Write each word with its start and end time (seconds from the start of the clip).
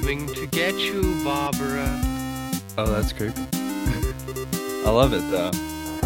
Coming 0.00 0.28
to 0.28 0.46
get 0.46 0.76
you, 0.76 1.02
Barbara. 1.24 1.84
Oh, 2.78 2.86
that's 2.86 3.12
creepy. 3.12 3.42
I 3.52 4.90
love 4.90 5.12
it 5.12 5.28
though. 5.28 5.50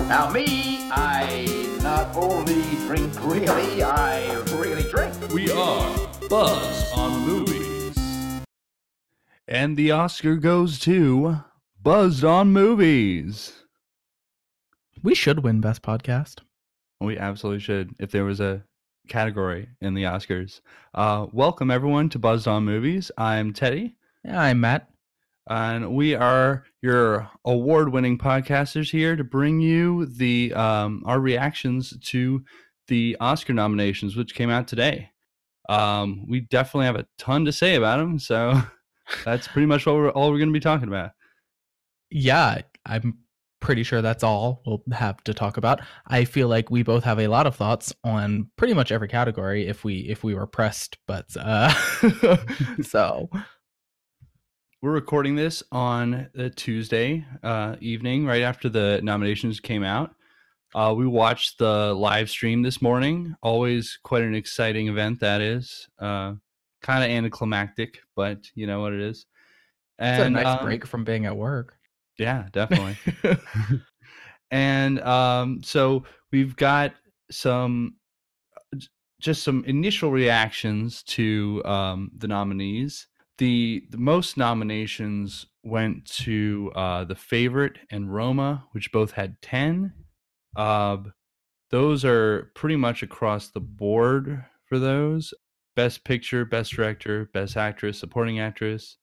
Now 0.05 0.31
me, 0.31 0.89
I 0.91 1.77
not 1.83 2.17
only 2.17 2.63
drink 2.87 3.13
really, 3.23 3.83
I 3.83 4.33
really 4.55 4.91
drink. 4.91 5.15
We 5.31 5.51
are 5.51 6.09
Buzz 6.31 6.91
on 6.95 7.27
Movies. 7.27 7.95
And 9.47 9.77
the 9.77 9.91
Oscar 9.91 10.37
goes 10.37 10.79
to 10.79 11.45
Buzzed 11.83 12.25
on 12.25 12.51
Movies. 12.51 13.53
We 15.03 15.15
should 15.15 15.45
win 15.45 15.61
Best 15.61 15.83
Podcast. 15.83 16.41
We 16.99 17.19
absolutely 17.19 17.61
should 17.61 17.95
if 17.99 18.11
there 18.11 18.25
was 18.25 18.41
a 18.41 18.65
category 19.09 19.69
in 19.81 19.95
the 19.95 20.05
Oscars. 20.05 20.61
Uh, 20.95 21.27
welcome 21.33 21.71
everyone 21.71 22.09
to 22.11 22.19
Buzzed 22.19 22.49
on 22.49 22.65
Movies. 22.65 23.11
I'm 23.19 23.53
Teddy, 23.53 23.97
Yeah, 24.25 24.41
I'm 24.41 24.61
Matt. 24.61 24.89
and 25.49 25.95
we 25.95 26.15
are 26.15 26.65
your 26.83 27.29
award-winning 27.45 28.19
podcasters 28.19 28.91
here 28.91 29.17
to 29.17 29.25
bring 29.25 29.61
you 29.61 30.07
the 30.07 30.53
um, 30.55 31.03
our 31.05 31.21
reactions 31.21 31.97
to 32.01 32.45
the 32.89 33.17
Oscar 33.21 33.53
nominations, 33.53 34.17
which 34.17 34.35
came 34.35 34.51
out 34.51 34.69
today. 34.69 35.11
Um, 35.69 36.27
we 36.29 36.41
definitely 36.41 36.87
have 36.87 36.97
a 36.97 37.07
ton 37.19 37.45
to 37.45 37.53
say 37.53 37.75
about 37.75 37.99
them, 37.99 38.19
so 38.19 38.61
that's 39.25 39.49
pretty 39.49 39.67
much 39.67 39.87
what 39.87 39.95
we're 39.97 40.11
all 40.11 40.31
we're 40.31 40.39
going 40.39 40.49
to 40.49 40.53
be 40.53 40.61
talking 40.61 40.89
about. 40.89 41.11
Yeah, 42.11 42.63
I'm 42.87 43.19
pretty 43.63 43.83
sure 43.83 44.03
that's 44.03 44.23
all 44.23 44.61
we'll 44.67 44.83
have 44.93 45.23
to 45.25 45.33
talk 45.33 45.57
about. 45.57 45.81
I 46.09 46.25
feel 46.25 46.49
like 46.49 46.71
we 46.71 46.83
both 46.83 47.05
have 47.05 47.19
a 47.19 47.29
lot 47.29 47.47
of 47.47 47.57
thoughts 47.57 47.95
on 48.05 48.51
pretty 48.57 48.75
much 48.75 48.93
every 48.93 49.09
category 49.09 49.67
if 49.67 49.85
we 49.85 50.01
if 50.01 50.23
we 50.23 50.35
were 50.35 50.47
pressed, 50.47 50.99
but 51.07 51.27
uh 51.41 51.73
so 52.83 53.31
We're 54.83 54.91
recording 54.91 55.37
this 55.37 55.63
on 55.71 56.29
a 56.35 56.51
Tuesday 56.51 57.25
uh, 57.45 57.77
evening, 57.81 58.27
right 58.27 58.43
after 58.43 58.69
the 58.69 58.99
nominations 59.05 59.61
came 59.61 59.85
out. 59.85 60.13
Uh, 60.75 60.93
we 60.97 61.07
watched 61.07 61.59
the 61.59 61.95
live 61.95 62.29
stream 62.29 62.63
this 62.63 62.83
morning. 62.83 63.37
Always 63.43 63.97
quite 64.03 64.25
an 64.25 64.35
exciting 64.35 64.89
event, 64.89 65.21
that 65.21 65.41
is. 65.41 65.89
Uh, 66.01 66.35
kind 66.83 67.05
of 67.05 67.11
anticlimactic, 67.11 68.01
but 68.17 68.39
you 68.57 68.67
know 68.67 68.81
what 68.81 68.93
it 68.93 69.01
is. 69.01 69.25
it's 70.01 70.27
a 70.27 70.31
nice 70.31 70.47
um, 70.47 70.65
break 70.65 70.85
from 70.85 71.05
being 71.05 71.27
at 71.27 71.37
work. 71.37 71.77
Yeah, 72.23 72.47
definitely. 72.53 72.97
and 74.51 75.01
um, 75.01 75.63
so 75.63 76.05
we've 76.31 76.55
got 76.57 76.95
some 77.31 77.97
just 79.21 79.45
some 79.45 79.65
initial 79.67 80.11
reactions 80.11 81.03
to 81.05 81.63
um, 81.65 82.11
the 82.17 82.29
nominees. 82.29 83.07
The 83.39 83.85
the 83.91 83.99
most 83.99 84.37
nominations 84.37 85.47
went 85.65 86.05
to 86.23 86.71
uh, 86.75 87.05
the 87.05 87.15
favorite 87.15 87.79
and 87.91 88.13
Roma, 88.13 88.65
which 88.73 88.93
both 88.93 89.13
had 89.13 89.41
ten. 89.43 89.93
Uh, 90.55 90.99
those 91.71 92.05
are 92.05 92.53
pretty 92.55 92.77
much 92.77 93.03
across 93.03 93.49
the 93.49 93.61
board 93.61 94.45
for 94.67 94.79
those. 94.79 95.33
Best 95.75 96.05
picture, 96.05 96.45
best 96.45 96.73
director, 96.73 97.31
best 97.33 97.57
actress, 97.57 97.99
supporting 97.99 98.39
actress, 98.41 98.99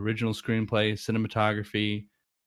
original 0.00 0.32
screenplay, 0.32 0.92
cinematography, 0.92 2.06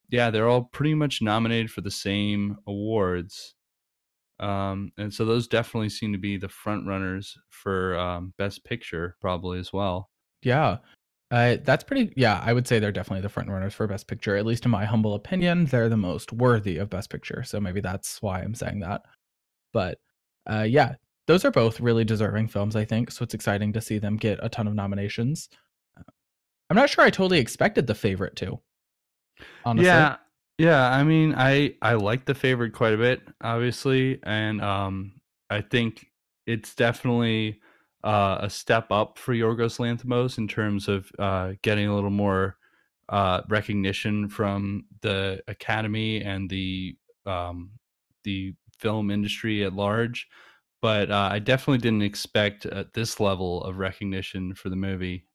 yeah, 0.10 0.30
they're 0.30 0.48
all 0.48 0.64
pretty 0.64 0.94
much 0.94 1.22
nominated 1.22 1.72
for 1.72 1.82
the 1.82 1.92
same 1.92 2.58
awards. 2.68 3.56
Um, 4.40 4.92
and 4.98 5.14
so 5.14 5.26
those 5.26 5.48
definitely 5.48 5.90
seem 5.90 6.12
to 6.12 6.18
be 6.18 6.38
the 6.38 6.50
front 6.50 6.88
runners 6.88 7.38
for 7.50 7.98
um, 7.98 8.34
best 8.38 8.64
picture, 8.66 9.16
probably 9.22 9.60
as 9.60 9.72
well. 9.72 10.10
Yeah. 10.42 10.78
Uh, 11.32 11.58
that's 11.64 11.84
pretty 11.84 12.14
yeah, 12.16 12.42
I 12.46 12.54
would 12.54 12.68
say 12.68 12.78
they're 12.78 12.92
definitely 12.92 13.22
the 13.22 13.30
front 13.30 13.50
runners 13.50 13.74
for 13.74 13.88
best 13.88 14.08
picture. 14.08 14.36
At 14.36 14.46
least 14.46 14.66
in 14.66 14.72
my 14.72 14.86
humble 14.86 15.16
opinion, 15.16 15.66
they're 15.66 15.90
the 15.90 15.98
most 15.98 16.32
worthy 16.32 16.78
of 16.78 16.90
best 16.90 17.10
picture. 17.10 17.44
So 17.44 17.60
maybe 17.60 17.82
that's 17.82 18.22
why 18.22 18.42
I'm 18.42 18.54
saying 18.54 18.82
that. 18.82 19.02
But 19.74 19.98
uh, 20.50 20.68
yeah, 20.68 20.96
those 21.28 21.44
are 21.44 21.52
both 21.52 21.80
really 21.80 22.04
deserving 22.04 22.50
films, 22.50 22.76
I 22.76 22.86
think. 22.86 23.12
So 23.12 23.24
it's 23.24 23.34
exciting 23.34 23.74
to 23.74 23.82
see 23.82 23.98
them 23.98 24.18
get 24.18 24.40
a 24.44 24.50
ton 24.50 24.68
of 24.68 24.76
nominations. 24.76 25.50
I'm 26.70 26.76
not 26.76 26.90
sure 26.90 27.04
I 27.04 27.10
totally 27.10 27.40
expected 27.40 27.88
the 27.88 27.96
favorite 27.96 28.36
to. 28.38 28.60
Honestly. 29.66 29.84
Yeah, 29.84 30.18
yeah. 30.58 30.90
I 30.92 31.04
mean, 31.04 31.34
I 31.36 31.76
I 31.82 31.94
like 31.96 32.26
the 32.26 32.36
favorite 32.36 32.74
quite 32.74 32.94
a 32.94 32.98
bit, 32.98 33.22
obviously, 33.42 34.20
and 34.24 34.62
um, 34.62 35.22
I 35.50 35.62
think 35.62 36.08
it's 36.46 36.76
definitely 36.76 37.60
uh, 38.04 38.38
a 38.42 38.50
step 38.50 38.92
up 38.92 39.18
for 39.18 39.34
Yorgos 39.34 39.80
Lanthimos 39.80 40.38
in 40.38 40.48
terms 40.48 40.88
of 40.88 41.12
uh, 41.20 41.54
getting 41.62 41.88
a 41.88 41.96
little 41.96 42.10
more 42.10 42.58
uh, 43.10 43.42
recognition 43.50 44.30
from 44.30 44.86
the 45.02 45.42
Academy 45.48 46.22
and 46.22 46.50
the 46.50 46.98
um, 47.26 47.72
the 48.24 48.54
film 48.80 49.12
industry 49.12 49.64
at 49.64 49.74
large. 49.74 50.28
But 50.82 51.10
uh, 51.12 51.30
I 51.32 51.40
definitely 51.40 51.80
didn't 51.80 52.04
expect 52.04 52.66
uh, 52.66 52.86
this 52.94 53.20
level 53.20 53.64
of 53.64 53.78
recognition 53.78 54.54
for 54.54 54.70
the 54.70 54.76
movie, 54.76 55.28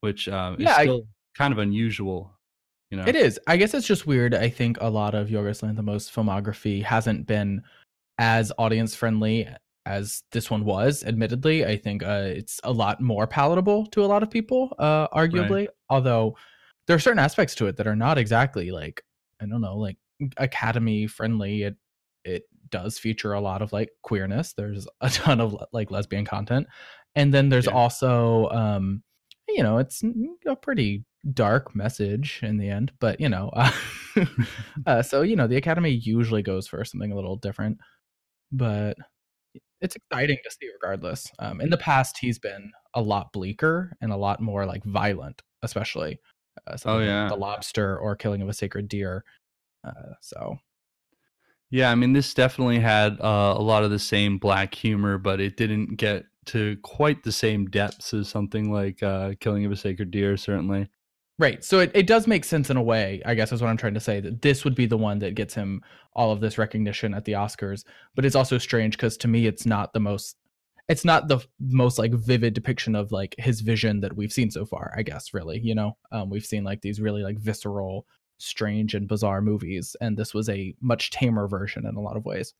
which 0.00 0.28
uh, 0.28 0.56
is 0.58 0.64
Yeah, 0.64 0.74
I- 0.74 0.82
still 0.82 1.08
kind 1.36 1.52
of 1.52 1.58
unusual. 1.58 2.37
You 2.90 2.96
know, 2.96 3.04
It 3.06 3.16
is. 3.16 3.38
I 3.46 3.56
guess 3.56 3.74
it's 3.74 3.86
just 3.86 4.06
weird. 4.06 4.34
I 4.34 4.48
think 4.48 4.78
a 4.80 4.88
lot 4.88 5.14
of 5.14 5.28
Yorgos 5.28 5.62
Lanthimos' 5.62 6.10
filmography 6.10 6.82
hasn't 6.82 7.26
been 7.26 7.62
as 8.18 8.50
audience 8.58 8.94
friendly 8.94 9.48
as 9.84 10.22
this 10.32 10.50
one 10.50 10.64
was. 10.64 11.04
Admittedly, 11.04 11.64
I 11.66 11.76
think 11.76 12.02
uh, 12.02 12.24
it's 12.26 12.60
a 12.64 12.72
lot 12.72 13.00
more 13.00 13.26
palatable 13.26 13.86
to 13.86 14.04
a 14.04 14.06
lot 14.06 14.22
of 14.22 14.30
people, 14.30 14.74
uh, 14.78 15.08
arguably. 15.08 15.68
Although 15.90 16.36
there 16.86 16.96
are 16.96 17.00
certain 17.00 17.18
aspects 17.18 17.54
to 17.56 17.66
it 17.66 17.76
that 17.76 17.86
are 17.86 17.96
not 17.96 18.16
exactly 18.18 18.70
like 18.70 19.02
I 19.40 19.46
don't 19.46 19.60
know, 19.60 19.76
like 19.76 19.96
academy 20.38 21.06
friendly. 21.06 21.62
It 21.64 21.76
it 22.24 22.44
does 22.70 22.98
feature 22.98 23.34
a 23.34 23.40
lot 23.40 23.62
of 23.62 23.72
like 23.72 23.90
queerness. 24.02 24.52
There's 24.54 24.86
a 25.00 25.10
ton 25.10 25.40
of 25.40 25.56
like 25.72 25.90
lesbian 25.90 26.24
content, 26.24 26.66
and 27.14 27.32
then 27.32 27.50
there's 27.50 27.66
Yeah. 27.66 27.72
also 27.72 28.48
um, 28.48 29.02
you 29.48 29.62
know, 29.62 29.78
it's 29.78 30.02
a 30.46 30.56
pretty 30.56 31.04
dark 31.32 31.74
message 31.74 32.40
in 32.42 32.58
the 32.58 32.68
end, 32.68 32.92
but 33.00 33.20
you 33.20 33.28
know, 33.28 33.50
uh, 33.54 33.70
uh, 34.86 35.02
so 35.02 35.22
you 35.22 35.36
know, 35.36 35.46
the 35.46 35.56
Academy 35.56 35.90
usually 35.90 36.42
goes 36.42 36.66
for 36.66 36.84
something 36.84 37.12
a 37.12 37.14
little 37.14 37.36
different, 37.36 37.78
but 38.52 38.96
it's 39.80 39.96
exciting 39.96 40.38
to 40.44 40.50
see 40.50 40.68
regardless. 40.72 41.30
Um, 41.38 41.60
in 41.60 41.70
the 41.70 41.76
past, 41.76 42.18
he's 42.18 42.38
been 42.38 42.72
a 42.94 43.02
lot 43.02 43.32
bleaker 43.32 43.96
and 44.00 44.12
a 44.12 44.16
lot 44.16 44.40
more 44.40 44.66
like 44.66 44.84
violent, 44.84 45.42
especially. 45.62 46.18
Uh, 46.66 46.76
like 46.84 47.06
yeah. 47.06 47.28
the 47.28 47.36
lobster 47.36 47.96
or 47.98 48.16
killing 48.16 48.42
of 48.42 48.48
a 48.48 48.52
sacred 48.52 48.88
deer. 48.88 49.24
Uh, 49.84 50.14
so 50.20 50.58
Yeah, 51.70 51.90
I 51.90 51.94
mean, 51.94 52.12
this 52.12 52.34
definitely 52.34 52.80
had 52.80 53.20
uh, 53.20 53.54
a 53.56 53.62
lot 53.62 53.84
of 53.84 53.90
the 53.90 53.98
same 53.98 54.38
black 54.38 54.74
humor, 54.74 55.18
but 55.18 55.40
it 55.40 55.56
didn't 55.56 55.96
get 55.96 56.24
to 56.46 56.76
quite 56.82 57.22
the 57.22 57.32
same 57.32 57.66
depths 57.66 58.12
as 58.12 58.28
something 58.28 58.72
like 58.72 59.02
uh, 59.02 59.34
Killing 59.38 59.64
of 59.66 59.72
a 59.72 59.76
Sacred 59.76 60.10
Deer, 60.10 60.36
certainly. 60.36 60.88
Right. 61.38 61.62
So 61.62 61.78
it, 61.78 61.92
it 61.94 62.08
does 62.08 62.26
make 62.26 62.44
sense 62.44 62.68
in 62.68 62.76
a 62.76 62.82
way, 62.82 63.22
I 63.24 63.34
guess 63.34 63.52
is 63.52 63.62
what 63.62 63.68
I'm 63.68 63.76
trying 63.76 63.94
to 63.94 64.00
say, 64.00 64.18
that 64.20 64.42
this 64.42 64.64
would 64.64 64.74
be 64.74 64.86
the 64.86 64.96
one 64.96 65.20
that 65.20 65.36
gets 65.36 65.54
him 65.54 65.82
all 66.14 66.32
of 66.32 66.40
this 66.40 66.58
recognition 66.58 67.14
at 67.14 67.24
the 67.24 67.32
Oscars. 67.32 67.84
But 68.16 68.24
it's 68.24 68.34
also 68.34 68.58
strange 68.58 68.96
because 68.96 69.16
to 69.18 69.28
me 69.28 69.46
it's 69.46 69.64
not 69.64 69.92
the 69.92 70.00
most 70.00 70.36
it's 70.88 71.04
not 71.04 71.28
the 71.28 71.38
most 71.60 71.98
like 71.98 72.12
vivid 72.12 72.54
depiction 72.54 72.96
of 72.96 73.12
like 73.12 73.34
his 73.38 73.60
vision 73.60 74.00
that 74.00 74.16
we've 74.16 74.32
seen 74.32 74.50
so 74.50 74.64
far, 74.64 74.92
I 74.96 75.02
guess, 75.02 75.32
really. 75.32 75.60
You 75.60 75.76
know? 75.76 75.96
Um 76.10 76.28
we've 76.28 76.46
seen 76.46 76.64
like 76.64 76.80
these 76.80 77.00
really 77.00 77.22
like 77.22 77.38
visceral, 77.38 78.04
strange 78.38 78.94
and 78.94 79.06
bizarre 79.06 79.40
movies, 79.40 79.94
and 80.00 80.16
this 80.16 80.34
was 80.34 80.48
a 80.48 80.74
much 80.80 81.10
tamer 81.10 81.46
version 81.46 81.86
in 81.86 81.94
a 81.94 82.00
lot 82.00 82.16
of 82.16 82.24
ways. 82.24 82.54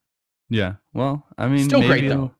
Yeah, 0.50 0.74
well, 0.94 1.26
I 1.36 1.48
mean, 1.48 1.64
Still 1.64 1.80
great, 1.80 2.04
maybe 2.04 2.08
though. 2.08 2.30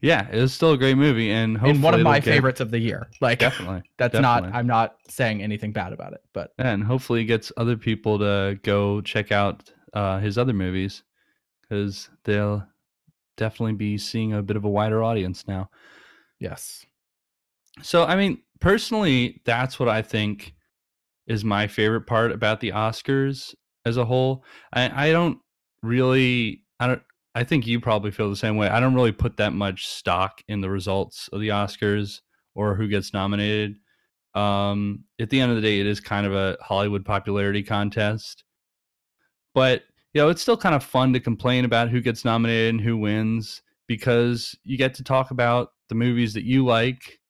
Yeah, 0.00 0.28
it 0.30 0.40
was 0.40 0.52
still 0.52 0.72
a 0.72 0.78
great 0.78 0.96
movie, 0.96 1.30
and 1.30 1.56
hopefully 1.56 1.74
and 1.74 1.82
one 1.82 1.94
of 1.94 2.00
my 2.02 2.20
get- 2.20 2.32
favorites 2.32 2.60
of 2.60 2.70
the 2.70 2.78
year. 2.78 3.08
Like 3.20 3.40
Definitely, 3.40 3.82
that's 3.98 4.12
definitely. 4.12 4.50
not 4.50 4.56
I'm 4.56 4.66
not 4.66 4.96
saying 5.08 5.42
anything 5.42 5.72
bad 5.72 5.92
about 5.92 6.12
it, 6.12 6.20
but 6.32 6.52
and 6.58 6.84
hopefully 6.84 7.22
it 7.22 7.24
gets 7.24 7.50
other 7.56 7.76
people 7.76 8.18
to 8.20 8.58
go 8.62 9.00
check 9.00 9.32
out 9.32 9.72
uh, 9.94 10.20
his 10.20 10.38
other 10.38 10.52
movies 10.52 11.02
because 11.62 12.08
they'll 12.24 12.64
definitely 13.36 13.72
be 13.74 13.98
seeing 13.98 14.32
a 14.32 14.42
bit 14.42 14.56
of 14.56 14.64
a 14.64 14.68
wider 14.68 15.02
audience 15.02 15.46
now. 15.48 15.70
yes. 16.38 16.84
So, 17.82 18.04
I 18.04 18.16
mean, 18.16 18.42
personally, 18.60 19.40
that's 19.44 19.78
what 19.78 19.88
I 19.88 20.02
think 20.02 20.54
is 21.28 21.44
my 21.44 21.66
favorite 21.68 22.06
part 22.08 22.32
about 22.32 22.58
the 22.60 22.70
Oscars 22.72 23.54
as 23.84 23.96
a 23.96 24.04
whole. 24.04 24.42
I, 24.72 25.08
I 25.08 25.12
don't 25.12 25.38
really, 25.82 26.62
I 26.80 26.88
don't, 26.88 27.02
I 27.38 27.44
think 27.44 27.68
you 27.68 27.78
probably 27.78 28.10
feel 28.10 28.28
the 28.28 28.34
same 28.34 28.56
way. 28.56 28.66
I 28.66 28.80
don't 28.80 28.96
really 28.96 29.12
put 29.12 29.36
that 29.36 29.52
much 29.52 29.86
stock 29.86 30.42
in 30.48 30.60
the 30.60 30.68
results 30.68 31.28
of 31.32 31.38
the 31.38 31.50
Oscars 31.50 32.20
or 32.56 32.74
who 32.74 32.88
gets 32.88 33.12
nominated. 33.12 33.76
Um, 34.34 35.04
at 35.20 35.30
the 35.30 35.40
end 35.40 35.52
of 35.52 35.56
the 35.56 35.62
day, 35.62 35.78
it 35.78 35.86
is 35.86 36.00
kind 36.00 36.26
of 36.26 36.34
a 36.34 36.56
Hollywood 36.60 37.04
popularity 37.04 37.62
contest. 37.62 38.42
But, 39.54 39.84
you 40.14 40.20
know, 40.20 40.30
it's 40.30 40.42
still 40.42 40.56
kind 40.56 40.74
of 40.74 40.82
fun 40.82 41.12
to 41.12 41.20
complain 41.20 41.64
about 41.64 41.90
who 41.90 42.00
gets 42.00 42.24
nominated 42.24 42.70
and 42.70 42.80
who 42.80 42.96
wins 42.96 43.62
because 43.86 44.56
you 44.64 44.76
get 44.76 44.94
to 44.94 45.04
talk 45.04 45.30
about 45.30 45.68
the 45.90 45.94
movies 45.94 46.34
that 46.34 46.44
you 46.44 46.64
like 46.64 47.20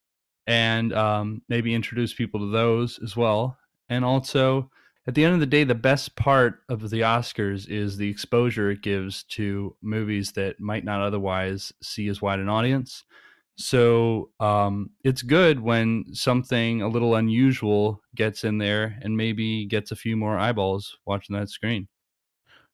and 0.46 0.94
um, 0.94 1.42
maybe 1.50 1.74
introduce 1.74 2.14
people 2.14 2.40
to 2.40 2.50
those 2.50 2.98
as 3.04 3.14
well. 3.14 3.58
And 3.90 4.06
also, 4.06 4.70
at 5.08 5.14
the 5.14 5.24
end 5.24 5.32
of 5.32 5.40
the 5.40 5.46
day, 5.46 5.64
the 5.64 5.74
best 5.74 6.16
part 6.16 6.60
of 6.68 6.90
the 6.90 7.00
Oscars 7.00 7.66
is 7.66 7.96
the 7.96 8.10
exposure 8.10 8.70
it 8.70 8.82
gives 8.82 9.22
to 9.24 9.74
movies 9.80 10.32
that 10.32 10.60
might 10.60 10.84
not 10.84 11.00
otherwise 11.00 11.72
see 11.82 12.08
as 12.08 12.20
wide 12.20 12.40
an 12.40 12.50
audience. 12.50 13.04
So 13.56 14.28
um, 14.38 14.90
it's 15.04 15.22
good 15.22 15.60
when 15.60 16.04
something 16.12 16.82
a 16.82 16.88
little 16.88 17.14
unusual 17.14 18.02
gets 18.14 18.44
in 18.44 18.58
there 18.58 18.98
and 19.00 19.16
maybe 19.16 19.64
gets 19.64 19.92
a 19.92 19.96
few 19.96 20.14
more 20.14 20.38
eyeballs 20.38 20.98
watching 21.06 21.34
that 21.36 21.48
screen. 21.48 21.88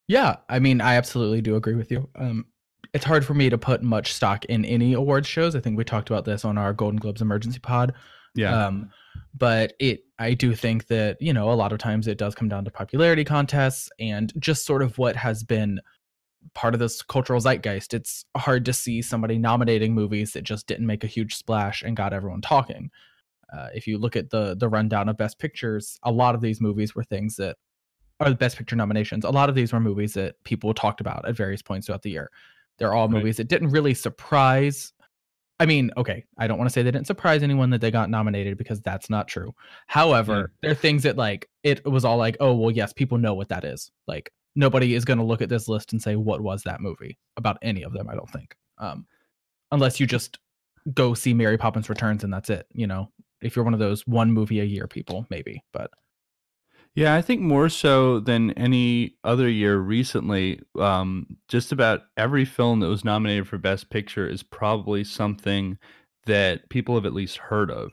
Yeah, 0.08 0.36
I 0.48 0.58
mean, 0.58 0.80
I 0.80 0.96
absolutely 0.96 1.40
do 1.40 1.54
agree 1.54 1.76
with 1.76 1.92
you. 1.92 2.10
Um, 2.16 2.46
it's 2.92 3.04
hard 3.04 3.24
for 3.24 3.34
me 3.34 3.48
to 3.48 3.56
put 3.56 3.84
much 3.84 4.12
stock 4.12 4.44
in 4.46 4.64
any 4.64 4.92
awards 4.94 5.28
shows. 5.28 5.54
I 5.54 5.60
think 5.60 5.78
we 5.78 5.84
talked 5.84 6.10
about 6.10 6.24
this 6.24 6.44
on 6.44 6.58
our 6.58 6.72
Golden 6.72 6.98
Globes 6.98 7.22
emergency 7.22 7.60
pod. 7.60 7.94
Yeah. 8.34 8.66
Um, 8.66 8.90
but 9.36 9.74
it, 9.78 10.00
I 10.24 10.34
do 10.34 10.54
think 10.54 10.86
that 10.86 11.20
you 11.20 11.32
know 11.32 11.50
a 11.50 11.54
lot 11.54 11.72
of 11.72 11.78
times 11.78 12.08
it 12.08 12.16
does 12.16 12.34
come 12.34 12.48
down 12.48 12.64
to 12.64 12.70
popularity 12.70 13.24
contests 13.24 13.90
and 13.98 14.32
just 14.38 14.64
sort 14.64 14.82
of 14.82 14.96
what 14.96 15.16
has 15.16 15.44
been 15.44 15.80
part 16.54 16.72
of 16.74 16.80
this 16.80 17.02
cultural 17.02 17.40
zeitgeist. 17.40 17.92
It's 17.92 18.24
hard 18.36 18.64
to 18.64 18.72
see 18.72 19.02
somebody 19.02 19.38
nominating 19.38 19.94
movies 19.94 20.32
that 20.32 20.42
just 20.42 20.66
didn't 20.66 20.86
make 20.86 21.04
a 21.04 21.08
huge 21.08 21.34
splash 21.34 21.82
and 21.82 21.94
got 21.96 22.14
everyone 22.14 22.40
talking. 22.40 22.90
Uh, 23.52 23.68
if 23.74 23.86
you 23.86 23.98
look 23.98 24.16
at 24.16 24.30
the 24.30 24.56
the 24.56 24.68
rundown 24.68 25.10
of 25.10 25.18
best 25.18 25.38
pictures, 25.38 25.98
a 26.04 26.10
lot 26.10 26.34
of 26.34 26.40
these 26.40 26.58
movies 26.58 26.94
were 26.94 27.04
things 27.04 27.36
that 27.36 27.56
are 28.20 28.30
the 28.30 28.34
best 28.34 28.56
picture 28.56 28.76
nominations. 28.76 29.26
A 29.26 29.30
lot 29.30 29.50
of 29.50 29.54
these 29.54 29.74
were 29.74 29.80
movies 29.80 30.14
that 30.14 30.42
people 30.44 30.72
talked 30.72 31.02
about 31.02 31.28
at 31.28 31.36
various 31.36 31.60
points 31.60 31.86
throughout 31.86 32.02
the 32.02 32.10
year. 32.10 32.30
They're 32.78 32.94
all 32.94 33.08
Right. 33.08 33.18
movies 33.18 33.36
that 33.36 33.48
didn't 33.48 33.68
really 33.68 33.92
surprise. 33.92 34.93
I 35.60 35.66
mean, 35.66 35.92
okay, 35.96 36.24
I 36.36 36.46
don't 36.46 36.58
want 36.58 36.68
to 36.68 36.72
say 36.72 36.82
they 36.82 36.90
didn't 36.90 37.06
surprise 37.06 37.42
anyone 37.42 37.70
that 37.70 37.80
they 37.80 37.90
got 37.90 38.10
nominated 38.10 38.58
because 38.58 38.80
that's 38.80 39.08
not 39.08 39.28
true. 39.28 39.54
However, 39.86 40.52
there 40.62 40.72
are 40.72 40.74
things 40.74 41.04
that 41.04 41.16
like 41.16 41.48
it 41.62 41.84
was 41.84 42.04
all 42.04 42.16
like, 42.16 42.36
oh 42.40 42.54
well, 42.54 42.72
yes, 42.72 42.92
people 42.92 43.18
know 43.18 43.34
what 43.34 43.48
that 43.50 43.64
is. 43.64 43.90
Like 44.08 44.32
nobody 44.56 44.94
is 44.94 45.04
going 45.04 45.18
to 45.18 45.24
look 45.24 45.42
at 45.42 45.48
this 45.48 45.68
list 45.68 45.92
and 45.92 46.02
say 46.02 46.16
what 46.16 46.40
was 46.40 46.62
that 46.64 46.80
movie 46.80 47.18
about 47.36 47.58
any 47.62 47.84
of 47.84 47.92
them. 47.92 48.08
I 48.08 48.14
don't 48.14 48.30
think, 48.30 48.56
um, 48.78 49.06
unless 49.70 50.00
you 50.00 50.06
just 50.06 50.38
go 50.92 51.14
see 51.14 51.32
Mary 51.32 51.56
Poppins 51.56 51.88
Returns 51.88 52.24
and 52.24 52.32
that's 52.32 52.50
it. 52.50 52.66
You 52.72 52.88
know, 52.88 53.10
if 53.40 53.54
you're 53.54 53.64
one 53.64 53.74
of 53.74 53.80
those 53.80 54.06
one 54.06 54.32
movie 54.32 54.60
a 54.60 54.64
year 54.64 54.88
people, 54.88 55.24
maybe. 55.30 55.62
But 55.72 55.90
Yeah, 56.94 57.14
I 57.16 57.22
think 57.22 57.40
more 57.40 57.68
so 57.68 58.20
than 58.20 58.52
any 58.52 59.16
other 59.24 59.48
year 59.48 59.78
recently, 59.78 60.60
um, 60.78 61.26
just 61.48 61.72
about 61.72 62.02
every 62.16 62.44
film 62.44 62.80
that 62.80 62.88
was 62.88 63.04
nominated 63.04 63.48
for 63.48 63.58
Best 63.58 63.90
Picture 63.90 64.28
is 64.28 64.44
probably 64.44 65.02
something 65.02 65.76
that 66.26 66.68
people 66.70 66.94
have 66.94 67.04
at 67.04 67.12
least 67.12 67.36
heard 67.38 67.70
of. 67.70 67.92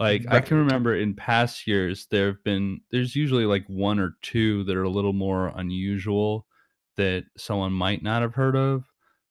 Like 0.00 0.26
I 0.30 0.40
can 0.40 0.58
remember 0.58 0.96
in 0.96 1.14
past 1.14 1.66
years, 1.66 2.06
there 2.10 2.28
have 2.28 2.44
been 2.44 2.80
there's 2.92 3.16
usually 3.16 3.46
like 3.46 3.66
one 3.68 3.98
or 4.00 4.16
two 4.22 4.64
that 4.64 4.76
are 4.76 4.84
a 4.84 4.90
little 4.90 5.12
more 5.14 5.48
unusual 5.56 6.46
that 6.96 7.24
someone 7.38 7.72
might 7.72 8.02
not 8.02 8.22
have 8.22 8.34
heard 8.34 8.56
of. 8.56 8.84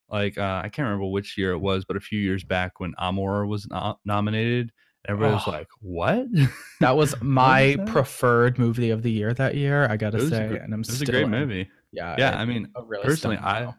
Like 0.10 0.38
uh, 0.38 0.62
I 0.64 0.70
can't 0.70 0.86
remember 0.86 1.08
which 1.08 1.38
year 1.38 1.52
it 1.52 1.60
was, 1.60 1.86
but 1.86 1.98
a 1.98 2.02
few 2.02 2.20
years 2.20 2.44
back 2.44 2.80
when 2.80 2.94
Amour 2.98 3.46
was 3.48 3.68
no- 3.70 4.00
nominated, 4.06 4.72
everybody 5.08 5.34
was 5.34 5.44
Oh. 5.48 5.52
like, 5.52 5.68
"What?" 5.82 6.28
that 6.80 6.96
was 6.98 7.16
my 7.22 7.76
that? 7.78 7.88
preferred 7.88 8.58
movie 8.60 8.90
of 8.90 9.04
the 9.04 9.12
year 9.12 9.34
that 9.34 9.56
year. 9.56 9.88
I 9.90 9.98
gotta 9.98 10.18
was 10.18 10.30
say, 10.30 10.48
gr- 10.48 10.56
and 10.56 10.74
I'm 10.74 10.82
it 10.82 10.88
was 10.88 11.02
a 11.02 11.06
great 11.06 11.24
in- 11.24 11.32
movie. 11.32 11.70
Yeah, 11.92 12.16
Yeah, 12.18 12.32
it- 12.34 12.42
I 12.42 12.46
mean, 12.46 12.68
really 12.86 13.04
personally, 13.06 13.38
I 13.42 13.62
film. 13.64 13.76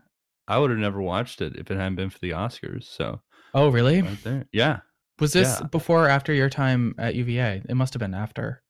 I 0.48 0.58
would 0.58 0.70
have 0.70 0.78
never 0.78 1.00
watched 1.02 1.40
it 1.42 1.56
if 1.56 1.70
it 1.70 1.76
hadn't 1.76 1.96
been 1.96 2.10
for 2.10 2.18
the 2.20 2.30
Oscars. 2.30 2.84
So 2.84 3.20
Oh, 3.54 3.68
really? 3.68 4.00
right 4.02 4.24
there, 4.24 4.46
yeah, 4.52 4.80
Was 5.20 5.32
this 5.34 5.58
yeah. 5.60 5.66
before 5.66 6.06
or 6.06 6.08
after 6.08 6.32
your 6.32 6.48
time 6.48 6.94
at 6.98 7.14
UVA? 7.14 7.62
It 7.68 7.74
must 7.74 7.92
have 7.94 8.00
been 8.00 8.14
after. 8.14 8.62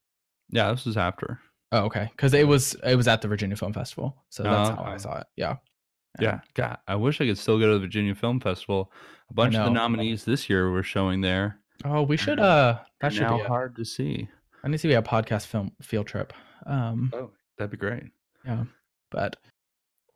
yeah, 0.51 0.71
this 0.73 0.85
was 0.85 0.97
after. 0.97 1.41
Oh, 1.71 1.81
okay. 1.85 2.09
Because 2.11 2.33
it 2.35 2.49
was 2.49 2.75
it 2.85 2.97
was 2.97 3.07
at 3.07 3.21
the 3.23 3.29
Virginia 3.29 3.55
Film 3.57 3.73
Festival, 3.73 4.25
so 4.31 4.43
that's 4.43 4.71
Oh, 4.71 4.75
how 4.77 4.83
I 4.85 4.97
saw 4.97 5.19
it. 5.19 5.27
Yeah. 5.37 5.57
Yeah, 6.21 6.41
God, 6.55 6.79
I 6.89 6.97
wish 6.97 7.21
I 7.21 7.27
could 7.27 7.39
still 7.39 7.61
go 7.61 7.67
to 7.69 7.75
the 7.75 7.81
Virginia 7.81 8.15
Film 8.15 8.41
Festival. 8.41 8.91
A 9.31 9.35
bunch 9.35 9.55
of 9.55 9.65
the 9.67 9.71
nominees 9.71 10.25
this 10.25 10.51
year 10.51 10.69
were 10.71 10.83
showing 10.83 11.21
there. 11.21 11.61
Oh, 11.85 12.03
we 12.03 12.17
should. 12.17 12.39
Mm. 12.39 12.43
Uh, 12.43 12.79
that 13.01 13.13
should 13.13 13.23
now 13.23 13.37
be. 13.39 13.43
A, 13.45 13.49
hard 13.49 13.77
to 13.77 13.85
see. 13.85 14.29
I 14.65 14.69
need 14.69 14.79
to 14.79 14.89
be 14.89 14.95
a 14.95 15.03
podcast 15.03 15.47
film 15.47 15.73
field 15.81 16.07
trip. 16.07 16.33
Um, 16.67 17.11
Oh, 17.15 17.31
that'd 17.57 17.71
be 17.71 17.77
great. 17.77 18.05
yeah, 18.45 18.65
but 19.11 19.37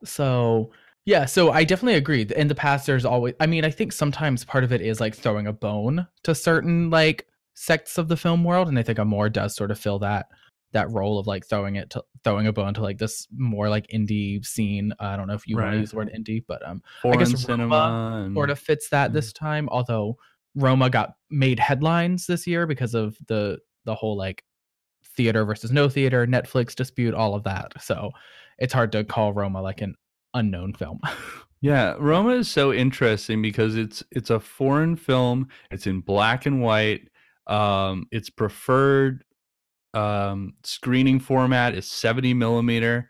so 0.03 0.71
yeah, 1.05 1.25
so 1.25 1.51
I 1.51 1.63
definitely 1.63 1.95
agree. 1.95 2.21
In 2.35 2.47
the 2.47 2.55
past, 2.55 2.85
there's 2.85 3.05
always. 3.05 3.33
I 3.39 3.45
mean, 3.47 3.65
I 3.65 3.69
think 3.71 3.91
sometimes 3.91 4.45
part 4.45 4.63
of 4.63 4.71
it 4.71 4.81
is 4.81 4.99
like 5.01 5.15
throwing 5.15 5.47
a 5.47 5.53
bone 5.53 6.07
to 6.23 6.35
certain 6.35 6.89
like 6.89 7.27
sects 7.55 7.97
of 7.97 8.07
the 8.07 8.17
film 8.17 8.43
world, 8.43 8.67
and 8.67 8.77
I 8.79 8.83
think 8.83 8.99
Amour 8.99 9.29
does 9.29 9.55
sort 9.55 9.71
of 9.71 9.79
fill 9.79 9.99
that 9.99 10.27
that 10.73 10.89
role 10.89 11.19
of 11.19 11.27
like 11.27 11.45
throwing 11.45 11.75
it 11.75 11.89
to 11.91 12.03
throwing 12.23 12.47
a 12.47 12.53
bone 12.53 12.73
to 12.73 12.81
like 12.81 12.97
this 12.97 13.27
more 13.35 13.69
like 13.69 13.85
indie 13.87 14.43
scene. 14.45 14.91
I 14.99 15.15
don't 15.17 15.27
know 15.27 15.35
if 15.35 15.47
you 15.47 15.57
want 15.57 15.71
to 15.73 15.77
use 15.79 15.91
the 15.91 15.97
word 15.97 16.11
indie, 16.17 16.43
but 16.47 16.67
um, 16.67 16.81
Foreign 17.01 17.19
guess 17.19 17.41
cinema 17.43 17.75
Roma 17.77 18.23
and 18.25 18.35
sort 18.35 18.49
of 18.49 18.59
fits 18.59 18.89
that 18.89 19.11
Mhm. 19.11 19.13
this 19.13 19.31
time. 19.33 19.69
Although 19.69 20.17
Roma 20.55 20.89
got 20.89 21.15
made 21.29 21.59
headlines 21.59 22.27
this 22.27 22.45
year 22.45 22.67
because 22.67 22.93
of 22.93 23.17
the 23.27 23.59
the 23.85 23.95
whole 23.95 24.17
like 24.17 24.43
theater 25.15 25.45
versus 25.45 25.71
no 25.71 25.89
theater, 25.89 26.25
Netflix 26.25 26.75
dispute, 26.75 27.13
all 27.13 27.35
of 27.35 27.43
that. 27.43 27.73
So 27.81 28.11
it's 28.57 28.73
hard 28.73 28.91
to 28.93 29.03
call 29.03 29.33
Roma 29.33 29.61
like 29.61 29.81
an 29.81 29.95
unknown 30.33 30.73
film. 30.73 30.99
Yeah, 31.63 31.95
Roma 31.97 32.31
is 32.31 32.51
so 32.51 32.73
interesting 32.73 33.41
because 33.41 33.77
it's 33.77 34.03
it's 34.11 34.29
a 34.29 34.39
foreign 34.41 34.97
film. 34.97 35.47
It's 35.71 35.87
in 35.87 36.01
black 36.01 36.45
and 36.45 36.61
white. 36.61 37.07
Um, 37.47 38.05
its 38.11 38.29
preferred 38.29 39.23
um, 39.93 40.55
screening 40.65 41.21
format 41.21 41.73
is 41.73 41.89
70 41.89 42.33
millimeter, 42.33 43.09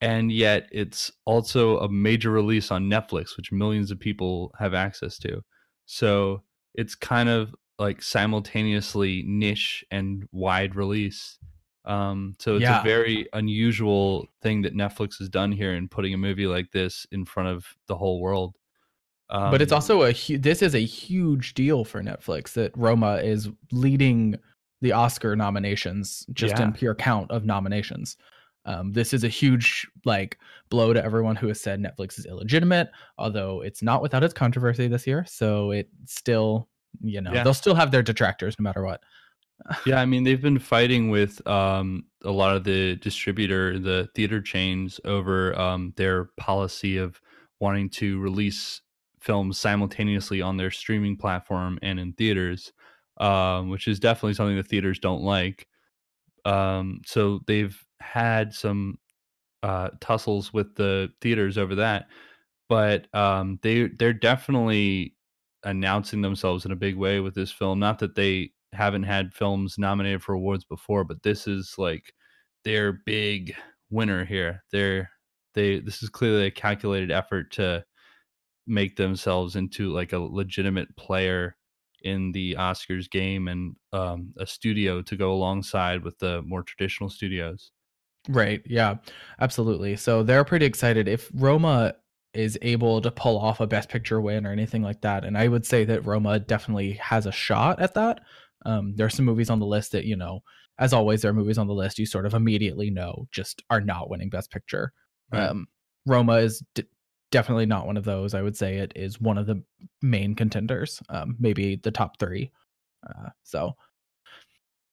and 0.00 0.30
yet 0.30 0.68
it's 0.70 1.10
also 1.24 1.80
a 1.80 1.88
major 1.88 2.30
release 2.30 2.70
on 2.70 2.88
Netflix, 2.88 3.36
which 3.36 3.50
millions 3.50 3.90
of 3.90 3.98
people 3.98 4.54
have 4.60 4.74
access 4.74 5.18
to. 5.18 5.42
So 5.86 6.44
it's 6.74 6.94
kind 6.94 7.28
of 7.28 7.54
like 7.78 8.02
simultaneously 8.02 9.22
niche 9.26 9.84
and 9.90 10.28
wide 10.32 10.74
release. 10.74 11.38
Um, 11.84 12.34
so 12.38 12.56
it's 12.56 12.62
Yeah. 12.62 12.80
a 12.80 12.84
very 12.84 13.28
unusual 13.32 14.26
thing 14.42 14.62
that 14.62 14.74
Netflix 14.74 15.18
has 15.18 15.28
done 15.28 15.52
here 15.52 15.74
in 15.74 15.88
putting 15.88 16.12
a 16.12 16.18
movie 16.18 16.46
like 16.46 16.70
this 16.72 17.06
in 17.12 17.24
front 17.24 17.48
of 17.48 17.66
the 17.86 17.96
whole 17.96 18.20
world. 18.20 18.56
Um, 19.30 19.50
but 19.50 19.60
it's 19.62 19.72
also 19.72 20.02
a 20.02 20.12
hu- 20.12 20.38
this 20.38 20.62
is 20.62 20.74
a 20.74 20.84
huge 20.84 21.54
deal 21.54 21.84
for 21.84 22.02
Netflix 22.02 22.54
that 22.54 22.76
Roma 22.76 23.16
is 23.16 23.48
leading 23.72 24.36
the 24.80 24.92
Oscar 24.92 25.36
nominations 25.36 26.24
just 26.32 26.58
in 26.60 26.72
pure 26.72 26.94
count 26.94 27.30
of 27.30 27.44
nominations. 27.44 28.16
Um, 28.68 28.92
this 28.92 29.14
is 29.14 29.24
a 29.24 29.28
huge 29.28 29.86
like 30.04 30.38
blow 30.68 30.92
to 30.92 31.02
everyone 31.02 31.36
who 31.36 31.48
has 31.48 31.58
said 31.58 31.80
Netflix 31.80 32.18
is 32.18 32.26
illegitimate, 32.26 32.90
although 33.16 33.62
it's 33.62 33.82
not 33.82 34.02
without 34.02 34.22
its 34.22 34.34
controversy 34.34 34.88
this 34.88 35.06
year. 35.06 35.24
So 35.26 35.70
it 35.70 35.88
still, 36.04 36.68
you 37.00 37.22
know, 37.22 37.32
Yeah. 37.32 37.44
they'll 37.44 37.54
still 37.54 37.74
have 37.74 37.90
their 37.90 38.02
detractors 38.02 38.56
no 38.58 38.62
matter 38.64 38.84
what. 38.84 39.00
yeah, 39.86 40.00
I 40.00 40.04
mean 40.12 40.22
they've 40.22 40.42
been 40.42 40.58
fighting 40.58 41.08
with 41.08 41.44
um, 41.46 42.04
a 42.24 42.30
lot 42.30 42.54
of 42.56 42.64
the 42.64 42.96
distributor, 42.96 43.78
the 43.78 44.08
theater 44.14 44.42
chains 44.42 45.00
over 45.06 45.58
um, 45.58 45.94
their 45.96 46.26
policy 46.36 46.98
of 46.98 47.18
wanting 47.60 47.88
to 47.90 48.20
release 48.20 48.82
films 49.18 49.58
simultaneously 49.58 50.42
on 50.42 50.58
their 50.58 50.70
streaming 50.70 51.16
platform 51.16 51.78
and 51.82 51.98
in 51.98 52.12
theaters, 52.12 52.70
um, 53.18 53.70
which 53.70 53.88
is 53.88 53.98
definitely 53.98 54.34
something 54.34 54.56
the 54.56 54.62
theaters 54.62 54.98
don't 54.98 55.22
like. 55.22 55.66
Um, 56.44 57.00
so 57.06 57.40
they've 57.46 57.76
had 58.00 58.54
some 58.54 58.98
uh, 59.62 59.90
tussles 60.00 60.52
with 60.52 60.74
the 60.76 61.10
theaters 61.20 61.58
over 61.58 61.74
that, 61.76 62.08
but 62.68 63.12
um, 63.14 63.58
they 63.62 63.88
they're 63.88 64.12
definitely 64.12 65.16
announcing 65.64 66.22
themselves 66.22 66.64
in 66.64 66.72
a 66.72 66.76
big 66.76 66.96
way 66.96 67.20
with 67.20 67.34
this 67.34 67.52
film. 67.52 67.78
Not 67.78 67.98
that 68.00 68.14
they 68.14 68.52
haven't 68.72 69.04
had 69.04 69.34
films 69.34 69.78
nominated 69.78 70.22
for 70.22 70.34
awards 70.34 70.64
before, 70.64 71.04
but 71.04 71.22
this 71.22 71.46
is 71.46 71.74
like 71.78 72.12
their 72.64 72.92
big 73.06 73.54
winner 73.90 74.24
here. 74.24 74.62
They're 74.72 75.10
they 75.54 75.80
this 75.80 76.02
is 76.02 76.08
clearly 76.10 76.46
a 76.46 76.50
calculated 76.50 77.10
effort 77.10 77.50
to 77.52 77.84
make 78.66 78.96
themselves 78.96 79.56
into 79.56 79.92
like 79.92 80.12
a 80.12 80.18
legitimate 80.18 80.94
player 80.96 81.56
in 82.02 82.32
the 82.32 82.54
Oscars 82.56 83.10
game 83.10 83.48
and 83.48 83.74
um, 83.92 84.32
a 84.38 84.46
studio 84.46 85.02
to 85.02 85.16
go 85.16 85.32
alongside 85.32 86.04
with 86.04 86.18
the 86.18 86.42
more 86.42 86.62
traditional 86.62 87.10
studios. 87.10 87.72
Right. 88.28 88.62
Yeah, 88.66 88.96
absolutely. 89.40 89.96
So 89.96 90.22
they're 90.22 90.44
pretty 90.44 90.66
excited 90.66 91.08
if 91.08 91.30
Roma 91.34 91.94
is 92.34 92.58
able 92.62 93.00
to 93.00 93.10
pull 93.10 93.38
off 93.38 93.60
a 93.60 93.66
best 93.66 93.88
picture 93.88 94.20
win 94.20 94.46
or 94.46 94.52
anything 94.52 94.82
like 94.82 95.00
that. 95.00 95.24
And 95.24 95.36
I 95.36 95.48
would 95.48 95.64
say 95.64 95.84
that 95.84 96.04
Roma 96.04 96.38
definitely 96.38 96.92
has 96.94 97.26
a 97.26 97.32
shot 97.32 97.80
at 97.80 97.94
that. 97.94 98.20
Um, 98.66 98.94
there 98.96 99.06
are 99.06 99.10
some 99.10 99.24
movies 99.24 99.50
on 99.50 99.60
the 99.60 99.66
list 99.66 99.92
that, 99.92 100.04
you 100.04 100.16
know, 100.16 100.40
as 100.78 100.92
always, 100.92 101.22
there 101.22 101.30
are 101.30 101.34
movies 101.34 101.58
on 101.58 101.66
the 101.66 101.74
list 101.74 101.98
you 101.98 102.06
sort 102.06 102.26
of 102.26 102.34
immediately 102.34 102.90
know 102.90 103.26
just 103.32 103.62
are 103.70 103.80
not 103.80 104.10
winning 104.10 104.28
best 104.30 104.50
picture. 104.50 104.92
Right. 105.32 105.48
Um, 105.48 105.66
Roma 106.06 106.34
is 106.34 106.62
d- 106.74 106.84
definitely 107.30 107.66
not 107.66 107.86
one 107.86 107.96
of 107.96 108.04
those. 108.04 108.34
I 108.34 108.42
would 108.42 108.56
say 108.56 108.76
it 108.76 108.92
is 108.94 109.20
one 109.20 109.38
of 109.38 109.46
the 109.46 109.62
main 110.02 110.34
contenders, 110.34 111.02
um, 111.08 111.36
maybe 111.40 111.76
the 111.76 111.90
top 111.90 112.18
three. 112.18 112.52
Uh, 113.08 113.30
so, 113.42 113.74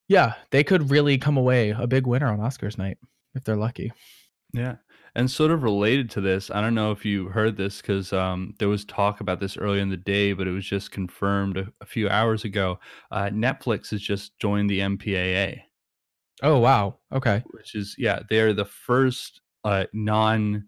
yeah, 0.08 0.36
they 0.51 0.63
could 0.63 0.89
really 0.91 1.17
come 1.17 1.38
away 1.38 1.72
a 1.72 1.88
big 1.88 2.05
winner 2.08 2.27
on 2.27 2.39
Oscars 2.39 2.77
night 2.77 2.98
if 3.35 3.43
they're 3.43 3.55
lucky. 3.57 3.91
Yeah. 4.53 4.77
And 5.15 5.31
sort 5.31 5.51
of 5.51 5.63
related 5.63 6.09
to 6.11 6.21
this, 6.21 6.51
I 6.51 6.61
don't 6.61 6.75
know 6.75 6.91
if 6.91 7.05
you 7.05 7.29
heard 7.29 7.55
this 7.57 7.81
because 7.81 8.11
um, 8.11 8.53
there 8.59 8.67
was 8.67 8.83
talk 8.83 9.21
about 9.21 9.39
this 9.39 9.57
earlier 9.57 9.81
in 9.81 9.89
the 9.89 9.97
day, 9.97 10.33
but 10.33 10.47
it 10.47 10.51
was 10.51 10.65
just 10.65 10.91
confirmed 10.91 11.57
a, 11.57 11.71
a 11.81 11.85
few 11.85 12.09
hours 12.09 12.43
ago. 12.43 12.79
Uh, 13.11 13.29
Netflix 13.29 13.91
has 13.91 14.01
just 14.01 14.37
joined 14.39 14.69
the 14.69 14.79
MPAA, 14.81 15.61
Oh 16.43 16.59
wow. 16.59 16.99
Okay. 17.11 17.43
which 17.51 17.75
is, 17.75 17.95
yeah, 17.97 18.19
they're 18.29 18.53
the 18.53 18.65
first 18.65 19.41
uh, 19.63 19.85
non 19.93 20.67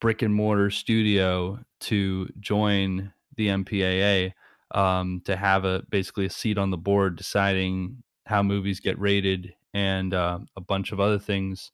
brick 0.00 0.22
and 0.22 0.34
mortar 0.34 0.70
studio 0.70 1.58
to 1.80 2.28
join 2.40 3.12
the 3.36 3.48
MPAA 3.48 4.32
um, 4.72 5.20
to 5.24 5.36
have 5.36 5.64
a 5.64 5.82
basically 5.90 6.26
a 6.26 6.30
seat 6.30 6.58
on 6.58 6.70
the 6.70 6.78
board 6.78 7.16
deciding 7.16 8.02
how 8.26 8.42
movies 8.42 8.80
get 8.80 8.98
rated 8.98 9.54
and 9.74 10.14
uh, 10.14 10.38
a 10.56 10.60
bunch 10.60 10.92
of 10.92 11.00
other 11.00 11.18
things. 11.18 11.70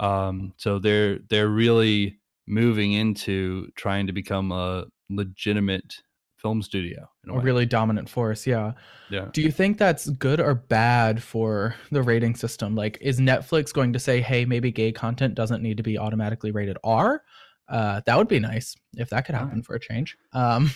Um, 0.00 0.52
so 0.56 0.78
they're 0.78 1.18
they're 1.30 1.48
really 1.48 2.18
moving 2.46 2.92
into 2.92 3.68
trying 3.76 4.06
to 4.06 4.12
become 4.12 4.52
a 4.52 4.84
legitimate 5.08 6.02
film 6.36 6.60
studio. 6.60 7.08
In 7.24 7.30
a 7.30 7.34
A 7.36 7.40
really 7.40 7.64
dominant 7.64 8.08
force. 8.08 8.46
Yeah. 8.46 8.72
yeah. 9.08 9.28
Do 9.32 9.40
you 9.40 9.50
think 9.50 9.78
that's 9.78 10.10
good 10.10 10.40
or 10.40 10.54
bad 10.54 11.22
for 11.22 11.74
the 11.90 12.02
rating 12.02 12.34
system? 12.34 12.74
Like, 12.74 12.98
is 13.00 13.18
Netflix 13.18 13.72
going 13.72 13.94
to 13.94 13.98
say, 13.98 14.20
hey, 14.20 14.44
maybe 14.44 14.70
gay 14.70 14.92
content 14.92 15.34
doesn't 15.34 15.62
need 15.62 15.78
to 15.78 15.82
be 15.82 15.96
automatically 15.96 16.50
rated 16.50 16.76
R? 16.84 17.22
Uh, 17.66 18.02
that 18.04 18.18
would 18.18 18.28
be 18.28 18.40
nice 18.40 18.76
if 18.98 19.08
that 19.08 19.24
could 19.24 19.34
happen 19.34 19.62
for 19.62 19.74
a 19.74 19.80
change. 19.80 20.18
Um, 20.34 20.70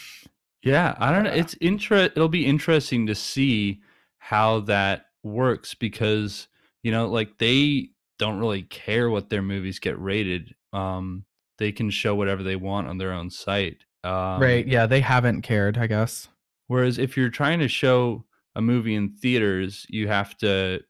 Yeah, 0.63 0.95
I 0.99 1.13
don't 1.13 1.25
know. 1.25 1.33
It's 1.35 1.53
inter- 1.55 2.05
It'll 2.05 2.29
be 2.29 2.47
interesting 2.47 3.07
to 3.07 3.15
see 3.15 3.81
how 4.17 4.61
that 4.61 5.07
works 5.23 5.75
because 5.75 6.48
you 6.83 6.93
know, 6.93 7.09
like 7.09 7.39
they 7.39 7.91
don't 8.19 8.39
really 8.39 8.63
care 8.63 9.11
what 9.11 9.31
their 9.31 9.43
movies 9.43 9.79
get 9.79 9.99
rated. 10.01 10.55
Um, 10.73 11.25
they 11.59 11.73
can 11.73 11.91
show 11.91 12.15
whatever 12.15 12.43
they 12.43 12.57
want 12.57 12.89
on 12.89 12.99
their 12.99 13.13
own 13.13 13.31
site. 13.31 13.79
Um, 14.05 14.41
right. 14.41 14.67
Yeah. 14.67 14.87
They 14.87 15.01
haven't 15.01 15.43
cared, 15.43 15.77
I 15.77 15.87
guess. 15.87 16.29
Whereas 16.69 16.99
if 16.99 17.17
you're 17.17 17.31
trying 17.31 17.59
to 17.61 17.69
show 17.69 18.25
a 18.55 18.63
movie 18.63 18.95
in 18.95 19.11
theaters, 19.11 19.87
you 19.89 20.09
have 20.09 20.37
to 20.39 20.81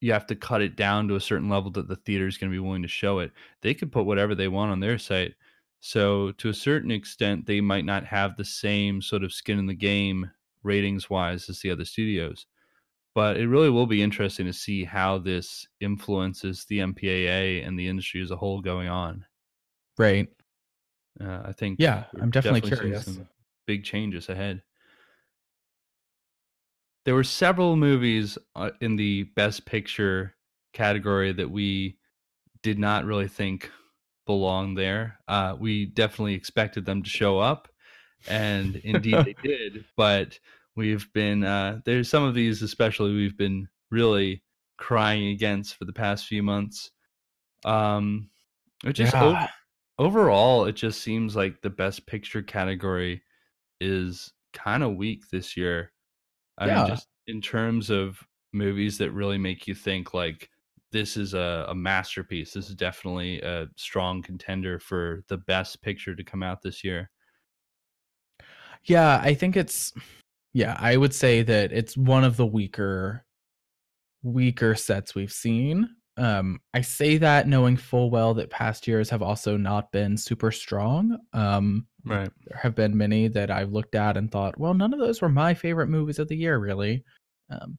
you 0.00 0.12
have 0.12 0.26
to 0.26 0.36
cut 0.36 0.62
it 0.62 0.76
down 0.76 1.08
to 1.08 1.16
a 1.16 1.20
certain 1.20 1.48
level 1.48 1.70
that 1.72 1.88
the 1.88 1.96
theater 1.96 2.26
is 2.26 2.38
going 2.38 2.50
to 2.50 2.54
be 2.54 2.60
willing 2.64 2.82
to 2.82 2.88
show 2.88 3.18
it. 3.18 3.32
They 3.62 3.74
could 3.74 3.90
put 3.90 4.06
whatever 4.06 4.34
they 4.34 4.48
want 4.48 4.70
on 4.70 4.80
their 4.80 4.98
site. 4.98 5.34
So 5.80 6.32
to 6.32 6.48
a 6.48 6.54
certain 6.54 6.90
extent, 6.90 7.46
they 7.46 7.60
might 7.60 7.84
not 7.84 8.04
have 8.04 8.36
the 8.36 8.44
same 8.44 9.02
sort 9.02 9.24
of 9.24 9.32
skin 9.32 9.58
in 9.58 9.66
the 9.66 9.74
game 9.74 10.30
ratings 10.62 11.10
wise 11.10 11.48
as 11.48 11.60
the 11.60 11.70
other 11.70 11.84
studios. 11.84 12.46
But 13.18 13.36
it 13.36 13.48
really 13.48 13.68
will 13.68 13.88
be 13.88 14.00
interesting 14.00 14.46
to 14.46 14.52
see 14.52 14.84
how 14.84 15.18
this 15.18 15.66
influences 15.80 16.64
the 16.66 16.78
MPAA 16.78 17.66
and 17.66 17.76
the 17.76 17.88
industry 17.88 18.22
as 18.22 18.30
a 18.30 18.36
whole 18.36 18.60
going 18.60 18.86
on. 18.86 19.26
Right. 19.98 20.28
Uh, 21.20 21.42
I 21.46 21.50
think 21.50 21.80
Yeah, 21.80 22.04
I'm 22.20 22.30
definitely 22.30 22.60
seeing 22.60 22.76
curious. 22.76 23.04
some 23.04 23.28
big 23.66 23.82
changes 23.82 24.28
ahead. 24.28 24.62
There 27.06 27.16
were 27.16 27.24
several 27.24 27.74
movies 27.74 28.38
uh, 28.54 28.70
in 28.80 28.94
the 28.94 29.24
Best 29.24 29.66
Picture 29.66 30.36
category 30.72 31.32
that 31.32 31.50
we 31.50 31.98
did 32.62 32.78
not 32.78 33.04
really 33.04 33.26
think 33.26 33.68
belonged 34.26 34.78
there. 34.78 35.18
Uh, 35.26 35.56
we 35.58 35.86
definitely 35.86 36.34
expected 36.34 36.84
them 36.84 37.02
to 37.02 37.10
show 37.10 37.40
up, 37.40 37.66
and 38.28 38.76
indeed 38.76 39.24
they 39.24 39.34
did. 39.42 39.86
But 39.96 40.38
we've 40.78 41.12
been 41.12 41.44
uh, 41.44 41.80
there's 41.84 42.08
some 42.08 42.22
of 42.24 42.34
these, 42.34 42.62
especially 42.62 43.14
we've 43.14 43.36
been 43.36 43.68
really 43.90 44.42
crying 44.78 45.28
against 45.28 45.74
for 45.76 45.84
the 45.84 45.92
past 45.92 46.26
few 46.26 46.42
months. 46.42 46.92
Um, 47.64 48.30
it 48.84 48.94
just 48.94 49.14
Yeah. 49.14 49.22
ov- 49.24 49.50
overall, 49.98 50.64
it 50.66 50.76
just 50.76 51.02
seems 51.02 51.36
like 51.36 51.60
the 51.60 51.70
best 51.70 52.06
picture 52.06 52.42
category 52.42 53.22
is 53.80 54.32
kind 54.52 54.82
of 54.84 54.96
weak 54.96 55.28
this 55.30 55.56
year. 55.56 55.92
I 56.58 56.66
Yeah. 56.66 56.78
mean, 56.78 56.86
just 56.86 57.08
in 57.26 57.40
terms 57.42 57.90
of 57.90 58.22
movies 58.52 58.98
that 58.98 59.10
really 59.12 59.38
make 59.38 59.66
you 59.66 59.74
think 59.74 60.14
like 60.14 60.48
this 60.92 61.16
is 61.16 61.34
a, 61.34 61.66
a 61.68 61.74
masterpiece. 61.74 62.52
This 62.52 62.70
is 62.70 62.76
definitely 62.76 63.40
a 63.42 63.68
strong 63.76 64.22
contender 64.22 64.78
for 64.78 65.24
the 65.28 65.38
best 65.38 65.82
picture 65.82 66.14
to 66.16 66.24
come 66.24 66.42
out 66.42 66.62
this 66.62 66.82
year. 66.84 67.10
Yeah, 68.84 69.20
I 69.22 69.34
think 69.34 69.56
it's 69.56 69.92
yeah, 70.52 70.76
I 70.78 70.96
would 70.96 71.14
say 71.14 71.42
that 71.42 71.72
it's 71.72 71.96
one 71.96 72.24
of 72.24 72.36
the 72.36 72.46
weaker 72.46 73.24
weaker 74.22 74.74
sets 74.74 75.14
we've 75.14 75.32
seen. 75.32 75.88
Um 76.16 76.60
I 76.74 76.80
say 76.80 77.18
that 77.18 77.46
knowing 77.46 77.76
full 77.76 78.10
well 78.10 78.34
that 78.34 78.50
past 78.50 78.88
years 78.88 79.08
have 79.10 79.22
also 79.22 79.56
not 79.56 79.92
been 79.92 80.16
super 80.16 80.50
strong. 80.50 81.18
Um 81.32 81.86
Right. 82.04 82.30
there 82.46 82.58
have 82.58 82.74
been 82.74 82.96
many 82.96 83.28
that 83.28 83.50
I've 83.50 83.72
looked 83.72 83.94
at 83.94 84.16
and 84.16 84.30
thought, 84.30 84.58
well, 84.58 84.72
none 84.72 84.94
of 84.94 84.98
those 84.98 85.20
were 85.20 85.28
my 85.28 85.52
favorite 85.54 85.88
movies 85.88 86.18
of 86.18 86.28
the 86.28 86.36
year 86.36 86.58
really. 86.58 87.04
Um 87.50 87.78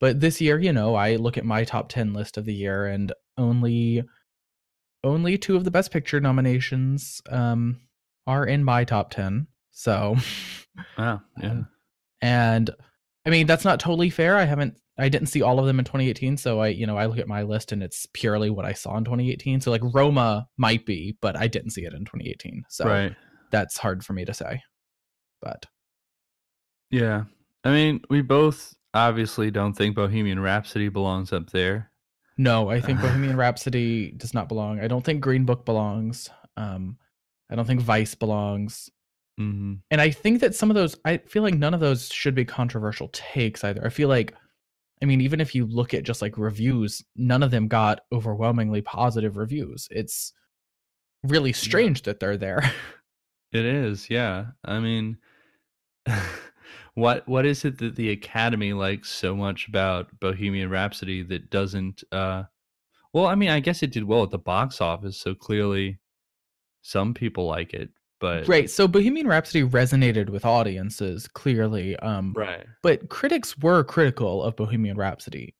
but 0.00 0.20
this 0.20 0.40
year, 0.40 0.58
you 0.58 0.72
know, 0.72 0.94
I 0.96 1.16
look 1.16 1.38
at 1.38 1.44
my 1.46 1.64
top 1.64 1.88
10 1.88 2.12
list 2.12 2.36
of 2.36 2.44
the 2.44 2.54
year 2.54 2.86
and 2.86 3.12
only 3.38 4.02
only 5.02 5.36
two 5.38 5.56
of 5.56 5.64
the 5.64 5.70
best 5.70 5.90
picture 5.90 6.20
nominations 6.20 7.22
um 7.30 7.80
are 8.26 8.46
in 8.46 8.64
my 8.64 8.84
top 8.84 9.10
10. 9.10 9.46
So 9.70 10.16
Wow. 10.98 11.22
Yeah. 11.42 11.50
Um, 11.50 11.68
and 12.24 12.70
I 13.26 13.30
mean, 13.30 13.46
that's 13.46 13.66
not 13.66 13.78
totally 13.78 14.08
fair. 14.08 14.38
I 14.38 14.44
haven't, 14.44 14.78
I 14.98 15.10
didn't 15.10 15.28
see 15.28 15.42
all 15.42 15.58
of 15.58 15.66
them 15.66 15.78
in 15.78 15.84
2018. 15.84 16.38
So 16.38 16.60
I, 16.60 16.68
you 16.68 16.86
know, 16.86 16.96
I 16.96 17.04
look 17.04 17.18
at 17.18 17.28
my 17.28 17.42
list 17.42 17.70
and 17.70 17.82
it's 17.82 18.06
purely 18.14 18.48
what 18.48 18.64
I 18.64 18.72
saw 18.72 18.96
in 18.96 19.04
2018. 19.04 19.60
So 19.60 19.70
like 19.70 19.82
Roma 19.92 20.48
might 20.56 20.86
be, 20.86 21.18
but 21.20 21.36
I 21.36 21.48
didn't 21.48 21.72
see 21.72 21.84
it 21.84 21.92
in 21.92 22.06
2018. 22.06 22.64
So 22.70 22.86
right. 22.86 23.14
that's 23.50 23.76
hard 23.76 24.02
for 24.02 24.14
me 24.14 24.24
to 24.24 24.32
say. 24.32 24.62
But 25.42 25.66
Yeah. 26.90 27.24
I 27.62 27.70
mean, 27.70 28.00
we 28.08 28.22
both 28.22 28.74
obviously 28.94 29.50
don't 29.50 29.74
think 29.74 29.94
Bohemian 29.94 30.40
Rhapsody 30.40 30.88
belongs 30.88 31.30
up 31.30 31.50
there. 31.50 31.90
no, 32.38 32.70
I 32.70 32.80
think 32.80 33.00
Bohemian 33.02 33.36
Rhapsody 33.36 34.12
does 34.12 34.32
not 34.32 34.48
belong. 34.48 34.80
I 34.80 34.88
don't 34.88 35.04
think 35.04 35.20
Green 35.20 35.44
Book 35.44 35.66
belongs. 35.66 36.30
Um, 36.56 36.96
I 37.50 37.54
don't 37.54 37.66
think 37.66 37.82
Vice 37.82 38.14
belongs. 38.14 38.88
Hmm 39.38 39.74
And 39.90 40.00
I 40.00 40.10
think 40.10 40.40
that 40.40 40.54
some 40.54 40.70
of 40.70 40.76
those, 40.76 40.96
I 41.04 41.18
feel 41.18 41.42
like 41.42 41.54
none 41.54 41.74
of 41.74 41.80
those 41.80 42.08
should 42.08 42.34
be 42.34 42.44
controversial 42.44 43.08
takes 43.12 43.64
either. 43.64 43.84
I 43.84 43.90
feel 43.90 44.08
like, 44.08 44.34
I 45.02 45.06
mean, 45.06 45.20
even 45.20 45.40
if 45.40 45.54
you 45.54 45.66
look 45.66 45.92
at 45.92 46.04
just 46.04 46.22
like 46.22 46.38
reviews, 46.38 47.02
none 47.16 47.42
of 47.42 47.50
them 47.50 47.68
got 47.68 48.02
overwhelmingly 48.12 48.82
positive 48.82 49.36
reviews. 49.36 49.88
It's 49.90 50.32
really 51.24 51.52
strange 51.52 52.02
that 52.02 52.20
they're 52.20 52.36
there. 52.36 52.72
It 53.52 53.64
is, 53.64 54.10
yeah. 54.10 54.46
I 54.64 54.80
mean, 54.80 55.16
what 56.94 57.26
what 57.28 57.46
is 57.46 57.64
it 57.64 57.78
that 57.78 57.96
the 57.96 58.10
Academy 58.10 58.72
likes 58.72 59.10
so 59.10 59.36
much 59.36 59.68
about 59.68 60.18
Bohemian 60.20 60.70
Rhapsody 60.70 61.22
that 61.24 61.50
doesn't? 61.50 62.02
uh 62.12 62.44
Well, 63.12 63.26
I 63.26 63.34
mean, 63.36 63.50
I 63.50 63.60
guess 63.60 63.82
it 63.82 63.92
did 63.92 64.04
well 64.04 64.24
at 64.24 64.30
the 64.30 64.38
box 64.38 64.80
office, 64.80 65.18
so 65.18 65.34
clearly 65.34 66.00
some 66.82 67.14
people 67.14 67.46
like 67.46 67.74
it. 67.74 67.90
But 68.20 68.48
right. 68.48 68.70
So 68.70 68.88
Bohemian 68.88 69.26
Rhapsody 69.26 69.64
resonated 69.64 70.30
with 70.30 70.44
audiences 70.44 71.28
clearly. 71.28 71.96
Um, 71.96 72.32
right, 72.36 72.64
but 72.82 73.08
critics 73.08 73.58
were 73.58 73.84
critical 73.84 74.42
of 74.42 74.56
Bohemian 74.56 74.96
Rhapsody. 74.96 75.54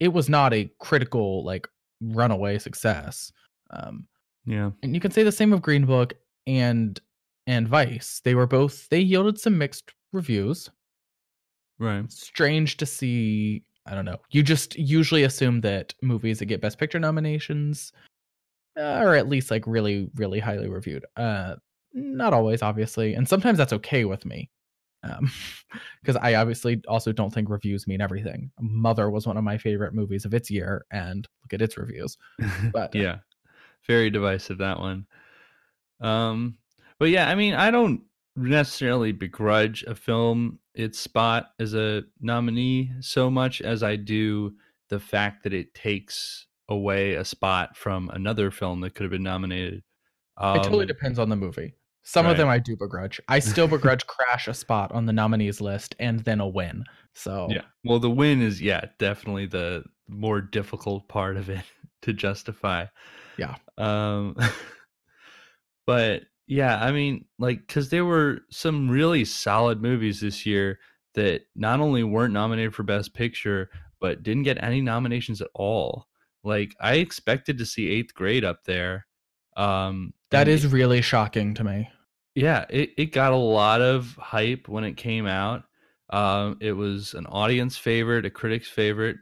It 0.00 0.08
was 0.08 0.28
not 0.28 0.54
a 0.54 0.70
critical 0.78 1.44
like 1.44 1.68
runaway 2.00 2.58
success. 2.58 3.32
Um, 3.70 4.06
yeah, 4.46 4.70
and 4.82 4.94
you 4.94 5.00
can 5.00 5.10
say 5.10 5.22
the 5.22 5.32
same 5.32 5.52
of 5.52 5.60
Green 5.60 5.84
Book 5.84 6.14
and 6.46 7.00
and 7.46 7.68
Vice. 7.68 8.20
They 8.24 8.34
were 8.34 8.46
both 8.46 8.88
they 8.88 9.00
yielded 9.00 9.38
some 9.38 9.58
mixed 9.58 9.92
reviews. 10.12 10.70
right, 11.78 12.10
Strange 12.10 12.76
to 12.78 12.86
see. 12.86 13.64
I 13.86 13.94
don't 13.94 14.04
know. 14.04 14.18
You 14.30 14.42
just 14.42 14.78
usually 14.78 15.24
assume 15.24 15.62
that 15.62 15.94
movies 16.02 16.38
that 16.38 16.46
get 16.46 16.60
Best 16.60 16.78
Picture 16.78 17.00
nominations 17.00 17.92
uh, 18.78 18.82
are 18.82 19.14
at 19.14 19.28
least 19.28 19.50
like 19.50 19.66
really, 19.66 20.10
really 20.14 20.40
highly 20.40 20.68
reviewed. 20.68 21.04
Uh, 21.16 21.56
not 21.98 22.32
always, 22.32 22.62
obviously, 22.62 23.14
and 23.14 23.28
sometimes 23.28 23.58
that's 23.58 23.72
okay 23.72 24.04
with 24.04 24.24
me. 24.24 24.50
Um, 25.02 25.30
because 26.02 26.16
I 26.16 26.34
obviously 26.34 26.80
also 26.88 27.12
don't 27.12 27.32
think 27.32 27.48
reviews 27.48 27.86
mean 27.86 28.00
everything. 28.00 28.50
Mother 28.60 29.10
was 29.10 29.26
one 29.26 29.36
of 29.36 29.44
my 29.44 29.58
favorite 29.58 29.94
movies 29.94 30.24
of 30.24 30.34
its 30.34 30.50
year, 30.50 30.86
and 30.90 31.26
look 31.42 31.54
at 31.54 31.62
its 31.62 31.76
reviews. 31.76 32.16
But 32.72 32.94
yeah, 32.94 33.18
very 33.86 34.10
divisive 34.10 34.58
that 34.58 34.78
one. 34.78 35.06
Um, 36.00 36.58
but 36.98 37.10
yeah, 37.10 37.28
I 37.28 37.34
mean, 37.34 37.54
I 37.54 37.70
don't 37.70 38.02
necessarily 38.36 39.12
begrudge 39.12 39.82
a 39.84 39.94
film 39.94 40.58
its 40.74 40.98
spot 40.98 41.50
as 41.58 41.74
a 41.74 42.04
nominee 42.20 42.92
so 43.00 43.30
much 43.30 43.60
as 43.60 43.82
I 43.82 43.96
do 43.96 44.54
the 44.90 45.00
fact 45.00 45.42
that 45.42 45.52
it 45.52 45.74
takes 45.74 46.46
away 46.68 47.14
a 47.14 47.24
spot 47.24 47.76
from 47.76 48.10
another 48.10 48.50
film 48.50 48.80
that 48.80 48.94
could 48.94 49.04
have 49.04 49.10
been 49.10 49.22
nominated. 49.22 49.82
Um, 50.36 50.56
it 50.58 50.62
totally 50.62 50.86
depends 50.86 51.18
on 51.18 51.28
the 51.28 51.36
movie. 51.36 51.74
Some 52.08 52.24
Right. 52.24 52.32
of 52.32 52.38
them 52.38 52.48
I 52.48 52.58
do 52.58 52.74
begrudge. 52.74 53.20
I 53.28 53.38
still 53.38 53.68
begrudge 53.68 54.06
Crash 54.06 54.48
a 54.48 54.54
spot 54.54 54.90
on 54.92 55.04
the 55.04 55.12
nominees 55.12 55.60
list 55.60 55.94
and 55.98 56.20
then 56.20 56.40
a 56.40 56.48
win. 56.48 56.84
So 57.14 57.48
Yeah. 57.50 57.64
Well, 57.84 57.98
the 57.98 58.08
win 58.08 58.40
is 58.40 58.62
yeah, 58.62 58.86
definitely 58.98 59.44
the 59.44 59.84
more 60.08 60.40
difficult 60.40 61.06
part 61.08 61.36
of 61.36 61.50
it 61.50 61.60
to 62.02 62.14
justify. 62.14 62.86
Yeah. 63.36 63.56
Um 63.76 64.36
but 65.86 66.22
yeah, 66.46 66.82
I 66.82 66.92
mean, 66.92 67.26
like 67.38 67.68
cuz 67.68 67.90
there 67.90 68.06
were 68.06 68.40
some 68.50 68.88
really 68.88 69.26
solid 69.26 69.82
movies 69.82 70.20
this 70.20 70.46
year 70.46 70.78
that 71.12 71.42
not 71.54 71.78
only 71.78 72.04
weren't 72.04 72.32
nominated 72.32 72.74
for 72.74 72.84
best 72.84 73.12
picture 73.12 73.68
but 74.00 74.22
didn't 74.22 74.44
get 74.44 74.62
any 74.62 74.80
nominations 74.80 75.42
at 75.42 75.50
all. 75.54 76.08
Like 76.42 76.74
I 76.80 76.94
expected 76.94 77.58
to 77.58 77.66
see 77.66 77.88
8th 77.90 78.14
grade 78.14 78.44
up 78.46 78.64
there. 78.64 79.06
Um 79.58 80.14
that 80.30 80.48
is 80.48 80.66
really 80.66 81.02
shocking 81.02 81.52
to 81.52 81.64
me. 81.64 81.90
Yeah, 82.38 82.66
it, 82.70 82.90
it 82.96 83.06
got 83.06 83.32
a 83.32 83.36
lot 83.36 83.82
of 83.82 84.14
hype 84.16 84.68
when 84.68 84.84
it 84.84 84.96
came 84.96 85.26
out. 85.26 85.64
Um, 86.10 86.56
it 86.60 86.72
was 86.72 87.14
an 87.14 87.26
audience 87.26 87.76
favorite, 87.76 88.24
a 88.26 88.30
critic's 88.30 88.68
favorite. 88.68 89.16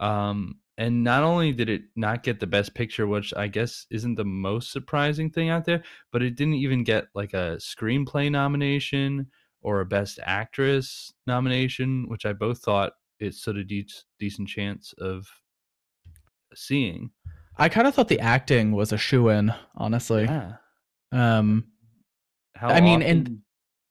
Um, 0.00 0.56
and 0.78 1.04
not 1.04 1.24
only 1.24 1.52
did 1.52 1.68
it 1.68 1.82
not 1.94 2.22
get 2.22 2.40
the 2.40 2.46
best 2.46 2.74
picture, 2.74 3.06
which 3.06 3.34
I 3.36 3.48
guess 3.48 3.84
isn't 3.90 4.14
the 4.14 4.24
most 4.24 4.72
surprising 4.72 5.28
thing 5.28 5.50
out 5.50 5.66
there, 5.66 5.82
but 6.10 6.22
it 6.22 6.36
didn't 6.36 6.54
even 6.54 6.84
get 6.84 7.08
like 7.14 7.34
a 7.34 7.58
screenplay 7.60 8.30
nomination 8.30 9.26
or 9.60 9.80
a 9.80 9.86
best 9.86 10.18
actress 10.22 11.12
nomination, 11.26 12.08
which 12.08 12.24
I 12.24 12.32
both 12.32 12.60
thought 12.60 12.94
it 13.20 13.34
stood 13.34 13.58
a 13.58 13.64
de- 13.64 13.86
decent 14.18 14.48
chance 14.48 14.94
of 14.96 15.26
seeing. 16.54 17.10
I 17.58 17.68
kind 17.68 17.86
of 17.86 17.94
thought 17.94 18.08
the 18.08 18.20
acting 18.20 18.72
was 18.72 18.90
a 18.90 18.96
shoe 18.96 19.28
in, 19.28 19.52
honestly. 19.76 20.24
Yeah. 20.24 20.54
Um 21.12 21.72
How 22.58 22.68
I 22.68 22.80
mean, 22.80 23.02
and- 23.02 23.20
often- 23.22 23.42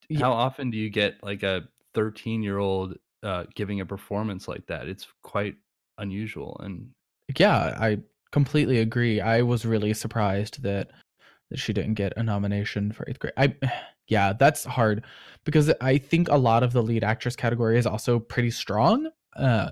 Yeah. 0.09 0.19
how 0.19 0.33
often 0.33 0.69
do 0.71 0.77
you 0.77 0.89
get 0.89 1.21
like 1.23 1.43
a 1.43 1.67
13 1.93 2.43
year 2.43 2.57
old 2.59 2.97
uh, 3.23 3.45
giving 3.55 3.81
a 3.81 3.85
performance 3.85 4.47
like 4.47 4.65
that? 4.67 4.87
It's 4.87 5.07
quite 5.23 5.55
unusual. 5.97 6.57
And 6.63 6.89
yeah, 7.37 7.75
I 7.79 7.99
completely 8.31 8.79
agree. 8.79 9.19
I 9.21 9.41
was 9.41 9.65
really 9.65 9.93
surprised 9.93 10.61
that 10.63 10.91
that 11.49 11.57
she 11.59 11.71
didn't 11.71 11.93
get 11.93 12.11
a 12.17 12.23
nomination 12.23 12.91
for 12.91 13.05
eighth 13.09 13.19
grade. 13.19 13.33
I 13.37 13.55
yeah, 14.07 14.33
that's 14.33 14.63
hard 14.65 15.03
because 15.45 15.71
I 15.81 15.97
think 15.97 16.29
a 16.29 16.37
lot 16.37 16.63
of 16.63 16.73
the 16.73 16.83
lead 16.83 17.03
actress 17.03 17.35
category 17.35 17.77
is 17.77 17.85
also 17.85 18.19
pretty 18.19 18.51
strong. 18.51 19.09
Uh 19.35 19.69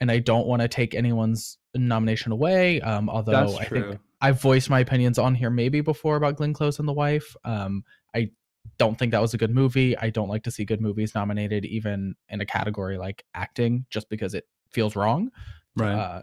and 0.00 0.10
I 0.10 0.18
don't 0.18 0.46
want 0.46 0.60
to 0.60 0.68
take 0.68 0.94
anyone's 0.94 1.56
nomination 1.74 2.30
away. 2.32 2.80
Um, 2.82 3.08
although 3.08 3.56
I 3.58 3.64
think 3.64 3.98
I've 4.20 4.40
voiced 4.40 4.68
my 4.68 4.80
opinions 4.80 5.18
on 5.18 5.34
here 5.34 5.50
maybe 5.50 5.80
before 5.80 6.16
about 6.16 6.36
Glenn 6.36 6.52
Close 6.52 6.78
and 6.78 6.88
the 6.88 6.92
wife. 6.92 7.34
Um, 7.44 7.84
I 8.14 8.30
don't 8.78 8.98
think 8.98 9.12
that 9.12 9.20
was 9.20 9.34
a 9.34 9.38
good 9.38 9.54
movie. 9.54 9.96
I 9.98 10.10
don't 10.10 10.28
like 10.28 10.42
to 10.44 10.50
see 10.50 10.64
good 10.64 10.80
movies 10.80 11.14
nominated 11.14 11.64
even 11.64 12.14
in 12.28 12.40
a 12.40 12.46
category 12.46 12.98
like 12.98 13.24
acting 13.34 13.86
just 13.90 14.08
because 14.08 14.34
it 14.34 14.44
feels 14.70 14.96
wrong. 14.96 15.30
right. 15.76 15.94
Uh, 15.94 16.22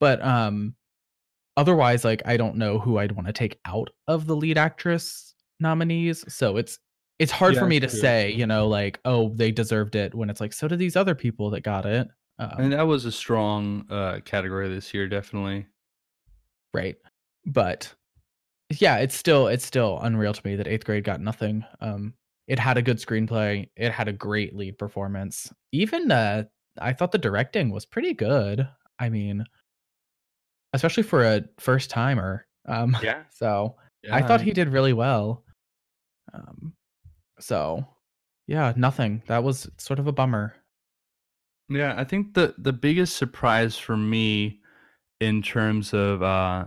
but 0.00 0.22
um, 0.22 0.74
otherwise, 1.56 2.04
like 2.04 2.22
I 2.24 2.36
don't 2.36 2.56
know 2.56 2.78
who 2.78 2.98
I'd 2.98 3.12
want 3.12 3.26
to 3.26 3.32
take 3.32 3.58
out 3.64 3.90
of 4.06 4.26
the 4.26 4.36
lead 4.36 4.58
actress 4.58 5.34
nominees. 5.60 6.24
So 6.32 6.56
it's 6.56 6.78
it's 7.18 7.32
hard 7.32 7.54
Yeah, 7.54 7.60
for 7.60 7.66
me 7.66 7.80
to 7.80 7.88
true. 7.88 7.98
say, 7.98 8.30
you 8.30 8.46
know, 8.46 8.68
like 8.68 9.00
oh 9.04 9.30
they 9.34 9.50
deserved 9.50 9.96
it 9.96 10.14
when 10.14 10.30
it's 10.30 10.40
like 10.40 10.52
so 10.52 10.68
did 10.68 10.78
these 10.78 10.96
other 10.96 11.14
people 11.14 11.50
that 11.50 11.62
got 11.62 11.84
it. 11.86 12.08
Um, 12.38 12.52
and 12.58 12.72
that 12.72 12.86
was 12.86 13.04
a 13.04 13.10
strong 13.12 13.84
uh, 13.90 14.20
category 14.24 14.68
this 14.68 14.94
year, 14.94 15.08
definitely. 15.08 15.66
right 16.74 16.96
but 17.46 17.94
yeah 18.78 18.96
it's 18.96 19.14
still 19.14 19.48
it's 19.48 19.64
still 19.64 19.98
unreal 20.02 20.32
to 20.32 20.42
me 20.44 20.56
that 20.56 20.66
eighth 20.68 20.84
grade 20.84 21.04
got 21.04 21.20
nothing 21.20 21.64
um 21.80 22.12
it 22.46 22.58
had 22.58 22.76
a 22.76 22.82
good 22.82 22.98
screenplay 22.98 23.68
it 23.76 23.92
had 23.92 24.08
a 24.08 24.12
great 24.12 24.54
lead 24.54 24.76
performance 24.78 25.52
even 25.72 26.10
uh 26.10 26.42
i 26.80 26.92
thought 26.92 27.12
the 27.12 27.18
directing 27.18 27.70
was 27.70 27.86
pretty 27.86 28.12
good 28.12 28.68
i 28.98 29.08
mean 29.08 29.44
especially 30.74 31.02
for 31.02 31.24
a 31.24 31.42
first 31.58 31.88
timer 31.90 32.46
um 32.66 32.96
Yeah. 33.02 33.22
so 33.30 33.76
i 34.12 34.20
thought 34.22 34.40
he 34.40 34.52
did 34.52 34.68
really 34.68 34.92
well 34.92 35.44
um 36.34 36.74
so 37.40 37.86
yeah 38.46 38.72
nothing 38.76 39.22
that 39.26 39.42
was 39.42 39.68
sort 39.78 39.98
of 39.98 40.06
a 40.06 40.12
bummer 40.12 40.54
Yeah, 41.70 41.94
I 41.96 42.04
think 42.04 42.34
the 42.34 42.54
the 42.58 42.72
biggest 42.72 43.16
surprise 43.16 43.76
for 43.76 43.96
me 43.96 44.60
in 45.20 45.42
terms 45.42 45.92
of 45.92 46.22
uh, 46.22 46.64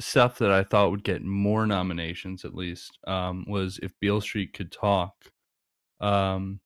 stuff 0.00 0.38
that 0.38 0.50
I 0.50 0.64
thought 0.64 0.90
would 0.90 1.04
get 1.04 1.22
more 1.22 1.66
nominations, 1.66 2.44
at 2.44 2.54
least, 2.54 2.98
um, 3.06 3.44
was 3.46 3.78
if 3.82 3.98
Beale 4.00 4.20
Street 4.20 4.52
could 4.52 4.72
talk. 4.72 5.14
Um, 6.00 6.60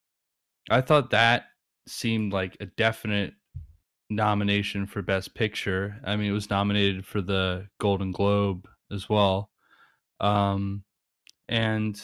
I 0.70 0.80
thought 0.80 1.10
that 1.10 1.46
seemed 1.86 2.32
like 2.32 2.56
a 2.60 2.66
definite 2.66 3.34
nomination 4.08 4.86
for 4.86 5.02
Best 5.02 5.34
Picture. 5.34 6.00
I 6.04 6.16
mean, 6.16 6.30
it 6.30 6.34
was 6.34 6.50
nominated 6.50 7.06
for 7.06 7.20
the 7.20 7.68
Golden 7.80 8.12
Globe 8.12 8.68
as 8.90 9.08
well, 9.08 9.50
um, 10.20 10.84
and 11.48 12.00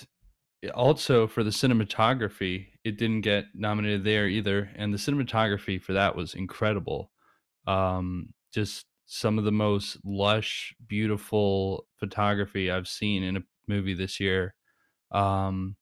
also 0.74 1.26
for 1.26 1.42
the 1.42 1.50
cinematography 1.50 2.66
it 2.84 2.98
didn't 2.98 3.22
get 3.22 3.46
nominated 3.54 4.04
there 4.04 4.26
either 4.26 4.70
and 4.76 4.92
the 4.92 4.98
cinematography 4.98 5.80
for 5.80 5.94
that 5.94 6.14
was 6.14 6.34
incredible 6.34 7.10
um 7.66 8.28
just 8.52 8.84
some 9.12 9.38
of 9.38 9.44
the 9.44 9.52
most 9.52 9.98
lush 10.04 10.74
beautiful 10.86 11.86
photography 11.96 12.70
i've 12.70 12.88
seen 12.88 13.22
in 13.22 13.36
a 13.36 13.42
movie 13.68 13.94
this 13.94 14.20
year 14.20 14.54
um 15.12 15.76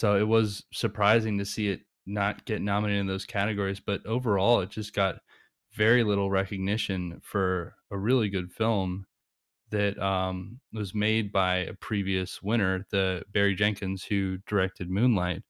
so 0.00 0.16
it 0.16 0.24
was 0.28 0.64
surprising 0.72 1.38
to 1.38 1.44
see 1.44 1.68
it 1.68 1.82
not 2.06 2.44
get 2.46 2.62
nominated 2.62 3.00
in 3.00 3.06
those 3.06 3.26
categories 3.26 3.80
but 3.80 4.04
overall 4.06 4.60
it 4.60 4.70
just 4.70 4.94
got 4.94 5.20
very 5.72 6.04
little 6.04 6.30
recognition 6.30 7.20
for 7.22 7.76
a 7.90 7.98
really 7.98 8.28
good 8.30 8.52
film 8.52 9.06
that 9.70 9.98
um, 9.98 10.60
was 10.72 10.94
made 10.94 11.30
by 11.32 11.58
a 11.58 11.74
previous 11.74 12.42
winner, 12.42 12.86
the 12.90 13.24
Barry 13.30 13.54
Jenkins, 13.54 14.04
who 14.04 14.38
directed 14.46 14.90
Moonlight. 14.90 15.42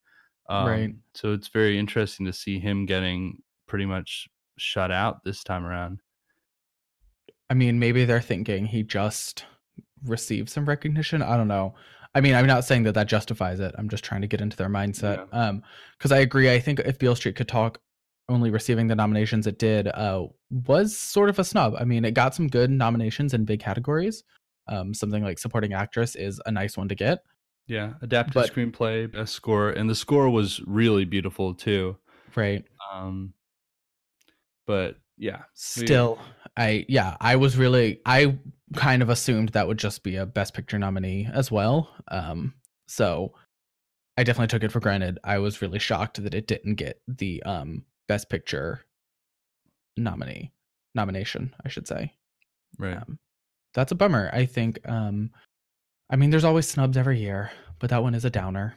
Um, 0.48 0.66
Right. 0.66 0.94
So 1.14 1.32
it's 1.32 1.48
very 1.48 1.78
interesting 1.78 2.26
to 2.26 2.32
see 2.32 2.58
him 2.58 2.86
getting 2.86 3.42
pretty 3.66 3.86
much 3.86 4.28
shut 4.58 4.90
out 4.92 5.24
this 5.24 5.42
time 5.44 5.64
around. 5.66 6.02
I 7.50 7.54
mean, 7.54 7.78
maybe 7.78 8.04
they're 8.04 8.20
thinking 8.20 8.64
he 8.66 8.82
just 8.84 9.44
received 10.04 10.48
some 10.48 10.66
recognition. 10.66 11.20
I 11.20 11.36
don't 11.36 11.48
know. 11.48 11.74
I 12.14 12.20
mean, 12.20 12.34
I'm 12.34 12.46
not 12.46 12.64
saying 12.64 12.84
that 12.84 12.94
that 12.94 13.08
justifies 13.08 13.60
it. 13.60 13.74
I'm 13.76 13.88
just 13.88 14.04
trying 14.04 14.22
to 14.22 14.26
get 14.26 14.40
into 14.40 14.56
their 14.56 14.68
mindset. 14.68 15.26
Um, 15.32 15.62
because 15.98 16.12
I 16.12 16.18
agree. 16.18 16.50
I 16.50 16.58
think 16.60 16.80
if 16.80 16.98
Beale 16.98 17.14
Street 17.16 17.36
could 17.36 17.48
talk, 17.48 17.78
only 18.28 18.50
receiving 18.50 18.86
the 18.86 18.94
nominations 18.94 19.46
it 19.46 19.58
did, 19.58 19.88
uh, 19.88 20.26
was 20.50 20.96
sort 20.96 21.28
of 21.28 21.38
a 21.38 21.44
snub. 21.44 21.74
I 21.78 21.84
mean, 21.84 22.04
it 22.04 22.14
got 22.14 22.34
some 22.34 22.46
good 22.48 22.70
nominations 22.70 23.34
in 23.34 23.44
big 23.44 23.60
categories. 23.60 24.22
Um, 24.68 24.94
something 24.94 25.22
like 25.22 25.38
supporting 25.40 25.72
actress 25.72 26.14
is 26.14 26.40
a 26.46 26.52
nice 26.52 26.76
one 26.76 26.88
to 26.88 26.94
get. 26.94 27.18
Yeah, 27.66 27.94
adapted 28.02 28.34
But- 28.34 28.52
screenplay, 28.54 29.10
best 29.12 29.34
score, 29.34 29.70
and 29.70 29.90
the 29.90 29.94
score 29.96 30.30
was 30.30 30.60
really 30.66 31.04
beautiful 31.04 31.54
too. 31.54 31.96
Right. 32.36 32.64
Um, 32.92 33.34
but 34.66 34.96
yeah, 35.20 35.42
Still, 35.52 36.18
I 36.56 36.86
yeah, 36.88 37.16
I 37.20 37.36
was 37.36 37.58
really 37.58 38.00
I 38.06 38.38
kind 38.74 39.02
of 39.02 39.10
assumed 39.10 39.50
that 39.50 39.68
would 39.68 39.78
just 39.78 40.02
be 40.02 40.16
a 40.16 40.24
best 40.24 40.54
picture 40.54 40.78
nominee 40.78 41.28
as 41.30 41.50
well. 41.50 41.94
Um, 42.08 42.54
so 42.88 43.34
I 44.16 44.24
definitely 44.24 44.48
took 44.48 44.64
it 44.64 44.72
for 44.72 44.80
granted. 44.80 45.18
I 45.22 45.38
was 45.38 45.60
really 45.60 45.78
shocked 45.78 46.22
that 46.22 46.32
it 46.32 46.46
didn't 46.46 46.76
get 46.76 47.02
the 47.06 47.42
um 47.42 47.84
best 48.08 48.30
picture 48.30 48.80
nominee 49.98 50.52
nomination, 50.94 51.54
I 51.64 51.68
should 51.68 51.86
say. 51.86 52.14
right. 52.78 52.96
Um, 52.96 53.18
that's 53.74 53.92
a 53.92 53.96
bummer. 53.96 54.30
I 54.32 54.46
think 54.46 54.80
um 54.88 55.30
I 56.08 56.16
mean 56.16 56.30
there's 56.30 56.44
always 56.44 56.66
snubs 56.66 56.96
every 56.96 57.20
year, 57.20 57.50
but 57.78 57.90
that 57.90 58.02
one 58.02 58.14
is 58.14 58.24
a 58.24 58.30
downer. 58.30 58.74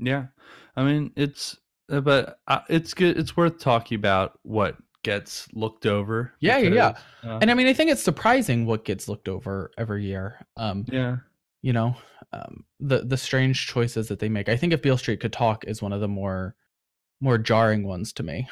Yeah, 0.00 0.26
I 0.74 0.82
mean 0.82 1.12
it's, 1.14 1.56
uh, 1.88 2.00
but 2.00 2.40
uh, 2.48 2.62
it's 2.68 2.94
good. 2.94 3.16
It's 3.16 3.36
worth 3.36 3.60
talking 3.60 3.94
about 3.94 4.40
what 4.42 4.76
gets 5.04 5.46
looked 5.54 5.86
over. 5.86 6.32
Yeah, 6.40 6.58
yeah, 6.58 6.70
yeah. 7.22 7.30
uh, 7.30 7.38
And 7.40 7.50
I 7.50 7.54
mean 7.54 7.66
I 7.68 7.72
think 7.72 7.90
it's 7.90 8.02
surprising 8.02 8.66
what 8.66 8.84
gets 8.84 9.08
looked 9.08 9.28
over 9.28 9.70
every 9.78 10.04
year. 10.04 10.44
Um 10.56 10.84
yeah, 10.90 11.18
you 11.62 11.72
know 11.72 11.94
um, 12.32 12.64
the 12.80 13.04
the 13.04 13.16
strange 13.16 13.68
choices 13.68 14.08
that 14.08 14.18
they 14.18 14.28
make. 14.28 14.48
I 14.48 14.56
think 14.56 14.72
if 14.72 14.82
Beale 14.82 14.98
Street 14.98 15.20
could 15.20 15.32
talk 15.32 15.64
is 15.66 15.80
one 15.80 15.92
of 15.92 16.00
the 16.00 16.08
more 16.08 16.56
more 17.20 17.38
jarring 17.38 17.86
ones 17.86 18.12
to 18.14 18.22
me. 18.24 18.48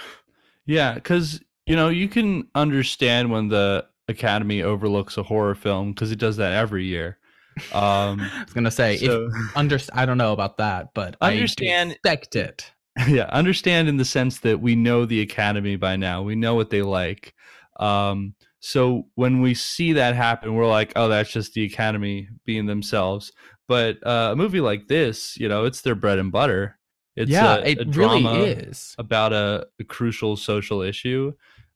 yeah, 0.66 0.94
because 0.94 1.40
you 1.66 1.74
know 1.74 1.88
you 1.88 2.08
can 2.08 2.46
understand 2.54 3.30
when 3.32 3.48
the 3.48 3.86
Academy 4.08 4.62
overlooks 4.62 5.16
a 5.16 5.22
horror 5.22 5.54
film 5.54 5.92
because 5.92 6.12
it 6.12 6.18
does 6.18 6.36
that 6.36 6.52
every 6.52 6.84
year. 6.84 7.18
Um, 7.74 8.18
I 8.20 8.44
was 8.44 8.54
gonna 8.54 8.70
say 8.70 8.96
so, 8.96 9.26
if 9.26 9.56
under 9.56 9.78
I 9.92 10.06
don't 10.06 10.16
know 10.16 10.32
about 10.32 10.56
that, 10.56 10.94
but 10.94 11.16
I 11.20 11.32
Understand- 11.32 11.92
expect 11.92 12.34
it. 12.36 12.70
yeah, 13.09 13.24
understand 13.31 13.88
in 13.88 13.96
the 13.96 14.05
sense 14.05 14.40
that 14.40 14.61
we 14.61 14.74
know 14.74 15.07
the 15.07 15.20
Academy 15.20 15.76
by 15.76 15.96
now. 15.96 16.22
We 16.22 16.35
know 16.35 16.55
what 16.55 16.70
they 16.70 16.83
like. 16.83 17.35
Um, 17.81 18.35
so 18.61 19.09
when 19.14 19.40
we 19.40 19.55
see 19.55 19.94
that 19.94 20.14
happen, 20.14 20.55
we're 20.55 20.68
like, 20.68 20.92
oh, 20.94 21.09
that's 21.09 21.31
just 21.31 21.55
the 21.55 21.64
Academy 21.64 22.28
being 22.44 22.66
themselves. 22.66 23.33
but 23.66 23.96
uh, 24.07 24.31
a 24.33 24.37
movie 24.37 24.61
like 24.61 24.87
this, 24.88 25.37
you 25.38 25.48
know, 25.48 25.64
it's 25.64 25.81
their 25.81 25.94
bread 25.94 26.18
and 26.18 26.31
butter. 26.31 26.78
It's 27.16 27.31
yeah, 27.31 27.57
a, 27.57 27.61
it 27.62 27.81
a 27.81 27.85
really 27.90 28.24
is. 28.24 28.94
about 28.98 29.33
a, 29.33 29.66
a 29.81 29.85
crucial 29.85 30.37
social 30.37 30.83
issue 30.83 31.33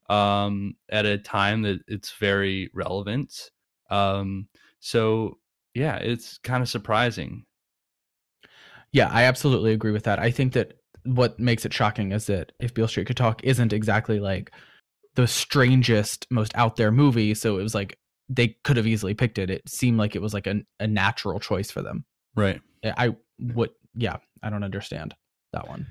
um, 0.09 0.75
at 0.89 1.05
a 1.05 1.17
time 1.17 1.63
that 1.63 1.79
it's 1.87 2.11
very 2.13 2.69
relevant. 2.73 3.51
Um, 3.89 4.47
so 4.79 5.37
yeah, 5.73 5.97
it's 5.97 6.37
kind 6.39 6.61
of 6.61 6.69
surprising. 6.69 7.45
Yeah, 8.91 9.09
I 9.11 9.23
absolutely 9.23 9.73
agree 9.73 9.91
with 9.91 10.03
that. 10.05 10.19
I 10.19 10.31
think 10.31 10.53
that 10.53 10.73
what 11.15 11.39
makes 11.39 11.65
it 11.65 11.73
shocking 11.73 12.11
is 12.11 12.25
that 12.27 12.51
if 12.59 12.73
Beale 12.73 12.87
Street 12.87 13.07
Could 13.07 13.17
Talk 13.17 13.43
isn't 13.43 13.73
exactly 13.73 14.19
like 14.19 14.51
the 15.15 15.27
strangest, 15.27 16.27
most 16.29 16.51
out 16.55 16.75
there 16.75 16.91
movie, 16.91 17.33
so 17.33 17.57
it 17.57 17.63
was 17.63 17.73
like 17.75 17.97
they 18.29 18.49
could 18.63 18.77
have 18.77 18.87
easily 18.87 19.13
picked 19.13 19.37
it. 19.37 19.49
It 19.49 19.67
seemed 19.67 19.97
like 19.97 20.15
it 20.15 20.21
was 20.21 20.33
like 20.33 20.47
a, 20.47 20.61
a 20.79 20.87
natural 20.87 21.39
choice 21.39 21.71
for 21.71 21.81
them. 21.81 22.05
Right. 22.35 22.61
I 22.83 23.15
would, 23.39 23.71
yeah, 23.95 24.17
I 24.43 24.49
don't 24.49 24.63
understand 24.63 25.15
that 25.53 25.67
one. 25.67 25.87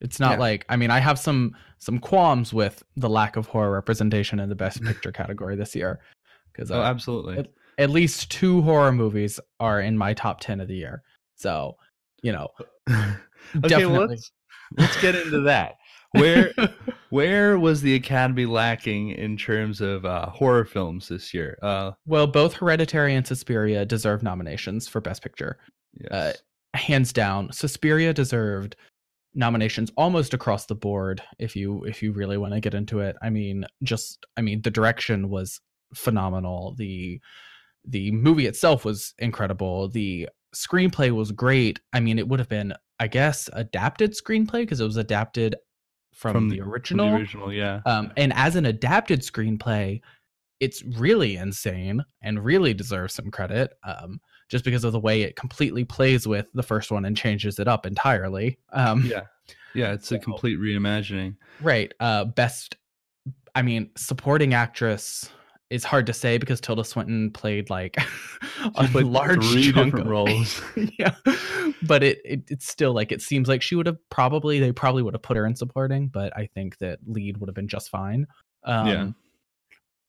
It's 0.00 0.20
not 0.20 0.32
Yeah. 0.32 0.38
like 0.38 0.64
I 0.68 0.76
mean 0.76 0.90
I 0.90 0.98
have 1.00 1.18
some 1.18 1.56
some 1.78 1.98
qualms 1.98 2.52
with 2.52 2.82
the 2.96 3.08
lack 3.08 3.36
of 3.36 3.46
horror 3.46 3.72
representation 3.72 4.38
in 4.40 4.48
the 4.48 4.54
best 4.54 4.82
picture 4.84 5.12
category 5.12 5.56
this 5.56 5.74
year 5.74 6.00
because 6.52 6.70
Oh, 6.70 6.80
uh, 6.80 6.84
absolutely. 6.84 7.38
it- 7.38 7.54
at 7.78 7.90
least 7.90 8.30
two 8.32 8.60
horror 8.62 8.90
movies 8.90 9.38
are 9.60 9.80
in 9.80 9.96
my 9.96 10.12
top 10.12 10.40
10 10.40 10.60
of 10.60 10.66
the 10.66 10.74
year. 10.74 11.04
So, 11.36 11.76
you 12.22 12.32
know, 12.32 12.48
okay, 13.64 13.86
well, 13.86 14.06
let's 14.06 14.30
let's 14.76 15.00
get 15.00 15.14
into 15.14 15.40
that. 15.42 15.76
Where 16.12 16.52
where 17.10 17.58
was 17.58 17.82
the 17.82 17.94
Academy 17.94 18.46
lacking 18.46 19.10
in 19.10 19.36
terms 19.36 19.80
of 19.80 20.04
uh, 20.04 20.30
horror 20.30 20.64
films 20.64 21.08
this 21.08 21.32
year? 21.34 21.58
Uh, 21.62 21.92
well, 22.06 22.26
both 22.26 22.54
Hereditary 22.54 23.14
and 23.14 23.26
Suspiria 23.26 23.84
deserve 23.84 24.22
nominations 24.22 24.88
for 24.88 25.00
Best 25.00 25.22
Picture. 25.22 25.58
Uh, 26.10 26.32
hands 26.74 27.12
down, 27.12 27.52
Suspiria 27.52 28.12
deserved 28.12 28.76
nominations 29.34 29.90
almost 29.96 30.34
across 30.34 30.66
the 30.66 30.74
board 30.74 31.22
if 31.38 31.54
you 31.54 31.84
if 31.84 32.02
you 32.02 32.12
really 32.12 32.38
want 32.38 32.54
to 32.54 32.60
get 32.60 32.74
into 32.74 33.00
it. 33.00 33.16
I 33.22 33.30
mean, 33.30 33.64
just 33.82 34.24
I 34.36 34.42
mean, 34.42 34.62
the 34.62 34.70
direction 34.70 35.28
was 35.28 35.60
phenomenal. 35.94 36.74
The 36.76 37.20
the 37.84 38.10
movie 38.12 38.46
itself 38.46 38.84
was 38.84 39.14
incredible. 39.18 39.88
The 39.88 40.28
screenplay 40.54 41.10
was 41.10 41.32
great. 41.32 41.80
I 41.92 42.00
mean, 42.00 42.18
it 42.18 42.28
would 42.28 42.38
have 42.38 42.48
been 42.48 42.74
I 43.00 43.06
guess 43.06 43.48
adapted 43.52 44.12
screenplay 44.12 44.60
because 44.60 44.80
it 44.80 44.84
was 44.84 44.96
adapted 44.96 45.56
from, 46.12 46.48
the 46.48 46.58
from 46.58 46.70
original. 46.70 47.10
the 47.10 47.16
original, 47.16 47.52
yeah. 47.52 47.80
Um, 47.86 48.12
and 48.16 48.32
as 48.34 48.56
an 48.56 48.66
adapted 48.66 49.20
screenplay, 49.20 50.00
it's 50.58 50.82
really 50.82 51.36
insane 51.36 52.04
and 52.22 52.44
really 52.44 52.74
deserves 52.74 53.14
some 53.14 53.30
credit. 53.30 53.72
Um, 53.84 54.20
just 54.48 54.64
because 54.64 54.82
of 54.82 54.92
the 54.92 55.00
way 55.00 55.22
it 55.22 55.36
completely 55.36 55.84
plays 55.84 56.26
with 56.26 56.46
the 56.54 56.62
first 56.62 56.90
one 56.90 57.04
and 57.04 57.16
changes 57.16 57.58
it 57.58 57.68
up 57.68 57.86
entirely. 57.86 58.58
Um, 58.72 59.04
Yeah. 59.04 59.22
Yeah, 59.74 59.92
it's 59.92 60.10
a 60.10 60.18
complete 60.18 60.58
reimagining. 60.58 61.36
Right. 61.60 61.92
Uh, 62.00 62.24
best. 62.24 62.76
I 63.54 63.62
mean, 63.62 63.90
supporting 63.96 64.54
actress 64.54 65.30
is 65.70 65.84
hard 65.84 66.06
to 66.06 66.12
say 66.12 66.38
because 66.38 66.60
Tilda 66.60 66.82
Swinton 66.84 67.30
played 67.30 67.68
like 67.70 67.96
a 68.76 68.86
played 68.88 69.04
large 69.06 69.44
three 69.44 69.70
chunk 69.72 69.86
different 69.92 70.06
of- 70.06 70.10
roles. 70.10 70.62
yeah, 70.98 71.14
but 71.82 72.02
it, 72.02 72.18
it 72.24 72.42
it's 72.48 72.66
still 72.68 72.92
like 72.92 73.12
it 73.12 73.20
seems 73.22 73.48
like 73.48 73.60
she 73.62 73.74
would 73.74 73.86
have 73.86 73.98
probably 74.10 74.58
they 74.60 74.72
probably 74.72 75.02
would 75.02 75.14
have 75.14 75.22
put 75.22 75.36
her 75.36 75.46
in 75.46 75.54
supporting, 75.54 76.08
but 76.08 76.34
I 76.36 76.48
think 76.54 76.78
that 76.78 76.98
lead 77.06 77.36
would 77.38 77.48
have 77.48 77.54
been 77.54 77.68
just 77.68 77.90
fine. 77.90 78.26
Um, 78.64 78.86
Yeah. 78.86 79.08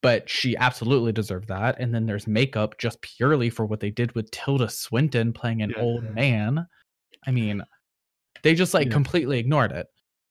But 0.01 0.29
she 0.29 0.55
absolutely 0.55 1.11
deserved 1.11 1.49
that. 1.49 1.75
And 1.77 1.93
then 1.93 2.05
there's 2.05 2.25
makeup 2.25 2.77
just 2.77 3.01
purely 3.01 3.49
for 3.49 3.65
what 3.65 3.81
they 3.81 3.89
did 3.91 4.15
with 4.15 4.31
Tilda 4.31 4.69
Swinton 4.69 5.33
playing 5.33 5.61
an 5.61 5.71
Yeah. 5.75 5.81
old 5.81 6.03
man. 6.15 6.65
I 7.27 7.31
mean, 7.31 7.61
they 8.43 8.55
just 8.55 8.73
like 8.73 8.87
Yeah. 8.87 8.93
completely 8.93 9.39
ignored 9.39 9.73
it. 9.73 9.87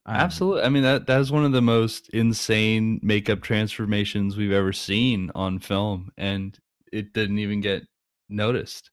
Um, 0.07 0.17
Absolutely. 0.17 0.63
I 0.63 0.69
mean 0.71 0.83
that 0.85 1.07
that 1.07 1.21
is 1.21 1.31
one 1.31 1.45
of 1.45 1.53
the 1.53 1.61
most 1.63 2.09
insane 2.11 2.99
makeup 3.03 3.43
transformations 3.43 4.37
we've 4.37 4.53
ever 4.53 4.73
seen 4.73 5.31
on 5.35 5.59
film, 5.59 6.11
and 6.17 6.59
it 6.93 7.13
didn't 7.13 7.39
even 7.39 7.61
get 7.61 7.83
noticed, 8.29 8.91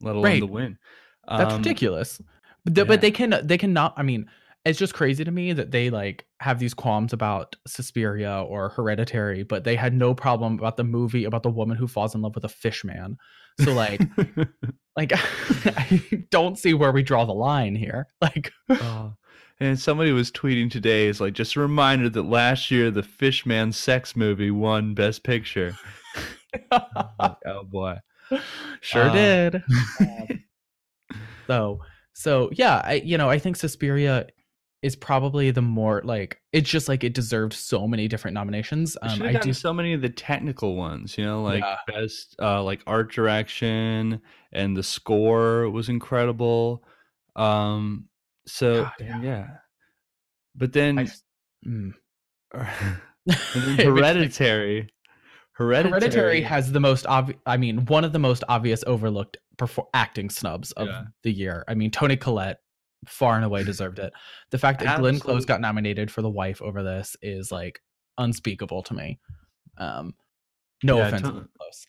let 0.00 0.12
alone 0.16 0.24
Right. 0.24 0.40
the 0.40 0.46
win. 0.46 0.78
That's 1.28 1.52
Um, 1.54 1.58
ridiculous. 1.58 2.20
But, 2.64 2.76
yeah. 2.76 2.84
but 2.84 3.00
they 3.02 3.10
can 3.10 3.38
they 3.44 3.58
cannot. 3.58 3.92
I 3.98 4.02
mean, 4.02 4.26
it's 4.64 4.78
just 4.78 4.94
crazy 4.94 5.22
to 5.24 5.30
me 5.30 5.52
that 5.52 5.70
they 5.70 5.90
like 5.90 6.24
have 6.40 6.58
these 6.58 6.72
qualms 6.74 7.12
about 7.12 7.54
Suspiria 7.66 8.42
or 8.42 8.70
Hereditary, 8.70 9.42
but 9.42 9.64
they 9.64 9.76
had 9.76 9.92
no 9.92 10.14
problem 10.14 10.54
about 10.54 10.76
the 10.78 10.84
movie 10.84 11.24
about 11.24 11.42
the 11.42 11.50
woman 11.50 11.76
who 11.76 11.86
falls 11.86 12.14
in 12.14 12.22
love 12.22 12.34
with 12.34 12.44
a 12.44 12.48
fish 12.48 12.84
man. 12.84 13.16
So 13.60 13.72
like, 13.74 14.00
like 14.96 15.12
I 15.66 16.02
don't 16.30 16.58
see 16.58 16.72
where 16.74 16.92
we 16.92 17.02
draw 17.02 17.24
the 17.26 17.34
line 17.34 17.74
here. 17.74 18.06
Like, 18.22 18.50
Oh, 18.70 19.14
and 19.60 19.78
somebody 19.78 20.12
was 20.12 20.30
tweeting 20.30 20.70
today 20.70 21.06
is 21.06 21.20
like 21.20 21.34
just 21.34 21.56
a 21.56 21.60
reminder 21.60 22.08
that 22.08 22.22
last 22.22 22.70
year 22.70 22.90
the 22.90 23.02
Fishman 23.02 23.72
sex 23.72 24.14
movie 24.16 24.50
won 24.50 24.94
Best 24.94 25.22
Picture. 25.24 25.76
Like, 26.70 27.36
oh 27.46 27.64
boy. 27.64 27.96
sure 28.80 29.08
Uh, 29.08 29.12
did. 29.12 29.62
Um, 30.00 30.28
so 31.46 31.80
so 32.12 32.50
yeah, 32.52 32.82
I 32.84 32.94
you 33.04 33.18
know 33.18 33.28
I 33.30 33.38
think 33.38 33.56
Suspiria 33.56 34.26
is 34.82 34.94
probably 34.94 35.50
the 35.50 35.62
more 35.62 36.02
like 36.04 36.40
it's 36.52 36.70
just 36.70 36.88
like 36.88 37.02
it 37.02 37.12
deserved 37.12 37.52
so 37.52 37.88
many 37.88 38.06
different 38.06 38.34
nominations. 38.34 38.96
Um, 39.02 39.22
I 39.22 39.32
do 39.34 39.52
so 39.52 39.72
many 39.72 39.92
of 39.92 40.02
the 40.02 40.08
technical 40.08 40.76
ones, 40.76 41.18
you 41.18 41.24
know, 41.24 41.42
like 41.42 41.62
Yeah. 41.62 41.76
best 41.86 42.36
uh 42.40 42.62
like 42.62 42.80
art 42.86 43.12
direction 43.12 44.20
and 44.52 44.76
the 44.76 44.82
score 44.82 45.68
was 45.70 45.88
incredible. 45.88 46.84
Um 47.34 48.07
so 48.48 48.82
God, 48.84 48.92
yeah. 49.00 49.22
yeah. 49.22 49.46
But 50.56 50.72
then 50.72 50.98
I 50.98 51.06
mm. 51.66 51.92
then 52.52 52.66
It 53.26 53.36
makes 53.54 53.56
me- 53.78 53.84
hereditary. 53.84 54.88
Hereditary, 55.52 55.90
Hereditary 55.90 56.40
has 56.42 56.70
the 56.70 56.78
most 56.80 57.04
obvious. 57.06 57.38
I 57.44 57.56
mean, 57.56 57.84
one 57.86 58.04
of 58.04 58.12
the 58.12 58.18
most 58.20 58.44
obvious 58.48 58.84
overlooked 58.86 59.38
perfor- 59.56 59.86
acting 59.92 60.30
snubs 60.30 60.70
of 60.72 60.86
Yeah. 60.86 61.02
the 61.24 61.32
year. 61.32 61.64
I 61.66 61.74
mean, 61.74 61.90
Toni 61.90 62.16
Collette 62.16 62.58
far 63.06 63.34
and 63.34 63.44
away 63.44 63.64
deserved 63.64 63.98
it. 63.98 64.12
The 64.50 64.58
fact 64.58 64.80
that 64.80 65.00
Glenn 65.00 65.18
Close 65.18 65.44
got 65.44 65.60
nominated 65.60 66.12
for 66.12 66.22
The 66.22 66.30
Wife 66.30 66.62
over 66.62 66.84
this 66.84 67.16
is 67.22 67.50
like 67.50 67.80
unspeakable 68.18 68.84
to 68.84 68.94
me. 68.94 69.18
Um, 69.78 70.14
no 70.84 70.98
Yeah, 70.98 71.08
offense, 71.08 71.22
To- 71.22 71.30
Glenn 71.32 71.48
Close. 71.58 71.86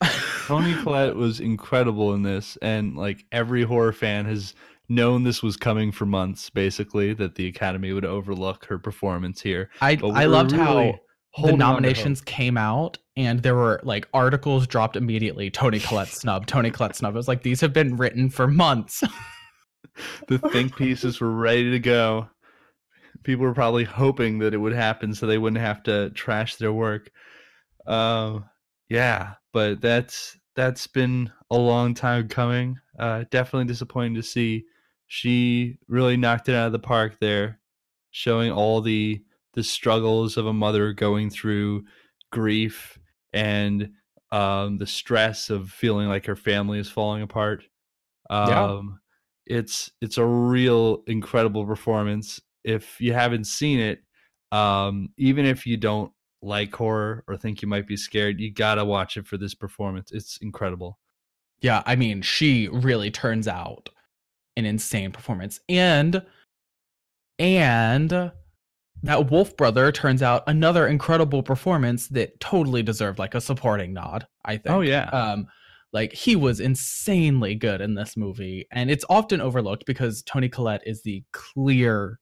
Toni 0.48 0.74
Collette 0.82 1.15
was 1.15 1.39
incredible 1.39 2.15
in 2.15 2.24
this, 2.24 2.58
and 2.63 2.95
like 2.98 3.24
every 3.32 3.62
horror 3.62 3.93
fan 3.93 4.26
has 4.26 4.56
known 4.89 5.23
this 5.23 5.41
was 5.41 5.56
coming 5.56 5.91
for 5.91 6.06
months, 6.06 6.49
basically, 6.49 7.13
that 7.13 7.36
the 7.36 7.47
Academy 7.47 7.93
would 7.93 8.06
overlook 8.06 8.65
her 8.65 8.80
performance 8.80 9.41
here. 9.41 9.69
I 9.82 9.97
I 10.04 10.25
loved 10.25 10.52
really 10.52 10.63
how 10.63 10.73
the 10.73 10.99
holding 11.32 11.54
on 11.54 11.60
to 11.60 11.65
hope. 11.65 11.73
nominations 11.75 12.21
came 12.21 12.58
out 12.58 12.97
and 13.15 13.41
there 13.43 13.56
were 13.56 13.80
like 13.84 14.08
articles 14.13 14.67
dropped 14.67 14.95
immediately. 14.95 15.49
Toni 15.49 15.80
Collette 15.88 16.08
snub. 16.08 16.47
Toni 16.47 16.71
Collette 16.71 16.95
snub. 16.95 17.13
It 17.13 17.17
was 17.17 17.28
like 17.28 17.43
these 17.43 17.62
have 17.62 17.73
been 17.73 17.97
written 17.97 18.30
for 18.30 18.47
months. 18.47 19.04
the 20.28 20.39
think 20.39 20.75
pieces 20.75 21.19
were 21.19 21.32
ready 21.32 21.71
to 21.71 21.80
go. 21.80 22.30
People 23.23 23.45
were 23.45 23.54
probably 23.54 23.84
hoping 23.84 24.39
that 24.39 24.54
it 24.54 24.58
would 24.58 24.73
happen 24.73 25.13
so 25.13 25.28
they 25.28 25.38
wouldn't 25.38 25.62
have 25.62 25.84
to 25.84 26.10
trash 26.12 26.56
their 26.56 26.71
work. 26.71 27.12
Um, 27.86 28.45
yeah, 28.88 29.34
but 29.52 29.82
that's 29.82 30.38
that's 30.56 30.88
been 30.88 31.32
a 31.52 31.58
long 31.58 31.93
time 31.93 32.28
coming. 32.28 32.80
Uh, 32.97 33.25
definitely 33.30 33.65
disappointing 33.65 34.15
to 34.15 34.23
see. 34.23 34.65
She 35.10 35.80
really 35.88 36.17
knocked 36.17 36.50
it 36.50 36.56
out 36.56 36.67
of 36.67 36.72
the 36.72 36.80
park 36.80 37.17
there, 37.19 37.60
showing 38.12 38.52
all 38.52 38.80
the 38.80 39.24
the 39.56 39.63
struggles 39.63 40.38
of 40.38 40.45
a 40.45 40.54
mother 40.54 40.93
going 40.93 41.32
through 41.32 41.84
grief 42.32 43.00
and 43.34 43.89
um, 44.32 44.78
the 44.78 44.86
stress 44.86 45.50
of 45.50 45.72
feeling 45.72 46.08
like 46.08 46.28
her 46.28 46.36
family 46.36 46.78
is 46.78 46.91
falling 46.91 47.24
apart. 47.24 47.63
Yeah. 48.30 48.65
Um, 48.65 49.00
it's 49.48 49.89
it's 50.00 50.19
a 50.19 50.26
real 50.26 51.02
incredible 51.08 51.65
performance. 51.65 52.39
If 52.63 53.02
you 53.02 53.13
haven't 53.13 53.45
seen 53.45 53.80
it, 53.80 54.04
um, 54.52 55.10
even 55.17 55.43
if 55.48 55.65
you 55.65 55.76
don't 55.78 56.12
like 56.43 56.74
horror 56.76 57.24
or 57.28 57.36
think 57.36 57.63
you 57.63 57.67
might 57.67 57.88
be 57.88 57.98
scared, 57.98 58.39
you 58.39 58.54
gotta 58.54 58.86
watch 58.86 59.17
it 59.17 59.26
for 59.26 59.38
this 59.38 59.56
performance. 59.56 60.12
It's 60.12 60.38
incredible. 60.38 61.00
Yeah, 61.62 61.82
I 61.88 61.95
mean, 61.95 62.22
she 62.22 62.67
really 62.67 63.10
turns 63.10 63.48
out 63.48 63.89
an 64.60 64.65
insane 64.65 65.12
performance. 65.12 65.60
And 65.67 66.22
and 67.39 68.32
that 69.02 69.32
Wolff 69.32 69.56
brother 69.56 69.91
turns 69.91 70.22
out 70.22 70.43
another 70.48 70.88
incredible 70.88 71.41
performance 71.41 72.08
that 72.10 72.39
totally 72.39 72.84
deserved 72.84 73.17
like 73.17 73.34
a 73.34 73.41
supporting 73.41 73.93
nod, 73.93 74.28
I 74.45 74.58
think. 74.58 74.76
Oh 74.76 74.82
yeah, 74.82 75.10
Um 75.10 75.48
like 75.91 76.13
he 76.13 76.36
was 76.36 76.60
insanely 76.60 77.56
good 77.56 77.82
in 77.82 77.95
this 77.95 78.15
movie 78.15 78.67
and 78.72 78.91
it's 78.91 79.06
often 79.10 79.41
overlooked 79.41 79.86
because 79.88 80.22
Toni 80.22 80.48
Collette 80.48 80.84
is 80.86 81.02
the 81.02 81.24
clear 81.34 82.19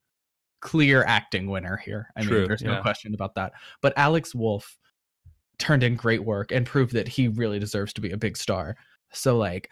clear 0.62 1.04
acting 1.04 1.48
winner 1.48 1.78
here. 1.78 2.08
I 2.16 2.22
True, 2.22 2.40
mean, 2.40 2.48
there's 2.48 2.62
yeah. 2.62 2.76
no 2.76 2.82
question 2.82 3.14
about 3.14 3.36
that. 3.36 3.54
But 3.82 3.94
Alex 3.98 4.34
Wolff 4.34 4.78
turned 5.60 5.84
in 5.84 5.96
great 5.96 6.24
work 6.24 6.52
and 6.52 6.66
proved 6.66 6.94
that 6.94 7.08
he 7.08 7.28
really 7.28 7.60
deserves 7.60 7.94
to 7.94 8.02
be 8.02 8.12
a 8.12 8.18
big 8.18 8.38
star. 8.38 8.76
So 9.12 9.38
like 9.38 9.70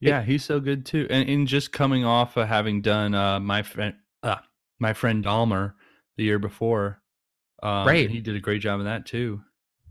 Yeah, 0.00 0.22
he's 0.22 0.44
so 0.44 0.60
good 0.60 0.84
too. 0.84 1.06
And, 1.10 1.28
and 1.28 1.48
just 1.48 1.72
coming 1.72 2.04
off 2.04 2.36
of 2.36 2.48
having 2.48 2.82
done 2.82 3.14
uh, 3.14 3.40
my 3.40 3.62
friend, 3.62 3.94
uh, 4.22 4.36
my 4.78 4.92
friend 4.92 5.24
Dahmer 5.24 5.74
the 6.16 6.24
year 6.24 6.38
before, 6.38 7.00
um, 7.62 7.86
Right. 7.86 8.10
He 8.10 8.20
did 8.20 8.36
a 8.36 8.40
great 8.40 8.60
job 8.60 8.80
of 8.80 8.84
that 8.84 9.06
too. 9.06 9.40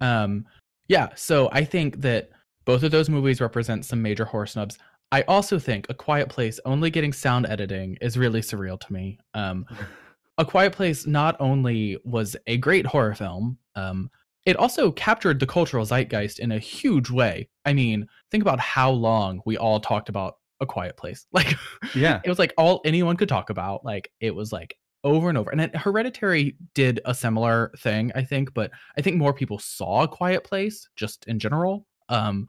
Um, 0.02 0.46
yeah, 0.88 1.10
so 1.16 1.50
I 1.52 1.64
think 1.64 2.02
that 2.02 2.30
both 2.66 2.84
of 2.84 2.92
those 2.92 3.10
movies 3.10 3.42
represent 3.42 3.86
some 3.86 4.02
major 4.02 4.26
horror 4.26 4.46
snubs. 4.46 4.78
I 5.12 5.22
also 5.24 5.60
think 5.60 5.88
A 5.90 5.94
Quiet 5.94 6.30
Place 6.30 6.60
only 6.66 6.90
getting 6.90 7.14
sound 7.14 7.46
editing 7.48 7.98
is 8.02 8.18
really 8.18 8.42
surreal 8.42 8.80
to 8.80 8.94
me. 8.94 9.20
Um, 9.34 9.66
A 10.38 10.46
Quiet 10.46 10.74
Place 10.74 11.08
not 11.08 11.38
only 11.40 11.98
was 12.04 12.36
a 12.46 12.58
great 12.58 12.86
horror 12.86 13.16
film, 13.16 13.58
um, 13.76 14.12
it 14.46 14.56
also 14.58 14.92
captured 14.92 15.40
the 15.40 15.48
cultural 15.48 15.86
zeitgeist 15.86 16.40
in 16.40 16.52
a 16.52 16.60
huge 16.60 17.10
way. 17.10 17.50
I 17.66 17.74
mean, 17.74 18.08
think 18.32 18.44
about 18.44 18.60
how 18.60 18.92
long 18.92 19.42
we 19.46 19.58
all 19.58 19.80
talked 19.80 20.10
about 20.10 20.36
A 20.62 20.66
Quiet 20.66 20.98
Place. 20.98 21.26
Like, 21.34 21.56
Yeah, 21.96 22.22
it 22.24 22.30
was 22.30 22.40
like 22.40 22.54
all 22.58 22.82
anyone 22.86 23.18
could 23.18 23.30
talk 23.30 23.50
about. 23.50 23.84
Like 23.86 24.12
it 24.20 24.36
was 24.36 24.52
like 24.52 24.78
over 25.04 25.30
and 25.30 25.38
over. 25.38 25.50
And 25.52 25.60
then 25.60 25.72
Hereditary 25.74 26.58
did 26.74 27.00
a 27.06 27.14
similar 27.14 27.72
thing, 27.80 28.12
I 28.16 28.24
think, 28.24 28.54
but 28.54 28.72
I 28.98 29.02
think 29.02 29.18
more 29.18 29.34
people 29.34 29.60
saw 29.60 30.04
a 30.04 30.08
quiet 30.08 30.44
place 30.44 30.88
just 30.96 31.26
in 31.28 31.40
general. 31.40 31.86
Um 32.10 32.48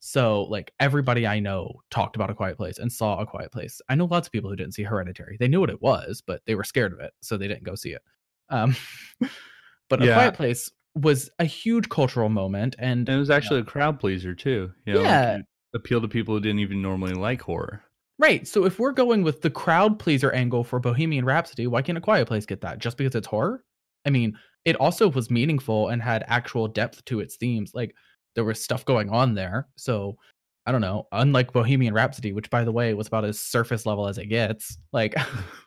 so 0.00 0.44
like 0.44 0.72
everybody 0.78 1.26
I 1.26 1.40
know 1.40 1.80
talked 1.90 2.16
about 2.16 2.30
a 2.30 2.34
quiet 2.34 2.56
place 2.56 2.78
and 2.78 2.92
saw 2.92 3.18
a 3.18 3.26
quiet 3.26 3.50
place. 3.50 3.80
I 3.88 3.94
know 3.94 4.04
lots 4.04 4.28
of 4.28 4.32
people 4.32 4.50
who 4.50 4.56
didn't 4.56 4.74
see 4.74 4.82
Hereditary. 4.84 5.36
They 5.38 5.48
knew 5.48 5.60
what 5.60 5.70
it 5.70 5.82
was, 5.82 6.22
but 6.24 6.42
they 6.46 6.54
were 6.54 6.64
scared 6.64 6.92
of 6.92 7.00
it, 7.00 7.12
so 7.22 7.36
they 7.36 7.48
didn't 7.48 7.64
go 7.64 7.74
see 7.74 7.92
it. 7.92 8.02
Um 8.50 8.76
but 9.88 10.02
a 10.02 10.06
Yeah. 10.06 10.14
quiet 10.14 10.34
place 10.34 10.70
was 10.96 11.30
a 11.38 11.44
huge 11.44 11.88
cultural 11.90 12.28
moment 12.30 12.74
and 12.78 13.08
and 13.08 13.16
it 13.16 13.18
was 13.18 13.30
actually 13.30 13.60
a 13.60 13.64
crowd 13.64 14.00
pleaser 14.00 14.34
too. 14.34 14.72
You 14.86 14.94
know, 14.94 15.02
Yeah. 15.02 15.36
it 15.36 15.44
appealed 15.74 16.02
to 16.02 16.08
people 16.08 16.34
who 16.34 16.40
didn't 16.40 16.60
even 16.60 16.80
normally 16.82 17.12
like 17.14 17.42
horror. 17.42 17.82
Right. 18.18 18.48
So 18.48 18.64
if 18.64 18.78
we're 18.78 18.92
going 18.92 19.22
with 19.22 19.42
the 19.42 19.50
crowd 19.50 19.98
pleaser 19.98 20.32
angle 20.32 20.64
for 20.64 20.80
Bohemian 20.80 21.26
Rhapsody, 21.26 21.66
why 21.66 21.82
can't 21.82 21.98
A 21.98 22.00
Quiet 22.00 22.26
Place 22.26 22.46
get 22.46 22.62
that? 22.62 22.78
Just 22.78 22.96
because 22.96 23.14
it's 23.14 23.26
horror? 23.26 23.62
I 24.06 24.10
mean, 24.10 24.38
it 24.64 24.74
also 24.76 25.10
was 25.10 25.30
meaningful 25.30 25.88
and 25.88 26.00
had 26.00 26.24
actual 26.28 26.66
depth 26.66 27.04
to 27.04 27.20
its 27.20 27.36
themes. 27.36 27.72
Like 27.74 27.94
there 28.34 28.44
was 28.44 28.62
stuff 28.64 28.84
going 28.86 29.10
on 29.10 29.34
there. 29.34 29.68
So 29.76 30.16
I 30.64 30.72
don't 30.72 30.80
know. 30.80 31.06
Unlike 31.12 31.52
Bohemian 31.52 31.92
Rhapsody, 31.92 32.32
which 32.32 32.48
by 32.48 32.64
the 32.64 32.72
way 32.72 32.94
was 32.94 33.06
about 33.08 33.26
as 33.26 33.38
surface 33.38 33.84
level 33.84 34.08
as 34.08 34.16
it 34.16 34.26
gets. 34.26 34.78
Like 34.94 35.14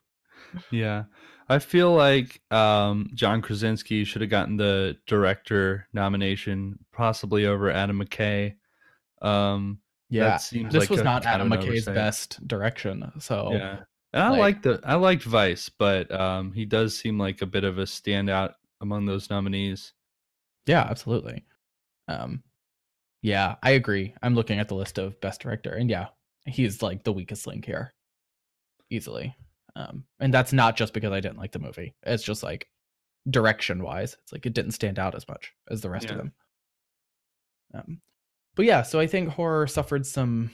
Yeah. 0.71 1.03
I 1.49 1.57
feel 1.59 1.93
like 1.93 2.41
um, 2.51 3.09
John 3.15 3.41
Krasinski 3.41 4.03
should 4.03 4.21
have 4.21 4.29
gotten 4.29 4.55
the 4.57 4.97
director 5.07 5.87
nomination, 5.93 6.77
possibly 6.93 7.45
over 7.47 7.71
Adam 7.71 7.99
McKay. 8.03 8.55
Um, 9.21 9.79
yeah, 10.09 10.25
that 10.25 10.41
seems 10.41 10.71
this 10.71 10.81
like 10.81 10.89
was 10.91 10.99
a 11.01 11.03
not 11.03 11.25
Adam 11.25 11.49
McKay's 11.49 11.87
oversight. 11.87 11.95
best 11.95 12.47
direction. 12.47 13.11
So 13.19 13.49
Yeah, 13.53 13.79
and 14.13 14.23
I 14.23 14.29
like- 14.29 14.39
liked 14.39 14.63
the 14.63 14.79
I 14.83 14.95
liked 14.95 15.23
Vice, 15.23 15.69
but 15.69 16.11
um, 16.11 16.53
he 16.53 16.65
does 16.65 16.97
seem 16.97 17.17
like 17.17 17.41
a 17.41 17.45
bit 17.47 17.63
of 17.63 17.79
a 17.79 17.83
standout 17.83 18.53
among 18.81 19.05
those 19.05 19.29
nominees. 19.29 19.93
Yeah, 20.67 20.81
absolutely. 20.89 21.45
Um, 22.07 22.43
yeah, 23.21 23.55
I 23.63 23.71
agree. 23.71 24.13
I'm 24.21 24.35
looking 24.35 24.59
at 24.59 24.67
the 24.67 24.75
list 24.75 24.97
of 24.99 25.19
best 25.19 25.41
director, 25.41 25.71
and 25.73 25.89
yeah, 25.89 26.07
he's 26.45 26.81
like 26.81 27.03
the 27.03 27.11
weakest 27.13 27.45
link 27.47 27.65
here, 27.65 27.93
easily. 28.89 29.35
Um, 29.79 30.03
and 30.19 30.33
that's 30.33 30.51
not 30.51 30.75
just 30.75 30.93
because 30.93 31.13
I 31.13 31.21
didn't 31.21 31.37
like 31.37 31.53
the 31.53 31.59
movie. 31.59 31.95
It's 32.03 32.23
just 32.23 32.43
like 32.43 32.67
direction 33.29 33.81
wise, 33.81 34.17
it's 34.21 34.33
like 34.33 34.45
it 34.45 34.53
didn't 34.53 34.71
stand 34.71 34.99
out 34.99 35.15
as 35.15 35.27
much 35.27 35.53
as 35.71 35.81
the 35.81 35.89
rest 35.89 36.09
of 36.09 36.17
them. 36.17 36.33
Um, 37.73 38.01
but 38.55 38.65
yeah, 38.65 38.81
so 38.81 38.99
I 38.99 39.07
think 39.07 39.29
horror 39.29 39.67
suffered 39.67 40.05
some 40.05 40.51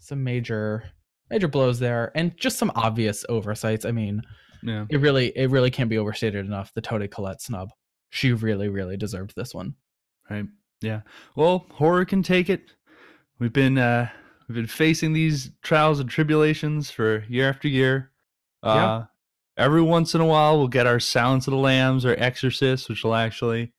some 0.00 0.24
major 0.24 0.82
major 1.30 1.46
blows 1.48 1.78
there, 1.78 2.10
and 2.16 2.36
just 2.36 2.58
some 2.58 2.72
obvious 2.74 3.24
oversights. 3.28 3.84
I 3.84 3.92
mean, 3.92 4.22
Yeah, 4.62 4.86
it 4.90 4.98
really 4.98 5.28
it 5.36 5.50
really 5.50 5.70
can't 5.70 5.90
be 5.90 5.98
overstated 5.98 6.44
enough. 6.44 6.72
The 6.74 6.80
Toni 6.80 7.06
Collette 7.06 7.42
snub, 7.42 7.70
she 8.10 8.32
really 8.32 8.68
really 8.68 8.96
deserved 8.96 9.34
this 9.36 9.54
one. 9.54 9.74
right. 10.28 10.46
Yeah. 10.80 11.02
Well, 11.36 11.66
horror 11.70 12.04
can 12.04 12.24
take 12.24 12.50
it. 12.50 12.72
We've 13.38 13.52
been 13.52 13.78
uh, 13.78 14.08
we've 14.48 14.56
been 14.56 14.66
facing 14.66 15.12
these 15.12 15.52
trials 15.62 16.00
and 16.00 16.10
tribulations 16.10 16.90
for 16.90 17.24
year 17.28 17.48
after 17.48 17.68
year. 17.68 18.11
Uh, 18.62 18.74
Yeah. 18.74 19.04
Every 19.56 19.82
once 19.82 20.14
in 20.14 20.20
a 20.20 20.26
while, 20.26 20.58
we'll 20.58 20.68
get 20.68 20.86
our 20.86 20.98
Sounds 21.00 21.46
of 21.46 21.52
the 21.52 21.58
Lambs 21.58 22.06
or 22.06 22.16
Exorcist, 22.18 22.88
which 22.88 23.04
will 23.04 23.14
actually 23.14 23.72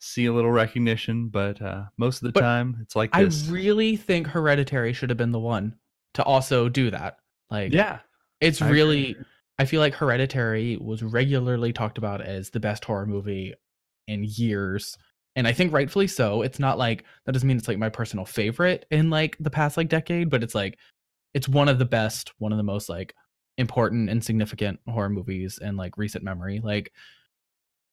see 0.00 0.26
a 0.26 0.32
little 0.32 0.50
recognition. 0.50 1.28
But 1.28 1.62
uh, 1.62 1.84
most 1.96 2.22
of 2.22 2.26
the 2.26 2.32
But 2.32 2.40
time, 2.40 2.78
it's 2.82 2.96
like 2.96 3.12
this. 3.12 3.48
I 3.48 3.52
really 3.52 3.96
think 3.96 4.26
Hereditary 4.26 4.92
should 4.92 5.10
have 5.10 5.16
been 5.16 5.30
the 5.30 5.38
one 5.38 5.76
to 6.14 6.24
also 6.24 6.68
do 6.68 6.90
that. 6.90 7.18
Like, 7.50 7.72
yeah. 7.72 8.00
it's 8.40 8.60
I 8.60 8.68
really. 8.68 9.10
agree. 9.12 9.24
I 9.58 9.64
feel 9.64 9.80
like 9.80 9.94
Hereditary 9.94 10.76
was 10.76 11.04
regularly 11.04 11.72
talked 11.72 11.98
about 11.98 12.20
as 12.20 12.50
the 12.50 12.58
best 12.58 12.84
horror 12.84 13.06
movie 13.06 13.54
in 14.08 14.24
years, 14.24 14.96
and 15.36 15.46
I 15.46 15.52
think 15.52 15.72
rightfully 15.72 16.08
so. 16.08 16.42
It's 16.42 16.58
not 16.58 16.78
like 16.78 17.04
that 17.26 17.32
doesn't 17.32 17.46
mean 17.46 17.58
it's 17.58 17.68
like 17.68 17.78
my 17.78 17.90
personal 17.90 18.24
favorite 18.24 18.86
in 18.90 19.08
like 19.08 19.36
the 19.38 19.50
past 19.50 19.76
like 19.76 19.88
decade, 19.88 20.30
but 20.30 20.42
it's 20.42 20.54
like 20.54 20.78
it's 21.32 21.48
one 21.48 21.68
of 21.68 21.78
the 21.78 21.84
best, 21.84 22.32
one 22.38 22.50
of 22.50 22.58
the 22.58 22.64
most 22.64 22.88
like 22.88 23.14
important 23.58 24.08
and 24.10 24.22
significant 24.24 24.80
horror 24.88 25.08
movies 25.10 25.58
in 25.62 25.76
like 25.76 25.96
recent 25.98 26.24
memory. 26.24 26.60
Like, 26.62 26.92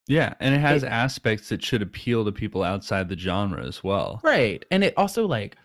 Yeah, 0.08 0.34
and 0.40 0.56
it 0.56 0.60
has 0.60 0.84
It- 0.84 0.88
aspects 0.88 1.50
that 1.50 1.64
should 1.64 1.82
appeal 1.82 2.26
to 2.26 2.32
people 2.32 2.64
outside 2.64 3.10
the 3.10 3.18
genre 3.18 3.64
as 3.66 3.84
well. 3.84 4.20
right 4.24 4.64
and 4.72 4.84
it 4.84 4.94
also 4.98 5.28
like 5.28 5.56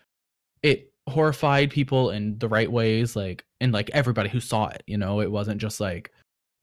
it 0.62 0.92
horrified 1.08 1.70
people 1.70 2.10
in 2.10 2.38
the 2.38 2.48
right 2.48 2.70
ways 2.72 3.14
like 3.14 3.44
and 3.60 3.72
like 3.72 3.90
everybody 3.90 4.28
who 4.30 4.40
saw 4.40 4.68
it 4.68 4.82
you 4.86 4.96
know 4.96 5.20
it 5.20 5.30
wasn't 5.30 5.60
just 5.60 5.78
like 5.80 6.10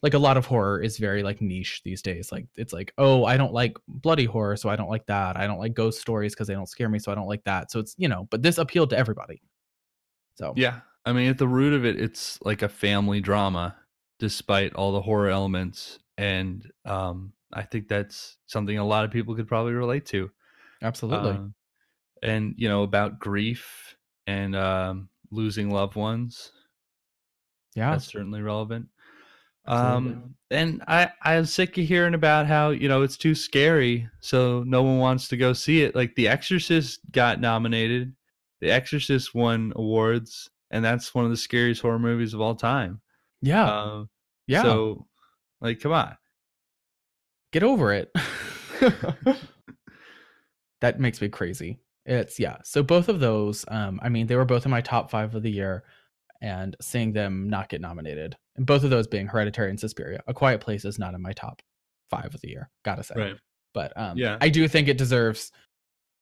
like 0.01 0.15
a 0.15 0.19
lot 0.19 0.35
of 0.35 0.47
horror 0.47 0.81
is 0.81 0.97
very 0.97 1.21
like 1.21 1.39
niche 1.41 1.81
these 1.85 2.01
days 2.01 2.31
like 2.31 2.47
it's 2.55 2.73
like 2.73 2.91
oh 2.97 3.23
i 3.25 3.37
don't 3.37 3.53
like 3.53 3.77
bloody 3.87 4.25
horror 4.25 4.55
so 4.57 4.67
i 4.67 4.75
don't 4.75 4.89
like 4.89 5.05
that 5.05 5.37
i 5.37 5.45
don't 5.45 5.59
like 5.59 5.75
ghost 5.75 6.01
stories 6.01 6.33
because 6.33 6.47
they 6.47 6.55
don't 6.55 6.69
scare 6.69 6.89
me 6.89 6.97
so 6.97 7.11
i 7.11 7.15
don't 7.15 7.27
like 7.27 7.43
that 7.43 7.69
so 7.69 7.79
it's 7.79 7.93
you 7.99 8.07
know 8.07 8.27
but 8.31 8.41
this 8.41 8.57
appealed 8.57 8.89
to 8.89 8.97
everybody 8.97 9.39
so 10.33 10.53
Yeah, 10.55 10.79
I 11.05 11.13
mean, 11.13 11.29
at 11.29 11.37
the 11.37 11.47
root 11.47 11.73
of 11.73 11.85
it, 11.85 11.99
it's 11.99 12.39
like 12.41 12.61
a 12.61 12.69
family 12.69 13.21
drama, 13.21 13.75
despite 14.19 14.73
all 14.73 14.91
the 14.91 15.01
horror 15.01 15.29
elements, 15.29 15.99
and 16.17 16.69
um, 16.85 17.33
I 17.53 17.63
think 17.63 17.87
that's 17.87 18.37
something 18.45 18.77
a 18.77 18.85
lot 18.85 19.05
of 19.05 19.11
people 19.11 19.35
could 19.35 19.47
probably 19.47 19.73
relate 19.73 20.05
to. 20.07 20.31
absolutely 20.81 21.31
Um, 21.31 21.53
and 22.21 22.53
you 22.57 22.69
know 22.69 22.83
about 22.83 23.19
grief 23.19 23.95
and 24.27 24.55
um, 24.55 25.09
losing 25.31 25.69
loved 25.71 25.95
ones. 25.95 26.51
yeah 27.75 27.91
That's 27.91 28.05
certainly 28.05 28.41
relevant. 28.41 28.87
Absolutely. 29.67 30.11
Um, 30.13 30.35
and 30.49 30.83
I 30.87 31.09
I'm 31.23 31.45
sick 31.45 31.77
of 31.77 31.85
hearing 31.85 32.13
about 32.13 32.45
how 32.45 32.69
you 32.69 32.87
know 32.87 33.01
it's 33.01 33.17
too 33.17 33.35
scary, 33.35 34.07
so 34.19 34.63
no 34.67 34.83
one 34.83 34.99
wants 34.99 35.27
to 35.29 35.37
go 35.37 35.53
see 35.53 35.81
it. 35.81 35.95
Like 35.95 36.15
The 36.15 36.27
Exorcist 36.27 36.99
got 37.11 37.39
nominated, 37.39 38.13
The 38.59 38.71
Exorcist 38.71 39.33
won 39.33 39.73
awards, 39.75 40.49
and 40.71 40.83
that's 40.83 41.13
one 41.13 41.25
of 41.25 41.31
the 41.31 41.37
scariest 41.37 41.81
horror 41.81 41.99
movies 41.99 42.33
of 42.33 42.41
all 42.41 42.55
time. 42.55 43.01
yeah 43.41 43.63
Um, 43.83 44.09
yeah 44.47 44.63
So, 44.63 45.05
like, 45.61 45.79
come 45.79 45.91
on. 45.93 46.15
get 47.51 47.61
over 47.63 47.93
it. 47.93 48.11
that 50.81 50.99
makes 50.99 51.21
me 51.21 51.29
crazy. 51.29 51.79
It's 52.05 52.39
yeah. 52.39 52.57
So 52.63 52.81
both 52.81 53.09
of 53.09 53.19
those, 53.19 53.63
um, 53.67 53.99
I 54.01 54.09
mean, 54.09 54.27
they 54.27 54.35
were 54.35 54.45
both 54.45 54.65
in 54.65 54.71
my 54.71 54.81
top 54.81 55.11
five 55.11 55.35
of 55.35 55.43
the 55.43 55.51
year, 55.51 55.83
and 56.41 56.75
seeing 56.81 57.13
them 57.13 57.47
not 57.49 57.69
get 57.69 57.81
nominated, 57.81 58.35
and 58.55 58.65
both 58.65 58.83
of 58.83 58.89
those 58.89 59.05
being 59.07 59.27
Hereditary 59.27 59.69
and 59.69 59.79
Suspiria, 59.79 60.21
A 60.27 60.33
Quiet 60.33 60.59
Place 60.61 60.83
is 60.85 60.97
not 60.97 61.13
in 61.13 61.21
my 61.21 61.33
top 61.33 61.61
five 62.09 62.33
of 62.33 62.41
the 62.41 62.49
year. 62.49 62.69
Gotta 62.83 63.03
say, 63.03 63.13
but 63.73 63.93
um, 63.95 64.17
Yeah. 64.17 64.37
I 64.41 64.49
do 64.49 64.67
think 64.67 64.87
it 64.87 64.97
deserves. 64.97 65.51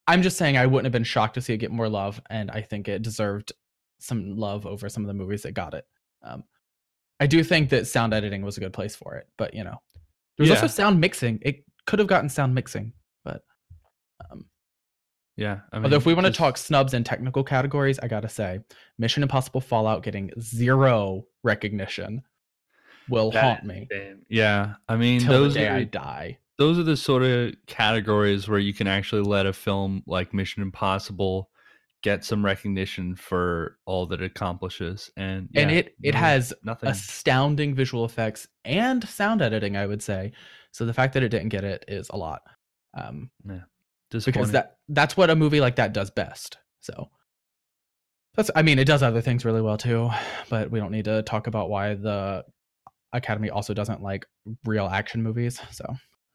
I'm 0.08 0.22
just 0.22 0.38
saying 0.38 0.58
I 0.58 0.66
wouldn't 0.66 0.86
have 0.86 0.92
been 0.92 1.04
shocked 1.06 1.36
to 1.36 1.42
see 1.42 1.54
it 1.54 1.58
get 1.58 1.72
more 1.72 1.88
love, 1.88 2.20
and 2.30 2.52
I 2.52 2.62
think 2.62 2.90
it 2.90 3.02
deserved 3.02 3.54
some 4.00 4.36
love 4.36 4.66
over 4.66 4.90
some 4.90 5.04
of 5.04 5.08
the 5.08 5.14
movies 5.14 5.44
that 5.44 5.52
got 5.54 5.74
it. 5.74 5.86
Um, 6.24 6.44
I 7.20 7.28
do 7.28 7.44
think 7.44 7.70
that 7.70 7.88
sound 7.88 8.14
editing 8.14 8.42
was 8.44 8.58
a 8.58 8.60
good 8.62 8.74
place 8.74 8.96
for 8.96 9.16
it, 9.16 9.28
but 9.38 9.54
you 9.54 9.64
know, 9.64 9.78
there 10.38 10.44
was 10.46 10.52
also 10.52 10.68
sound 10.68 11.00
mixing. 11.02 11.40
It 11.42 11.64
could 11.86 12.00
have 12.00 12.08
gotten 12.08 12.30
sound 12.30 12.56
mixing, 12.56 12.94
but 13.26 13.42
um, 14.32 14.46
Yeah. 15.36 15.60
I 15.72 15.78
mean, 15.78 15.86
although 15.86 15.98
if 15.98 16.06
we 16.06 16.14
want 16.14 16.28
to 16.28 16.34
talk 16.34 16.58
snubs 16.58 16.94
and 16.94 17.06
technical 17.06 17.44
categories, 17.44 18.00
I 18.00 18.08
gotta 18.08 18.30
say, 18.30 18.60
Mission 18.98 19.22
Impossible 19.24 19.60
Fallout 19.62 20.02
getting 20.04 20.32
zero 20.40 21.26
recognition 21.44 22.22
will 23.10 23.32
that- 23.32 23.44
haunt 23.44 23.64
me 23.66 23.88
Yeah. 24.30 24.76
I 24.88 24.96
mean, 24.96 25.20
till 25.22 25.32
those 25.34 25.54
the 25.56 25.60
day 25.62 25.68
are, 25.68 25.76
I 25.78 25.84
die. 25.84 26.38
those 26.58 26.78
are 26.80 26.84
the 26.84 26.96
sort 26.98 27.24
of 27.24 27.54
categories 27.68 28.48
where 28.48 28.60
you 28.60 28.74
can 28.74 28.88
actually 28.88 29.24
let 29.24 29.46
a 29.46 29.52
film 29.54 30.04
like 30.06 30.34
Mission 30.34 30.62
Impossible 30.62 31.50
get 32.02 32.24
some 32.24 32.46
recognition 32.46 33.16
for 33.16 33.78
all 33.86 34.06
that 34.08 34.22
it 34.22 34.26
accomplishes. 34.26 35.12
And 35.18 35.50
and 35.56 35.72
it 35.72 35.96
it 36.02 36.14
no, 36.14 36.20
has 36.20 36.54
nothing. 36.64 36.90
astounding 36.90 37.76
visual 37.76 38.06
effects 38.06 38.48
and 38.66 39.08
sound 39.08 39.42
editing 39.42 39.76
i 39.78 39.86
would 39.86 40.02
say 40.02 40.32
so 40.72 40.86
the 40.86 40.94
fact 40.94 41.14
that 41.14 41.24
it 41.24 41.30
didn't 41.30 41.50
get 41.50 41.64
it 41.64 41.84
is 41.88 42.10
a 42.10 42.18
lot 42.18 42.42
um 42.96 43.30
because 44.26 44.52
that 44.52 44.78
that's 44.90 45.18
what 45.18 45.30
a 45.30 45.36
movie 45.36 45.60
like 45.62 45.76
that 45.78 45.94
does 45.94 46.10
best 46.12 46.58
so 46.82 47.10
That's 48.36 48.52
I 48.56 48.62
mean, 48.62 48.80
it 48.80 48.86
does 48.86 49.04
other 49.04 49.22
things 49.22 49.44
really 49.46 49.62
well 49.62 49.78
too, 49.78 50.10
but 50.50 50.72
we 50.72 50.80
don't 50.80 50.92
need 50.92 51.06
to 51.06 51.24
talk 51.24 51.48
about 51.48 51.70
why 51.70 51.96
the 51.96 52.46
Academy 53.12 53.50
also 53.50 53.74
doesn't 53.74 54.02
like 54.02 54.26
real 54.66 54.86
action 54.88 55.24
movies. 55.24 55.60
So, 55.72 55.86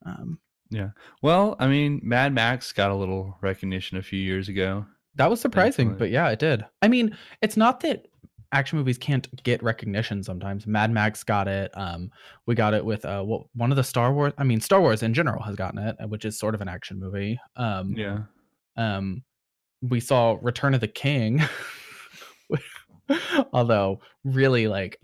um, 0.05 0.38
Yeah. 0.70 0.90
Well, 1.22 1.57
I 1.59 1.68
mean, 1.68 2.00
Mad 2.03 2.35
Max 2.35 2.72
got 2.72 2.90
a 2.90 2.94
little 2.94 3.38
recognition 3.40 3.96
a 3.96 4.03
few 4.03 4.18
years 4.18 4.48
ago. 4.48 4.87
That 5.16 5.31
was 5.31 5.40
surprising, 5.40 5.88
Thankfully. 5.88 6.09
but 6.11 6.12
yeah, 6.12 6.29
it 6.31 6.38
did. 6.38 6.64
I 6.83 6.88
mean, 6.88 7.16
it's 7.42 7.57
not 7.57 7.81
that 7.81 8.07
action 8.53 8.79
movies 8.79 8.98
can't 8.98 9.29
get 9.42 9.62
recognition 9.62 10.22
sometimes. 10.22 10.66
Mad 10.66 10.90
Max 10.90 11.24
got 11.24 11.48
it. 11.48 11.70
Um, 11.74 12.11
we 12.46 12.55
got 12.55 12.72
it 12.74 12.85
with 12.85 13.05
uh, 13.05 13.22
what 13.22 13.46
one 13.55 13.70
of 13.72 13.77
the 13.77 13.83
Star 13.85 14.12
Wars. 14.12 14.33
I 14.38 14.44
mean, 14.44 14.61
Star 14.61 14.81
Wars 14.81 15.03
in 15.03 15.12
general 15.14 15.42
has 15.42 15.57
gotten 15.57 15.79
it, 15.81 15.96
which 16.09 16.24
is 16.24 16.38
sort 16.38 16.55
of 16.55 16.61
an 16.61 16.68
action 16.68 16.98
movie. 17.00 17.38
Um, 17.57 17.92
Yeah. 17.96 18.18
um 18.77 19.22
we 19.83 20.00
saw 20.00 20.38
return 20.40 20.72
of 20.74 20.81
the 20.81 20.88
king 20.88 21.42
although 23.53 24.00
really 24.24 24.66
like 24.68 24.98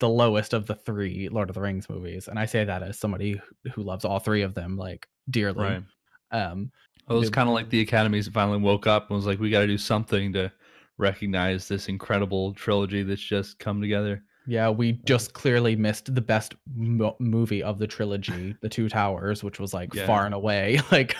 the 0.00 0.08
lowest 0.08 0.52
of 0.52 0.66
the 0.66 0.74
three 0.74 1.28
lord 1.30 1.48
of 1.50 1.54
the 1.54 1.60
rings 1.60 1.88
movies 1.88 2.28
and 2.28 2.38
i 2.38 2.46
say 2.46 2.64
that 2.64 2.82
as 2.82 2.98
somebody 2.98 3.32
who- 3.64 3.70
who 3.70 3.82
loves 3.82 4.04
all 4.04 4.18
three 4.18 4.42
of 4.42 4.54
them 4.54 4.76
like 4.76 5.08
dearly 5.30 5.64
Right. 5.64 5.82
um 6.30 6.70
It 7.08 7.12
was 7.12 7.30
kind 7.30 7.48
of 7.48 7.54
like 7.54 7.68
the 7.70 7.80
Academy's 7.80 8.28
finally 8.28 8.58
woke 8.58 8.86
up 8.86 9.08
and 9.10 9.16
was 9.16 9.26
like, 9.26 9.38
we 9.38 9.50
got 9.50 9.60
to 9.60 9.66
do 9.66 9.76
something 9.78 10.32
to 10.32 10.50
recognize 10.98 11.68
this 11.68 11.88
incredible 11.88 12.54
trilogy 12.54 13.02
that's 13.02 13.20
just 13.22 13.58
come 13.58 13.80
together. 13.80 14.22
yeah 14.46 14.68
we 14.70 14.92
just 15.06 15.32
clearly 15.32 15.74
missed 15.74 16.14
the 16.14 16.20
best 16.20 16.54
mo- 16.76 17.16
movie 17.18 17.62
of 17.62 17.78
the 17.78 17.86
trilogy 17.86 18.54
the 18.62 18.68
two 18.68 18.88
towers 18.88 19.42
which 19.42 19.58
was 19.58 19.74
like 19.74 19.92
Yeah. 19.94 20.06
far 20.06 20.24
and 20.26 20.34
away 20.34 20.78
like 20.92 21.16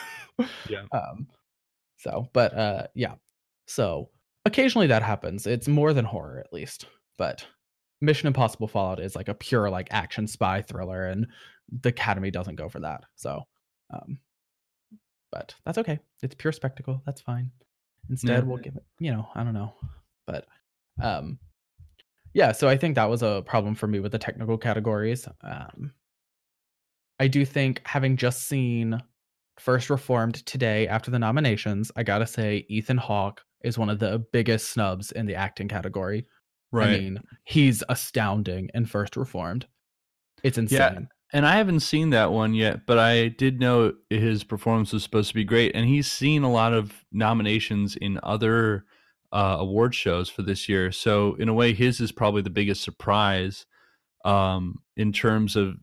Yeah. 0.68 0.84
um 0.92 1.26
so 1.96 2.28
but 2.32 2.54
uh 2.56 2.86
yeah 2.94 3.14
so 3.66 4.10
occasionally 4.44 4.86
that 4.88 5.02
happens 5.02 5.46
it's 5.46 5.66
more 5.66 5.92
than 5.92 6.04
horror 6.04 6.38
at 6.38 6.52
least 6.52 6.86
but 7.18 7.44
mission 8.00 8.26
impossible 8.28 8.68
fallout 8.68 9.00
is 9.00 9.16
like 9.16 9.28
a 9.28 9.34
pure 9.34 9.70
like 9.70 9.88
action 9.90 10.26
spy 10.28 10.62
thriller 10.62 11.06
and 11.06 11.26
the 11.82 11.88
academy 11.88 12.30
doesn't 12.30 12.56
go 12.56 12.68
for 12.68 12.80
that 12.80 13.02
so 13.16 13.42
um 13.92 14.18
but 15.34 15.52
that's 15.66 15.78
okay. 15.78 15.98
It's 16.22 16.34
pure 16.36 16.52
spectacle. 16.52 17.02
That's 17.04 17.20
fine. 17.20 17.50
Instead 18.08 18.28
Yeah. 18.30 18.40
we'll 18.48 18.58
give 18.58 18.76
it 18.76 18.84
you 19.00 19.10
know 19.12 19.26
i 19.34 19.42
don't 19.42 19.54
know. 19.54 19.74
But 20.26 20.46
um 21.02 21.38
yeah 22.34 22.52
so 22.52 22.68
i 22.68 22.76
think 22.76 22.94
that 22.94 23.10
was 23.10 23.22
a 23.22 23.42
problem 23.46 23.74
for 23.74 23.86
me 23.88 23.98
with 24.00 24.12
the 24.12 24.18
technical 24.18 24.56
categories. 24.58 25.26
Um 25.42 25.92
i 27.20 27.26
do 27.28 27.44
think 27.44 27.80
having 27.84 28.16
just 28.16 28.46
seen 28.48 29.00
first 29.58 29.90
reformed 29.90 30.44
today 30.46 30.86
after 30.88 31.10
the 31.12 31.18
nominations 31.18 31.90
i 31.96 32.02
gotta 32.02 32.26
say 32.26 32.64
ethan 32.68 32.96
hawke 32.96 33.40
is 33.62 33.78
one 33.78 33.88
of 33.88 33.98
the 34.00 34.18
biggest 34.32 34.70
snubs 34.72 35.12
in 35.12 35.26
the 35.26 35.34
acting 35.34 35.68
category. 35.68 36.26
Right. 36.72 36.88
i 36.88 36.98
mean 36.98 37.20
he's 37.44 37.82
astounding 37.88 38.68
in 38.74 38.84
first 38.86 39.16
reformed. 39.16 39.66
It's 40.42 40.58
insane 40.58 41.08
and 41.34 41.44
I 41.44 41.56
haven't 41.56 41.80
seen 41.80 42.10
that 42.10 42.30
one 42.30 42.54
yet, 42.54 42.86
but 42.86 42.96
I 42.96 43.26
did 43.26 43.58
know 43.58 43.92
his 44.08 44.44
performance 44.44 44.92
was 44.92 45.02
supposed 45.02 45.30
to 45.30 45.34
be 45.34 45.42
great, 45.42 45.74
and 45.74 45.84
he's 45.84 46.10
seen 46.10 46.44
a 46.44 46.50
lot 46.50 46.72
of 46.72 47.04
nominations 47.10 47.96
in 47.96 48.20
other 48.22 48.84
uh, 49.32 49.56
award 49.58 49.96
shows 49.96 50.28
for 50.28 50.42
this 50.42 50.68
year. 50.68 50.92
So 50.92 51.34
in 51.34 51.48
a 51.48 51.54
way, 51.54 51.74
his 51.74 52.00
is 52.00 52.12
probably 52.12 52.42
the 52.42 52.50
biggest 52.50 52.84
surprise 52.84 53.66
um, 54.24 54.78
in 54.96 55.12
terms 55.12 55.56
of 55.56 55.74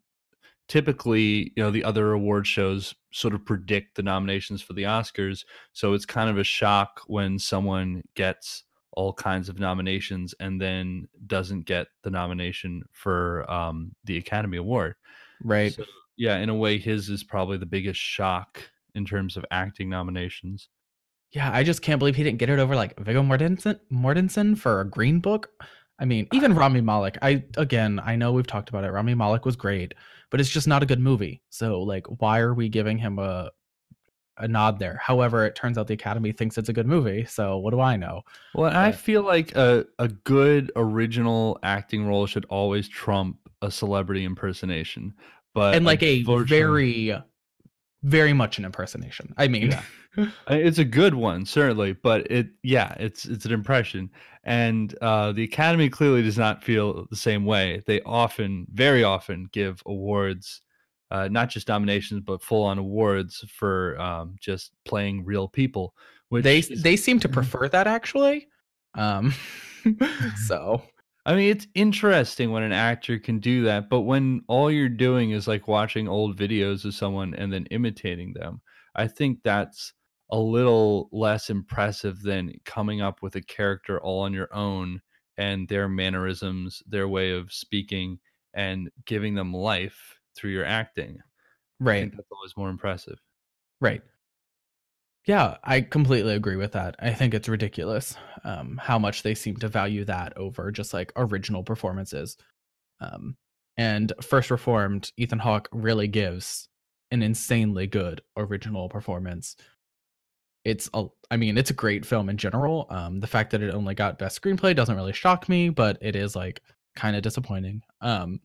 typically, 0.70 1.52
you 1.58 1.64
know, 1.64 1.70
the 1.70 1.84
other 1.84 2.14
award 2.14 2.48
shows 2.48 2.96
sort 3.12 3.34
of 3.34 3.44
predict 3.46 3.96
the 3.96 4.04
nominations 4.04 4.62
for 4.62 4.72
the 4.72 4.84
Oscars. 4.84 5.44
So 5.74 5.92
it's 5.92 6.06
kind 6.06 6.30
of 6.30 6.38
a 6.38 6.46
shock 6.46 7.02
when 7.08 7.38
someone 7.38 8.04
gets 8.16 8.64
all 8.94 9.12
kinds 9.12 9.50
of 9.50 9.60
nominations 9.60 10.34
and 10.40 10.62
then 10.62 11.10
doesn't 11.28 11.66
get 11.66 11.88
the 12.04 12.10
nomination 12.10 12.84
for 12.94 13.50
um, 13.52 13.92
the 14.06 14.16
Academy 14.16 14.56
Award. 14.56 14.96
Right 15.44 15.74
So, 15.74 15.84
yeah, 16.18 16.38
in 16.38 16.50
a 16.50 16.56
way, 16.56 16.78
his 16.78 17.10
is 17.10 17.24
probably 17.24 17.58
the 17.58 17.66
biggest 17.66 18.00
shock 18.00 18.62
in 18.94 19.06
terms 19.06 19.38
of 19.38 19.46
acting 19.52 19.90
nominations. 19.90 20.70
Yeah, 21.32 21.50
I 21.52 21.64
just 21.64 21.82
can't 21.82 21.98
believe 21.98 22.16
he 22.16 22.24
didn't 22.24 22.40
get 22.40 22.50
it 22.50 22.60
over 22.60 22.76
like 22.76 23.00
Viggo 23.00 23.24
Mortensen, 23.24 23.80
Mortensen 23.92 24.58
for 24.58 24.82
a 24.82 24.86
Green 24.86 25.20
Book. 25.20 25.50
I 25.98 26.06
mean, 26.06 26.28
ah. 26.32 26.36
even 26.36 26.54
Rami 26.54 26.82
Malek. 26.82 27.18
I 27.22 27.44
again, 27.58 28.02
I 28.04 28.16
know 28.16 28.34
we've 28.34 28.48
talked 28.48 28.70
about 28.70 28.84
it. 28.84 28.92
Rami 28.92 29.16
Malek 29.16 29.46
was 29.46 29.56
great, 29.56 29.94
but 30.30 30.40
it's 30.40 30.50
just 30.50 30.68
not 30.68 30.84
a 30.84 30.86
good 30.86 31.00
movie. 31.00 31.42
So, 31.50 31.82
like, 31.82 32.06
why 32.20 32.40
are 32.40 32.54
we 32.54 32.70
giving 32.70 32.98
him 32.98 33.18
a 33.18 33.52
a 34.38 34.48
nod 34.48 34.80
there? 34.80 35.00
However, 35.02 35.46
it 35.46 35.56
turns 35.56 35.78
out 35.78 35.88
the 35.88 35.94
Academy 35.94 36.34
thinks 36.34 36.58
it's 36.58 36.70
a 36.70 36.74
good 36.74 36.88
movie. 36.88 37.26
So, 37.26 37.58
what 37.58 37.72
do 37.72 37.80
I 37.80 37.96
know? 37.96 38.22
Well, 38.54 38.68
and 38.68 38.78
I 38.78 38.92
feel 38.92 39.24
like 39.24 39.56
a, 39.56 39.86
a 39.98 40.10
good 40.10 40.72
original 40.76 41.58
acting 41.64 42.06
role 42.06 42.26
should 42.26 42.46
always 42.46 42.90
trump 42.90 43.38
a 43.62 43.72
celebrity 43.72 44.24
impersonation. 44.26 45.14
But 45.54 45.76
and 45.76 45.86
like 45.86 46.04
a 46.04 46.24
very, 46.24 47.16
very 48.04 48.34
much 48.34 48.58
an 48.58 48.66
impersonation. 48.66 49.34
I 49.38 49.48
mean, 49.48 49.72
Yeah. 49.72 49.84
It's 50.50 50.78
a 50.78 50.84
good 50.84 51.14
one 51.14 51.46
certainly 51.46 51.94
but 51.94 52.30
it 52.30 52.50
yeah 52.64 52.94
it's 53.00 53.24
it's 53.24 53.46
an 53.46 53.54
impression 53.54 54.10
and 54.44 54.94
uh 55.02 55.32
the 55.32 55.46
academy 55.46 55.90
clearly 55.90 56.22
does 56.22 56.38
not 56.38 56.62
feel 56.62 57.08
the 57.10 57.16
same 57.16 57.46
way 57.46 57.82
they 57.88 58.02
often 58.02 58.68
very 58.74 59.06
often 59.06 59.48
give 59.54 59.82
awards 59.86 60.60
uh 61.12 61.30
not 61.30 61.50
just 61.50 61.70
nominations 61.70 62.20
but 62.26 62.44
full 62.44 62.66
on 62.66 62.78
awards 62.78 63.46
for 63.58 63.98
um 64.02 64.36
just 64.42 64.74
playing 64.84 65.24
real 65.24 65.48
people 65.48 65.96
which 66.28 66.44
they 66.44 66.60
is- 66.60 66.84
they 66.84 66.98
seem 66.98 67.18
to 67.22 67.30
prefer 67.38 67.70
that 67.70 67.88
actually. 67.88 68.48
Um, 68.96 69.34
so 70.48 70.82
I 71.26 71.36
mean, 71.36 71.52
it's 71.52 71.68
interesting 71.76 72.52
when 72.52 72.64
an 72.64 72.72
actor 72.72 73.20
can 73.20 73.40
do 73.40 73.64
that, 73.64 73.90
but 73.90 74.02
when 74.02 74.42
all 74.48 74.72
you're 74.72 74.90
doing 74.90 75.32
is 75.32 75.48
like 75.48 75.68
watching 75.68 76.08
old 76.08 76.38
videos 76.38 76.84
of 76.84 76.96
someone 76.96 77.36
and 77.36 77.54
then 77.54 77.68
imitating 77.68 78.34
them, 78.34 78.62
I 78.96 79.08
think 79.08 79.40
that's 79.44 79.94
a 80.32 80.40
little 80.40 81.10
less 81.12 81.50
impressive 81.50 82.22
than 82.22 82.54
coming 82.66 83.02
up 83.02 83.22
with 83.22 83.36
a 83.36 83.42
character 83.42 84.02
all 84.02 84.22
on 84.22 84.34
your 84.34 84.54
own 84.54 85.02
and 85.38 85.68
their 85.68 85.88
mannerisms, 85.88 86.82
their 86.88 87.08
way 87.08 87.32
of 87.32 87.54
speaking, 87.54 88.20
and 88.54 88.90
giving 89.06 89.36
them 89.36 89.54
life 89.54 90.18
through 90.36 90.52
your 90.52 90.66
acting. 90.66 91.18
I 91.20 91.84
right. 91.84 92.00
think 92.02 92.16
that's 92.16 92.32
always 92.32 92.58
more 92.58 92.70
impressive. 92.70 93.20
Right. 93.80 94.02
Yeah, 95.28 95.58
I 95.64 95.82
completely 95.82 96.34
agree 96.34 96.56
with 96.56 96.72
that. 96.72 96.96
I 97.00 97.14
think 97.14 97.34
it's 97.34 97.48
ridiculous 97.48 98.16
um, 98.44 98.80
how 98.82 98.98
much 98.98 99.22
they 99.22 99.36
seem 99.36 99.56
to 99.58 99.68
value 99.68 100.04
that 100.06 100.36
over 100.36 100.72
just 100.72 100.94
like 100.94 101.14
original 101.16 101.64
performances. 101.64 102.38
Um, 103.00 103.38
and 103.78 104.12
First 104.22 104.50
Reformed, 104.50 105.12
Ethan 105.18 105.40
Hawke 105.40 105.70
really 105.72 106.08
gives 106.08 106.68
an 107.12 107.22
insanely 107.22 107.88
good 107.88 108.22
original 108.36 108.90
performance. 108.90 109.56
It's 110.66 110.90
a, 110.94 111.06
I 111.30 111.38
mean, 111.38 111.58
it's 111.58 111.72
a 111.72 111.76
great 111.76 112.06
film 112.06 112.30
in 112.30 112.38
general. 112.38 112.88
Um, 112.90 113.20
the 113.20 113.28
fact 113.28 113.52
that 113.52 113.62
it 113.62 113.74
only 113.74 113.94
got 113.94 114.20
best 114.20 114.42
screenplay 114.42 114.76
doesn't 114.76 114.96
really 114.96 115.14
shock 115.14 115.48
me, 115.48 115.70
but 115.70 115.98
it 116.02 116.16
is 116.16 116.36
like 116.36 116.62
kind 116.96 117.16
of 117.16 117.22
disappointing. 117.22 117.82
Um, 118.02 118.40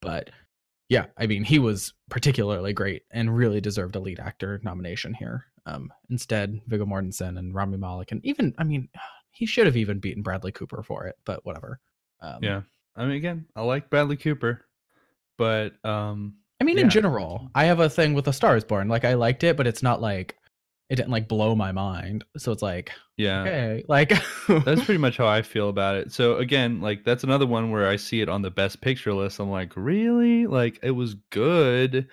but 0.00 0.30
yeah, 0.88 1.06
I 1.18 1.26
mean, 1.26 1.44
he 1.44 1.58
was 1.58 1.92
particularly 2.08 2.72
great 2.72 3.02
and 3.10 3.36
really 3.36 3.60
deserved 3.60 3.96
a 3.96 4.00
lead 4.00 4.20
actor 4.20 4.60
nomination 4.62 5.12
here. 5.12 5.44
Um, 5.68 5.92
instead, 6.10 6.60
Viggo 6.66 6.86
Mortensen 6.86 7.38
and 7.38 7.54
Rami 7.54 7.76
Malek, 7.78 8.12
and 8.12 8.24
even, 8.24 8.54
I 8.58 8.64
mean, 8.64 8.88
he 9.30 9.46
should 9.46 9.66
have 9.66 9.76
even 9.76 10.00
beaten 10.00 10.22
Bradley 10.22 10.52
Cooper 10.52 10.82
for 10.82 11.06
it, 11.06 11.16
but 11.24 11.44
whatever. 11.44 11.80
Um, 12.20 12.38
Yeah. 12.42 12.62
I 12.96 13.06
mean, 13.06 13.16
again, 13.16 13.46
I 13.54 13.62
like 13.62 13.90
Bradley 13.90 14.16
Cooper, 14.16 14.66
but 15.36 15.72
um, 15.84 16.34
I 16.60 16.64
mean, 16.64 16.76
Yeah. 16.76 16.84
in 16.84 16.90
general, 16.90 17.48
I 17.54 17.66
have 17.66 17.78
a 17.80 17.88
thing 17.88 18.14
with 18.14 18.26
A 18.26 18.32
Star 18.32 18.56
Is 18.56 18.64
Born. 18.64 18.88
Like, 18.88 19.04
I 19.04 19.14
liked 19.14 19.44
it, 19.44 19.56
but 19.56 19.66
it's 19.68 19.82
not 19.82 20.00
like 20.00 20.36
it 20.88 20.96
didn't 20.96 21.10
like 21.10 21.28
blow 21.28 21.54
my 21.54 21.70
mind. 21.70 22.24
So 22.38 22.50
it's 22.50 22.62
like, 22.62 22.90
yeah. 23.16 23.42
okay, 23.42 23.84
like 23.88 24.08
that's 24.48 24.84
pretty 24.84 24.98
much 24.98 25.18
how 25.18 25.26
I 25.26 25.42
feel 25.42 25.68
about 25.68 25.96
it. 25.96 26.10
So 26.12 26.38
again, 26.38 26.80
like 26.80 27.04
that's 27.04 27.24
another 27.24 27.46
one 27.46 27.70
where 27.70 27.86
I 27.88 27.96
see 27.96 28.20
it 28.22 28.28
on 28.28 28.42
the 28.42 28.50
best 28.50 28.80
picture 28.80 29.12
list. 29.12 29.38
I'm 29.38 29.50
like, 29.50 29.76
really? 29.76 30.46
Like 30.46 30.80
it 30.82 30.92
was 30.92 31.14
good. 31.30 32.08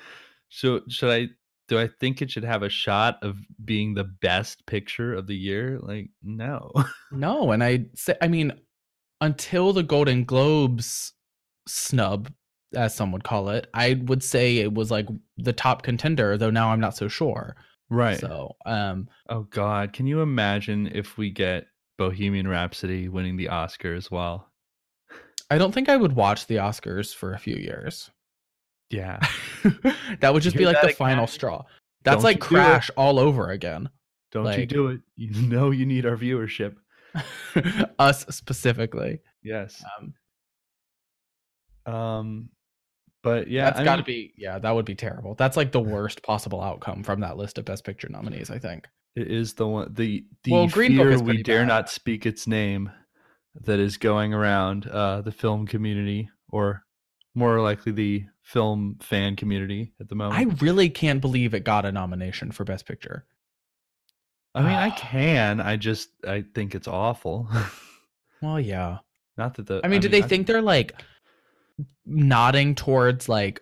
So 0.49 0.81
should 0.89 1.09
I 1.09 1.29
do 1.67 1.79
I 1.79 1.87
think 1.87 2.21
it 2.21 2.31
should 2.31 2.43
have 2.43 2.63
a 2.63 2.69
shot 2.69 3.17
of 3.21 3.37
being 3.63 3.93
the 3.93 4.03
best 4.03 4.65
picture 4.65 5.13
of 5.13 5.27
the 5.27 5.35
year? 5.35 5.79
Like, 5.81 6.09
no. 6.23 6.71
no. 7.11 7.51
And 7.51 7.63
I 7.63 7.85
say, 7.95 8.15
I 8.21 8.27
mean, 8.27 8.53
until 9.21 9.73
the 9.73 9.83
Golden 9.83 10.25
Globes 10.25 11.13
snub, 11.67 12.31
as 12.75 12.93
some 12.93 13.11
would 13.11 13.23
call 13.23 13.49
it, 13.49 13.67
I 13.73 14.01
would 14.05 14.23
say 14.23 14.57
it 14.57 14.73
was 14.73 14.91
like 14.91 15.07
the 15.37 15.53
top 15.53 15.81
contender, 15.81 16.37
though 16.37 16.51
now 16.51 16.71
I'm 16.71 16.79
not 16.79 16.97
so 16.97 17.07
sure. 17.07 17.55
right. 17.89 18.19
So, 18.19 18.55
um, 18.65 19.07
oh 19.29 19.43
God. 19.43 19.93
Can 19.93 20.05
you 20.05 20.21
imagine 20.21 20.91
if 20.93 21.17
we 21.17 21.31
get 21.31 21.67
Bohemian 21.97 22.47
Rhapsody 22.47 23.07
winning 23.07 23.37
the 23.37 23.49
Oscar 23.49 23.93
as 23.93 24.11
well? 24.11 24.51
I 25.49 25.57
don't 25.57 25.71
think 25.71 25.89
I 25.89 25.97
would 25.97 26.13
watch 26.13 26.47
the 26.47 26.55
Oscars 26.55 27.13
for 27.13 27.33
a 27.33 27.39
few 27.39 27.55
years. 27.55 28.09
Yeah. 28.89 29.19
that 30.19 30.33
would 30.33 30.43
just 30.43 30.55
be 30.55 30.65
like 30.65 30.81
the 30.81 30.89
final 30.93 31.27
straw. 31.27 31.63
That's 32.03 32.15
Don't 32.17 32.23
like 32.23 32.35
you 32.43 32.49
do 32.49 32.55
it. 32.57 32.59
Crash 32.59 32.91
all 32.95 33.19
over 33.19 33.49
again. 33.49 33.89
Don't 34.31 34.57
you 34.57 34.65
do 34.65 34.87
it. 34.87 35.01
You 35.15 35.41
know 35.47 35.71
you 35.71 35.85
need 35.85 36.05
our 36.05 36.15
viewership. 36.17 36.75
Us 37.99 38.25
specifically. 38.29 39.21
Yes. 39.43 39.83
Um, 39.97 40.13
Um, 41.85 42.49
but 43.23 43.47
yeah, 43.47 43.65
that's 43.65 43.79
I 43.79 43.83
got 43.83 43.95
to 43.97 44.01
mean, 44.03 44.05
be 44.05 44.33
yeah, 44.37 44.59
that 44.59 44.71
would 44.71 44.85
be 44.85 44.95
terrible. 44.95 45.33
That's 45.35 45.57
like 45.57 45.71
the 45.71 45.79
worst 45.81 46.21
possible 46.23 46.61
outcome 46.61 47.03
from 47.03 47.21
that 47.21 47.37
list 47.37 47.57
of 47.57 47.65
Best 47.65 47.83
Picture 47.83 48.07
nominees. 48.09 48.51
I 48.51 48.59
think. 48.59 48.87
It 49.15 49.31
is 49.31 49.53
the 49.53 49.67
one 49.67 49.93
the 49.93 50.25
the 50.43 50.51
Well, 50.51 50.67
Green 50.67 50.95
fear 50.95 51.17
we 51.19 51.41
dare 51.41 51.61
bad. 51.61 51.67
not 51.67 51.89
speak 51.89 52.25
its 52.25 52.45
name 52.47 52.91
that 53.61 53.79
is 53.79 53.97
going 53.97 54.33
around 54.33 54.87
uh, 54.87 55.21
the 55.21 55.31
film 55.31 55.65
community, 55.65 56.29
or 56.49 56.83
more 57.35 57.59
likely 57.61 57.91
the 57.91 58.25
film 58.41 58.97
fan 59.01 59.35
community 59.35 59.91
at 59.99 60.07
the 60.09 60.15
moment. 60.15 60.39
I 60.39 60.53
really 60.63 60.89
can't 60.89 61.21
believe 61.21 61.53
it 61.53 61.63
got 61.63 61.85
a 61.85 61.91
nomination 61.91 62.51
for 62.51 62.63
Best 62.63 62.85
Picture. 62.87 63.25
I 64.53 64.61
mean, 64.61 64.71
I 64.71 64.89
can. 64.97 65.59
I 65.59 65.75
just 65.75 66.09
I 66.27 66.43
think 66.55 66.73
it's 66.75 66.87
awful. 66.87 67.47
Well, 68.41 68.59
yeah. 68.59 68.97
not 69.37 69.55
that 69.55 69.65
the. 69.65 69.81
I 69.83 69.87
mean, 69.87 70.01
do 70.01 70.07
they 70.09 70.21
I- 70.21 70.27
think 70.27 70.45
they're 70.45 70.61
like 70.61 71.01
nodding 72.05 72.75
towards 72.75 73.27
like 73.29 73.61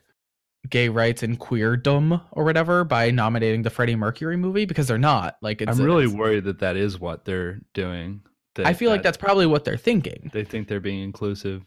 gay 0.70 0.90
rights 0.90 1.24
and 1.24 1.40
queerdom 1.40 2.22
or 2.32 2.44
whatever 2.44 2.84
by 2.84 3.12
nominating 3.12 3.62
the 3.62 3.70
Freddie 3.70 3.96
Mercury 3.96 4.36
movie? 4.36 4.66
Because 4.66 4.88
they're 4.88 4.98
not. 4.98 5.38
Like, 5.42 5.62
it's, 5.62 5.80
I'm 5.80 5.86
really 5.86 6.08
worried 6.08 6.44
that 6.46 6.60
that 6.60 6.76
is 6.76 7.00
what 7.00 7.24
they're 7.24 7.62
doing. 7.74 8.22
that- 8.56 8.66
I 8.66 8.74
feel 8.74 8.90
like 8.90 9.04
that's 9.04 9.16
probably 9.18 9.46
what 9.46 9.64
they're 9.64 9.78
thinking. 9.78 10.30
they 10.34 10.44
think 10.44 10.68
they're 10.68 10.80
being 10.82 11.02
inclusive, 11.04 11.64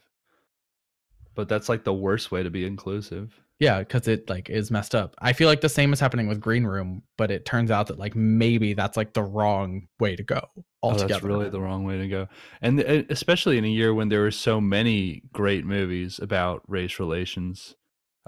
but 1.36 1.48
that's 1.48 1.68
like 1.68 1.84
the 1.84 1.94
worst 1.94 2.32
way 2.32 2.42
to 2.42 2.50
be 2.50 2.66
inclusive. 2.66 3.38
Yeah, 3.58 3.78
because 3.78 4.06
it 4.08 4.28
like 4.28 4.50
is 4.50 4.70
messed 4.70 4.94
up. 4.94 5.14
I 5.20 5.32
feel 5.32 5.48
like 5.48 5.60
the 5.62 5.68
same 5.68 5.92
is 5.92 6.00
happening 6.00 6.26
with 6.28 6.40
Green 6.40 6.64
Room, 6.64 7.02
but 7.16 7.30
it 7.30 7.46
turns 7.46 7.70
out 7.70 7.86
that 7.86 7.98
like 7.98 8.14
maybe 8.14 8.74
that's 8.74 8.96
like 8.96 9.14
the 9.14 9.22
wrong 9.22 9.86
way 10.00 10.14
to 10.16 10.22
go 10.22 10.40
Oh, 10.82 10.90
altogether. 10.90 11.08
that's 11.14 11.22
really 11.22 11.48
the 11.48 11.60
wrong 11.60 11.84
way 11.84 11.96
to 11.98 12.06
go. 12.06 12.28
And 12.60 12.80
uh, 12.80 13.02
especially 13.08 13.56
in 13.56 13.64
a 13.64 13.68
year 13.68 13.94
when 13.94 14.08
there 14.10 14.20
were 14.20 14.30
so 14.30 14.60
many 14.60 15.22
great 15.32 15.64
movies 15.64 16.18
about 16.20 16.62
race 16.68 16.98
relations. 17.00 17.74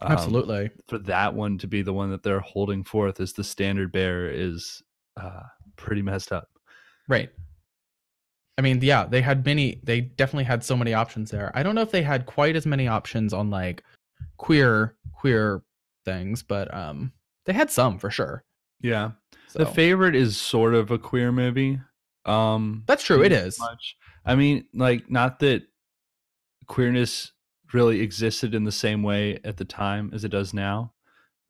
um, 0.00 0.12
Absolutely. 0.12 0.70
For 0.88 0.96
that 1.00 1.34
one 1.34 1.58
to 1.58 1.66
be 1.66 1.82
the 1.82 1.92
one 1.92 2.10
that 2.10 2.22
they're 2.22 2.40
holding 2.40 2.82
forth 2.82 3.20
as 3.20 3.34
the 3.34 3.44
standard 3.44 3.92
bearer 3.92 4.30
is 4.30 4.82
uh, 5.20 5.42
pretty 5.76 6.00
messed 6.02 6.32
up. 6.32 6.48
Right. 7.06 7.28
I 8.58 8.60
mean, 8.60 8.80
yeah, 8.82 9.06
they 9.06 9.22
had 9.22 9.46
many. 9.46 9.80
They 9.84 10.00
definitely 10.00 10.44
had 10.44 10.64
so 10.64 10.76
many 10.76 10.92
options 10.92 11.30
there. 11.30 11.52
I 11.54 11.62
don't 11.62 11.74
know 11.76 11.80
if 11.82 11.92
they 11.92 12.02
had 12.02 12.26
quite 12.26 12.56
as 12.56 12.66
many 12.66 12.88
options 12.88 13.32
on 13.32 13.50
like 13.50 13.84
queer 14.36 14.96
queer 15.12 15.62
things, 16.04 16.42
but 16.42 16.72
um, 16.74 17.12
they 17.46 17.52
had 17.52 17.70
some 17.70 17.98
for 17.98 18.10
sure. 18.10 18.44
Yeah. 18.80 19.12
So 19.46 19.60
The 19.60 19.66
favorite 19.66 20.14
is 20.16 20.36
sort 20.36 20.74
of 20.74 20.90
a 20.90 20.98
queer 20.98 21.30
movie. 21.32 21.80
Um, 22.26 22.82
that's 22.86 23.02
true. 23.04 23.22
It 23.22 23.32
is. 23.32 23.58
much. 23.58 23.96
I 24.26 24.34
mean, 24.34 24.66
like, 24.74 25.10
not 25.10 25.38
that 25.38 25.62
queerness 26.66 27.32
really 27.72 28.00
existed 28.00 28.54
in 28.54 28.64
the 28.64 28.72
same 28.72 29.02
way 29.02 29.38
at 29.44 29.56
the 29.56 29.64
time 29.64 30.10
as 30.12 30.24
it 30.24 30.28
does 30.30 30.52
now, 30.52 30.92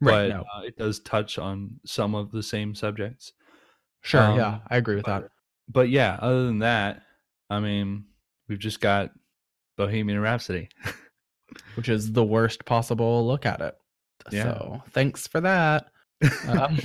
Right. 0.00 0.28
but 0.28 0.36
No. 0.36 0.44
uh, 0.54 0.60
it 0.62 0.76
does 0.76 1.00
touch 1.00 1.38
on 1.38 1.80
some 1.84 2.14
of 2.14 2.30
the 2.30 2.42
same 2.42 2.74
subjects. 2.74 3.32
Sure. 4.02 4.22
um, 4.22 4.36
yeah, 4.38 4.58
I 4.68 4.76
agree 4.76 4.94
with 4.96 5.06
that. 5.06 5.28
But, 5.68 5.90
yeah, 5.90 6.18
other 6.20 6.46
than 6.46 6.60
that, 6.60 7.02
I 7.50 7.60
mean, 7.60 8.04
we've 8.48 8.58
just 8.58 8.80
got 8.80 9.10
Bohemian 9.76 10.20
Rhapsody. 10.20 10.68
Which 11.74 11.88
is 11.88 12.12
the 12.12 12.24
worst 12.24 12.64
possible 12.64 13.26
look 13.26 13.46
at 13.46 13.60
it. 13.60 13.76
Yeah. 14.30 14.42
So 14.42 14.82
thanks 14.90 15.26
for 15.26 15.40
that. 15.40 15.86
Um, 16.46 16.78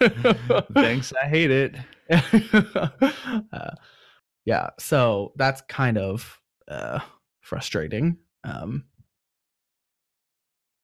Thanks, 0.74 1.12
I 1.22 1.28
hate 1.28 1.50
it. 1.50 1.76
uh, 3.52 3.70
yeah. 4.44 4.70
So 4.78 5.32
that's 5.36 5.60
kind 5.62 5.98
of 5.98 6.40
uh, 6.68 7.00
frustrating. 7.40 8.16
Um, 8.44 8.84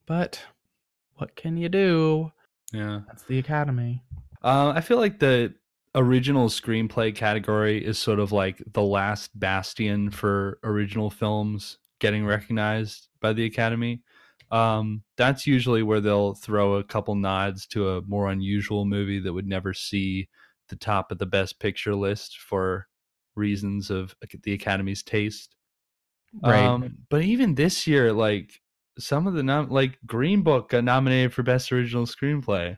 but 0.06 0.42
what 1.14 1.34
can 1.36 1.56
you 1.56 1.68
do? 1.68 2.32
Yeah. 2.72 3.00
That's 3.06 3.22
the 3.24 3.38
Academy. 3.38 4.02
Uh, 4.42 4.72
I 4.74 4.80
feel 4.80 4.98
like 4.98 5.18
the 5.18 5.54
original 5.96 6.48
screenplay 6.48 7.14
category 7.14 7.84
is 7.84 7.98
sort 7.98 8.20
of 8.20 8.30
like 8.30 8.62
the 8.72 8.82
last 8.82 9.38
bastion 9.38 10.10
for 10.10 10.58
original 10.62 11.10
films 11.10 11.78
getting 11.98 12.24
recognized 12.24 13.08
by 13.20 13.32
the 13.32 13.46
Academy. 13.46 14.02
Um, 14.50 15.02
that's 15.16 15.46
usually 15.46 15.82
where 15.82 16.00
they'll 16.00 16.34
throw 16.34 16.74
a 16.74 16.84
couple 16.84 17.14
nods 17.14 17.66
to 17.68 17.88
a 17.90 18.02
more 18.02 18.30
unusual 18.30 18.84
movie 18.84 19.18
that 19.18 19.32
would 19.32 19.46
never 19.46 19.72
see 19.74 20.28
the 20.68 20.76
top 20.76 21.10
of 21.10 21.18
the 21.18 21.26
best 21.26 21.58
picture 21.58 21.94
list 21.94 22.38
for 22.38 22.86
reasons 23.34 23.90
of 23.90 24.14
the 24.42 24.52
Academy's 24.52 25.02
taste. 25.02 25.56
Right. 26.42 26.62
Um, 26.62 26.98
but 27.08 27.22
even 27.22 27.54
this 27.54 27.86
year, 27.86 28.12
like 28.12 28.60
some 28.98 29.26
of 29.26 29.34
the 29.34 29.42
nom- 29.42 29.70
like 29.70 29.98
Green 30.06 30.42
Book 30.42 30.68
got 30.68 30.84
nominated 30.84 31.32
for 31.32 31.42
best 31.42 31.72
original 31.72 32.04
screenplay. 32.04 32.76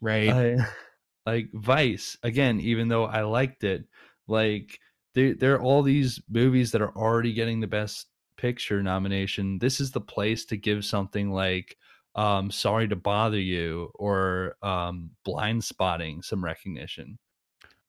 right. 0.00 0.30
I, 0.30 0.56
like 1.26 1.48
Vice 1.54 2.16
again, 2.22 2.60
even 2.60 2.88
though 2.88 3.04
I 3.04 3.22
liked 3.22 3.64
it, 3.64 3.84
like 4.28 4.78
there 5.14 5.34
there 5.34 5.54
are 5.54 5.62
all 5.62 5.82
these 5.82 6.20
movies 6.28 6.70
that 6.72 6.82
are 6.82 6.96
already 6.96 7.32
getting 7.32 7.60
the 7.60 7.66
best 7.66 8.08
picture 8.36 8.82
nomination. 8.82 9.58
This 9.58 9.80
is 9.80 9.90
the 9.90 10.00
place 10.00 10.44
to 10.46 10.56
give 10.56 10.84
something 10.84 11.30
like 11.30 11.76
um 12.14 12.50
Sorry 12.50 12.88
to 12.88 12.96
Bother 12.96 13.40
You 13.40 13.90
or 13.94 14.56
um 14.62 15.10
Blindspotting 15.26 16.24
some 16.24 16.44
recognition. 16.44 17.18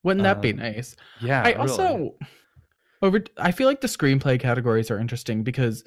Wouldn't 0.04 0.24
that 0.24 0.42
be 0.42 0.52
um, 0.52 0.58
nice? 0.58 0.96
Yeah. 1.20 1.42
I 1.44 1.50
really. 1.50 1.60
also 1.60 2.16
over 3.02 3.24
I 3.38 3.52
feel 3.52 3.68
like 3.68 3.82
the 3.82 3.88
screenplay 3.88 4.40
categories 4.40 4.92
are 4.92 5.00
interesting 5.00 5.44
because 5.44 5.84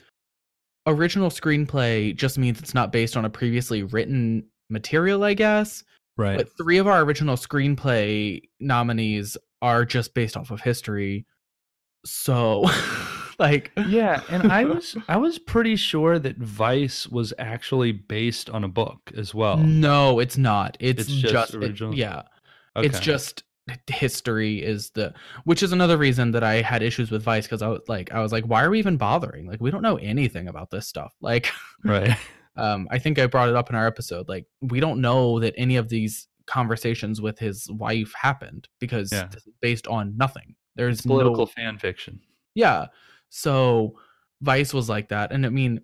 original 0.87 1.31
screenplay 1.31 2.15
just 2.17 2.39
means 2.39 2.59
it's 2.59 2.75
not 2.75 2.93
based 2.93 3.17
on 3.17 3.25
a 3.25 3.31
previously 3.31 3.83
written 3.85 4.45
material, 4.71 5.25
I 5.25 5.35
guess. 5.35 5.85
Right. 6.19 6.37
But 6.37 6.55
three 6.59 6.77
of 6.77 6.87
our 6.87 7.01
original 7.03 7.37
screenplay 7.37 8.43
nominees 8.61 9.39
are 9.63 9.87
just 9.87 10.13
based 10.13 10.37
off 10.37 10.51
of 10.51 10.61
history. 10.61 11.25
So 12.05 12.67
like 13.39 13.73
yeah, 13.87 14.21
and 14.29 14.53
I 14.53 14.65
was 14.67 14.97
I 15.09 15.17
was 15.17 15.39
pretty 15.39 15.77
sure 15.77 16.19
that 16.19 16.37
Vice 16.37 17.07
was 17.09 17.33
actually 17.39 17.93
based 17.93 18.51
on 18.51 18.65
a 18.65 18.69
book 18.69 19.11
as 19.17 19.35
well. 19.35 19.57
No, 19.57 20.19
it's 20.19 20.37
not. 20.37 20.77
It's, 20.81 21.03
It's 21.03 21.09
just 21.09 21.33
just, 21.33 21.55
it- 21.55 21.63
original? 21.65 21.95
yeah. 21.95 22.23
It's 22.77 23.01
just 23.01 23.43
history 23.87 24.63
is 24.63 24.91
the 24.91 25.13
which 25.45 25.63
is 25.63 25.73
another 25.73 25.97
reason 25.99 26.31
that 26.31 26.43
I 26.43 26.63
had 26.63 26.83
issues 26.83 27.11
with 27.11 27.23
Vice 27.23 27.45
because 27.45 27.61
I 27.61 27.69
was 27.69 27.83
like 27.89 28.11
I 28.13 28.21
was 28.21 28.33
like 28.33 28.45
why 28.45 28.63
are 28.63 28.71
we 28.71 28.79
even 28.79 28.97
bothering 28.97 29.47
like 29.47 29.61
we 29.61 29.71
don't 29.71 29.83
know 29.83 29.97
anything 29.97 30.49
about 30.49 30.71
this 30.71 30.87
stuff 30.87 31.15
like 31.21 31.51
right. 31.85 32.17
Um 32.59 32.87
I 32.91 32.99
think 32.99 33.19
I 33.19 33.27
brought 33.27 33.49
it 33.49 33.57
up 33.57 33.71
in 33.71 33.77
our 33.77 33.87
episode 33.87 34.29
like 34.29 34.45
we 34.61 34.81
don't 34.81 35.01
know 35.01 35.41
that 35.41 35.55
any 35.57 35.77
of 35.77 35.89
these 35.89 36.29
conversations 36.47 37.21
with 37.21 37.39
his 37.39 37.69
wife 37.71 38.13
happened 38.21 38.69
because 38.81 39.13
Yeah. 39.13 39.27
this 39.33 39.47
is 39.47 39.53
based 39.61 39.87
on 39.87 40.17
nothing 40.17 40.55
there's 40.77 41.01
Political 41.03 41.37
no 41.37 41.47
fan 41.47 41.79
fiction. 41.79 42.21
yeah 42.55 42.87
so 43.29 43.95
Vice 44.43 44.73
was 44.75 44.89
like 44.89 45.09
that 45.09 45.33
and 45.33 45.45
I 45.47 45.51
mean 45.51 45.81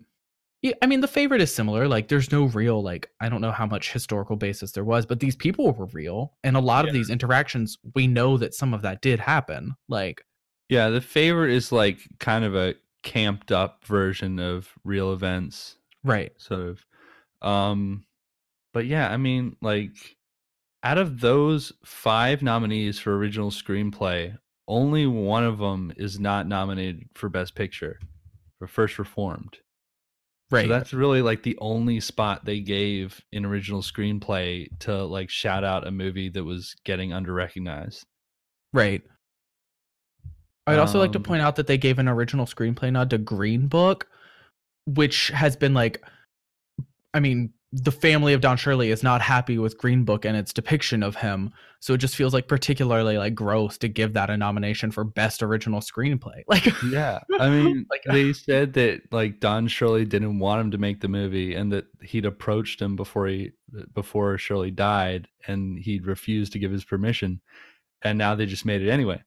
I 0.81 0.87
mean 0.87 1.01
the 1.01 1.07
favorite 1.07 1.41
is 1.41 1.53
similar 1.53 1.87
like 1.87 2.07
there's 2.07 2.31
no 2.31 2.45
real 2.45 2.81
like 2.81 3.09
I 3.19 3.29
don't 3.29 3.41
know 3.41 3.51
how 3.51 3.67
much 3.67 3.91
historical 3.93 4.35
basis 4.35 4.71
there 4.71 4.83
was 4.83 5.05
but 5.05 5.19
these 5.19 5.35
people 5.35 5.71
were 5.73 5.85
real 5.87 6.33
and 6.43 6.57
a 6.57 6.59
lot 6.61 6.87
of 6.87 6.93
these 6.93 7.09
interactions 7.11 7.77
we 7.93 8.07
know 8.07 8.37
that 8.37 8.53
some 8.55 8.73
of 8.73 8.81
that 8.81 9.01
did 9.03 9.19
happen 9.19 9.75
like 9.87 10.25
Yeah, 10.69 10.89
the 10.89 11.01
favorite 11.01 11.51
is 11.51 11.71
like 11.71 11.99
kind 12.19 12.43
of 12.43 12.55
a 12.55 12.73
camped 13.03 13.51
up 13.51 13.85
version 13.85 14.39
of 14.39 14.69
real 14.83 15.13
events, 15.13 15.77
right 16.05 16.31
sort 16.37 16.61
of. 16.61 16.85
Um 17.41 18.05
but 18.73 18.85
yeah, 18.85 19.09
I 19.11 19.17
mean 19.17 19.57
like 19.61 20.17
out 20.83 20.97
of 20.99 21.19
those 21.19 21.73
5 21.85 22.43
nominees 22.43 22.99
for 22.99 23.17
original 23.17 23.51
screenplay, 23.51 24.37
only 24.67 25.07
one 25.07 25.43
of 25.43 25.57
them 25.59 25.93
is 25.97 26.19
not 26.19 26.47
nominated 26.47 27.09
for 27.15 27.29
best 27.29 27.55
picture 27.55 27.99
for 28.59 28.67
first 28.67 28.99
reformed. 28.99 29.57
right 30.51 30.63
So 30.63 30.67
that's 30.67 30.93
really 30.93 31.21
like 31.21 31.43
the 31.43 31.57
only 31.59 31.99
spot 31.99 32.45
they 32.45 32.59
gave 32.61 33.21
in 33.31 33.45
original 33.45 33.81
screenplay 33.81 34.67
to 34.81 35.03
like 35.05 35.29
shout 35.29 35.63
out 35.63 35.87
a 35.87 35.91
movie 35.91 36.29
that 36.29 36.43
was 36.43 36.75
getting 36.85 37.13
under 37.13 37.33
recognized. 37.33 38.05
right 38.73 39.01
I'd 40.67 40.79
also 40.79 40.99
like 40.99 41.11
to 41.13 41.19
Um, 41.19 41.23
point 41.23 41.41
out 41.41 41.55
that 41.57 41.67
they 41.67 41.77
gave 41.77 41.99
an 41.99 42.07
original 42.07 42.45
screenplay 42.45 42.91
nod 42.91 43.09
to 43.11 43.17
Green 43.17 43.67
Book 43.67 44.07
which 44.85 45.29
has 45.29 45.55
been 45.55 45.73
like 45.73 46.01
I 47.13 47.19
mean 47.19 47.51
the 47.71 47.91
family 47.91 48.31
of 48.33 48.39
Don 48.39 48.55
Shirley 48.55 48.89
is 48.89 49.03
not 49.03 49.21
happy 49.21 49.57
with 49.57 49.77
Green 49.77 50.05
Book 50.05 50.23
and 50.23 50.37
its 50.37 50.53
depiction 50.53 51.03
of 51.03 51.15
him 51.15 51.51
so 51.81 51.93
it 51.93 51.97
just 51.97 52.15
feels 52.15 52.33
like 52.33 52.47
particularly 52.47 53.17
like 53.17 53.35
gross 53.35 53.77
to 53.79 53.87
give 53.87 54.13
that 54.13 54.29
a 54.29 54.37
nomination 54.37 54.89
for 54.91 55.03
best 55.03 55.43
original 55.43 55.81
screenplay 55.81 56.41
like 56.47 56.65
Yeah, 56.83 57.19
I 57.39 57.49
mean, 57.49 57.85
Like- 57.91 58.01
they 58.07 58.33
said 58.47 58.73
that 58.73 59.01
like 59.11 59.39
Don 59.39 59.67
Shirley 59.67 60.05
didn't 60.05 60.39
want 60.39 60.61
him 60.61 60.71
to 60.71 60.77
make 60.77 61.01
the 61.01 61.07
movie, 61.07 61.53
and 61.53 61.71
that 61.73 61.85
he'd 62.01 62.25
approached 62.25 62.81
him 62.81 62.95
before 62.95 63.27
he 63.27 63.51
before 63.93 64.37
Shirley 64.37 64.71
died, 64.71 65.27
and 65.47 65.77
he'd 65.77 66.07
refused 66.07 66.53
to 66.53 66.59
give 66.59 66.71
his 66.71 66.83
permission, 66.85 67.41
and 68.01 68.17
now 68.17 68.33
they 68.35 68.45
just 68.47 68.65
made 68.65 68.81
it 68.81 68.89
anyway. 68.89 69.21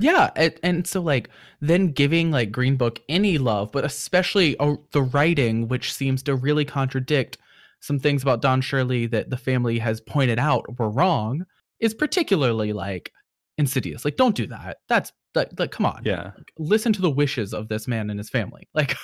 Yeah, 0.00 0.30
and, 0.36 0.54
and 0.62 0.86
so 0.86 1.00
like 1.00 1.28
then 1.60 1.92
giving 1.92 2.30
like 2.30 2.52
Green 2.52 2.76
Book 2.76 3.00
any 3.08 3.38
love, 3.38 3.72
but 3.72 3.84
especially 3.84 4.56
uh, 4.58 4.76
the 4.92 5.02
writing, 5.02 5.68
which 5.68 5.92
seems 5.92 6.22
to 6.24 6.34
really 6.34 6.64
contradict 6.64 7.38
some 7.80 7.98
things 7.98 8.22
about 8.22 8.42
Don 8.42 8.60
Shirley 8.60 9.06
that 9.06 9.30
the 9.30 9.36
family 9.36 9.78
has 9.78 10.00
pointed 10.00 10.38
out 10.38 10.78
were 10.78 10.90
wrong, 10.90 11.44
is 11.80 11.94
particularly 11.94 12.72
like 12.72 13.12
insidious. 13.56 14.04
Like, 14.04 14.16
don't 14.16 14.34
do 14.34 14.46
that. 14.46 14.78
That's 14.88 15.12
like, 15.34 15.50
like 15.58 15.70
come 15.70 15.86
on. 15.86 16.02
Yeah. 16.04 16.32
Like, 16.36 16.52
listen 16.58 16.92
to 16.94 17.02
the 17.02 17.10
wishes 17.10 17.52
of 17.52 17.68
this 17.68 17.86
man 17.88 18.10
and 18.10 18.18
his 18.18 18.30
family. 18.30 18.68
Like, 18.74 18.96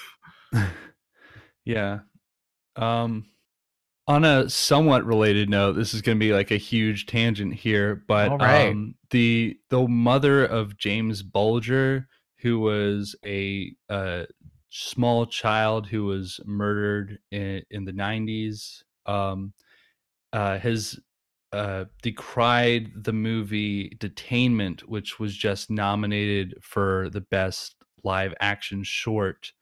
yeah. 1.65 2.01
Um 2.77 3.27
on 4.07 4.25
a 4.25 4.49
somewhat 4.51 5.05
related 5.05 5.49
note, 5.49 5.73
this 5.73 5.95
is 5.95 6.03
going 6.03 6.19
to 6.19 6.25
be 6.25 6.33
like 6.33 6.51
a 6.51 6.57
huge 6.57 7.07
tangent 7.07 7.55
here, 7.55 8.03
but 8.07 8.41
right. 8.41 8.71
um 8.71 8.95
the 9.11 9.57
the 9.71 9.87
mother 9.89 10.45
of 10.45 10.77
James 10.77 11.23
Bulger 11.23 12.09
who 12.39 12.59
was 12.59 13.17
a 13.25 13.73
uh 13.89 14.25
small 14.69 15.25
child 15.25 15.87
who 15.87 16.05
was 16.05 16.41
murdered 16.45 17.19
in, 17.31 17.63
in 17.71 17.85
the 17.85 17.93
90s 17.93 18.83
um 19.07 19.53
uh 20.33 20.59
has 20.59 20.99
uh 21.53 21.85
decried 22.03 22.91
the 23.05 23.13
movie 23.13 23.97
Detainment 24.01 24.81
which 24.81 25.21
was 25.21 25.35
just 25.37 25.71
nominated 25.71 26.55
for 26.61 27.09
the 27.11 27.21
best 27.21 27.77
live 28.03 28.35
action 28.41 28.83
short 28.83 29.53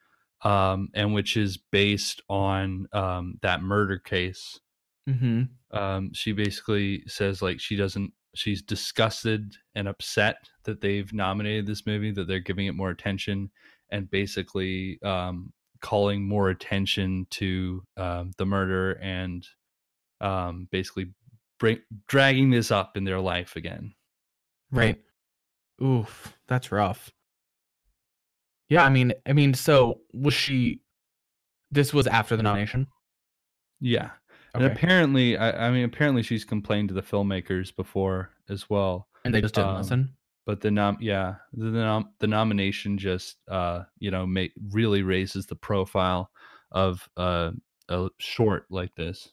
um, 0.42 0.88
and 0.94 1.14
which 1.14 1.36
is 1.36 1.56
based 1.56 2.22
on 2.28 2.88
um, 2.92 3.38
that 3.42 3.62
murder 3.62 3.98
case. 3.98 4.60
mm-hmm. 5.08 5.42
Um, 5.76 6.12
she 6.12 6.32
basically 6.32 7.04
says 7.06 7.42
like 7.42 7.60
she 7.60 7.76
doesn't. 7.76 8.12
She's 8.34 8.62
disgusted 8.62 9.56
and 9.74 9.86
upset 9.86 10.36
that 10.64 10.80
they've 10.80 11.12
nominated 11.12 11.66
this 11.66 11.86
movie, 11.86 12.12
that 12.12 12.26
they're 12.26 12.40
giving 12.40 12.66
it 12.66 12.74
more 12.74 12.88
attention, 12.88 13.50
and 13.90 14.10
basically 14.10 14.98
um, 15.02 15.52
calling 15.82 16.26
more 16.26 16.48
attention 16.48 17.26
to 17.30 17.82
um, 17.98 18.30
the 18.38 18.46
murder 18.46 18.92
and 19.02 19.46
um, 20.22 20.66
basically 20.70 21.12
bring, 21.58 21.80
dragging 22.08 22.50
this 22.50 22.70
up 22.70 22.96
in 22.96 23.04
their 23.04 23.20
life 23.20 23.56
again. 23.56 23.94
right. 24.70 24.98
Oof, 25.82 26.34
that's 26.46 26.72
rough. 26.72 27.10
Yeah, 28.72 28.84
I 28.84 28.88
mean, 28.88 29.12
I 29.26 29.34
mean, 29.34 29.52
so 29.52 30.00
was 30.14 30.32
she? 30.32 30.80
This 31.70 31.92
was 31.92 32.06
after 32.06 32.36
the 32.36 32.42
nomination. 32.42 32.86
Yeah. 33.80 34.10
And 34.54 34.64
apparently, 34.64 35.36
I, 35.36 35.68
I 35.68 35.70
mean, 35.70 35.84
apparently 35.84 36.22
she's 36.22 36.44
complained 36.44 36.88
to 36.88 36.94
the 36.94 37.02
filmmakers 37.02 37.74
before 37.74 38.30
as 38.48 38.68
well. 38.70 39.08
and 39.24 39.34
they 39.34 39.40
just 39.40 39.54
didn't 39.54 39.70
um, 39.70 39.76
listen. 39.76 40.14
but 40.46 40.60
the 40.60 40.70
nom 40.70 40.96
yeah 41.00 41.34
the 41.52 41.66
the, 41.66 41.80
nom- 41.80 42.10
the 42.18 42.26
nomination 42.26 42.98
just 42.98 43.36
uh 43.48 43.82
you 43.98 44.10
know 44.10 44.26
really 44.70 45.02
raises 45.02 45.46
the 45.46 45.54
profile 45.54 46.30
of 46.70 47.08
uh, 47.16 47.50
a 47.88 48.08
short 48.18 48.66
like 48.70 48.94
this 48.94 49.28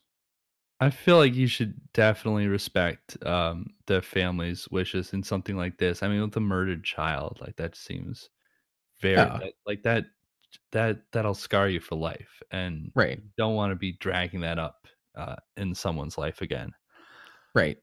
i 0.79 0.89
feel 0.89 1.17
like 1.17 1.33
you 1.33 1.47
should 1.47 1.73
definitely 1.93 2.47
respect 2.47 3.17
um 3.25 3.65
the 3.87 4.01
family's 4.01 4.67
wishes 4.69 5.13
in 5.13 5.23
something 5.23 5.57
like 5.57 5.77
this 5.77 6.03
i 6.03 6.07
mean 6.07 6.21
with 6.21 6.35
a 6.35 6.39
murdered 6.39 6.83
child 6.83 7.37
like 7.41 7.55
that 7.55 7.75
seems 7.75 8.29
very 9.01 9.31
Yeah. 9.31 9.39
like 9.65 9.83
that 9.83 10.05
that 10.71 11.03
that'll 11.13 11.33
scar 11.35 11.69
you 11.69 11.79
for 11.79 11.95
life 11.95 12.41
and 12.51 12.93
Right. 12.95 13.23
don't 13.37 13.55
want 13.55 13.71
to 13.71 13.75
be 13.75 13.93
dragging 13.93 14.41
that 14.41 14.59
up 14.59 14.87
uh 15.15 15.35
in 15.57 15.75
someone's 15.75 16.17
life 16.17 16.41
again 16.41 16.71
Right. 17.53 17.79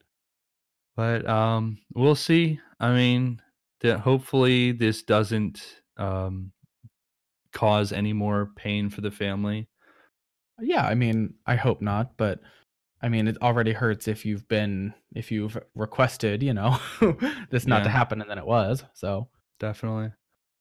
but 0.96 1.26
um 1.28 1.78
we'll 1.94 2.14
see 2.14 2.58
i 2.80 2.92
mean 2.92 3.40
that 3.80 4.00
hopefully 4.00 4.72
this 4.72 5.02
doesn't 5.02 5.82
um 5.96 6.52
cause 7.52 7.92
any 7.92 8.12
more 8.12 8.52
pain 8.56 8.88
for 8.90 9.00
the 9.00 9.10
family 9.10 9.68
Yeah, 10.60 10.86
I 10.86 10.94
mean, 10.94 11.34
I 11.46 11.56
hope 11.56 11.82
not, 11.82 12.16
but 12.16 12.40
I 13.02 13.08
mean, 13.08 13.28
it 13.28 13.40
already 13.42 13.72
hurts 13.72 14.08
if 14.08 14.24
you've 14.24 14.48
been 14.48 14.94
if 15.14 15.30
you've 15.30 15.58
requested, 15.74 16.42
you 16.42 16.54
know, 16.54 16.78
this 17.50 17.66
not 17.66 17.84
to 17.84 17.90
happen 17.90 18.20
and 18.22 18.30
then 18.30 18.38
it 18.38 18.46
was. 18.46 18.84
So, 18.94 19.28
definitely 19.58 20.12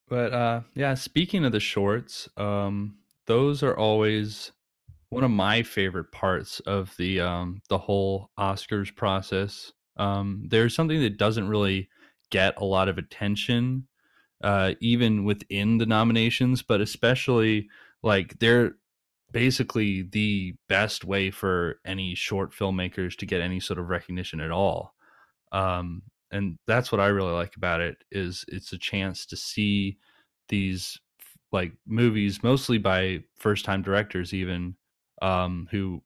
but 0.08 0.32
uh 0.32 0.60
yeah 0.74 0.94
speaking 0.94 1.44
of 1.44 1.52
the 1.52 1.60
shorts 1.60 2.28
um 2.36 2.96
those 3.26 3.62
are 3.62 3.76
always 3.76 4.52
one 5.10 5.24
of 5.24 5.30
my 5.30 5.62
favorite 5.62 6.10
parts 6.12 6.60
of 6.60 6.94
the 6.96 7.20
um 7.20 7.60
the 7.68 7.78
whole 7.78 8.30
oscars 8.38 8.94
process. 8.94 9.72
Um 9.96 10.44
there's 10.48 10.74
something 10.74 11.00
that 11.00 11.16
doesn't 11.18 11.48
really 11.48 11.88
get 12.30 12.58
a 12.58 12.64
lot 12.64 12.88
of 12.88 12.98
attention 12.98 13.86
uh 14.42 14.74
even 14.80 15.24
within 15.24 15.78
the 15.78 15.86
nominations 15.86 16.62
but 16.62 16.80
especially 16.80 17.68
like 18.02 18.38
they're 18.38 18.72
basically 19.32 20.02
the 20.02 20.54
best 20.68 21.04
way 21.04 21.30
for 21.30 21.80
any 21.84 22.14
short 22.14 22.52
filmmakers 22.52 23.16
to 23.16 23.26
get 23.26 23.40
any 23.40 23.60
sort 23.60 23.78
of 23.78 23.88
recognition 23.88 24.40
at 24.40 24.50
all. 24.50 24.94
Um 25.52 26.02
and 26.30 26.58
that's 26.66 26.90
what 26.92 27.00
i 27.00 27.06
really 27.06 27.32
like 27.32 27.56
about 27.56 27.80
it 27.80 27.96
is 28.10 28.44
it's 28.48 28.72
a 28.72 28.78
chance 28.78 29.26
to 29.26 29.36
see 29.36 29.98
these 30.48 30.98
like 31.52 31.72
movies 31.86 32.42
mostly 32.42 32.78
by 32.78 33.22
first 33.36 33.64
time 33.64 33.82
directors 33.82 34.34
even 34.34 34.76
um 35.22 35.68
who 35.70 36.02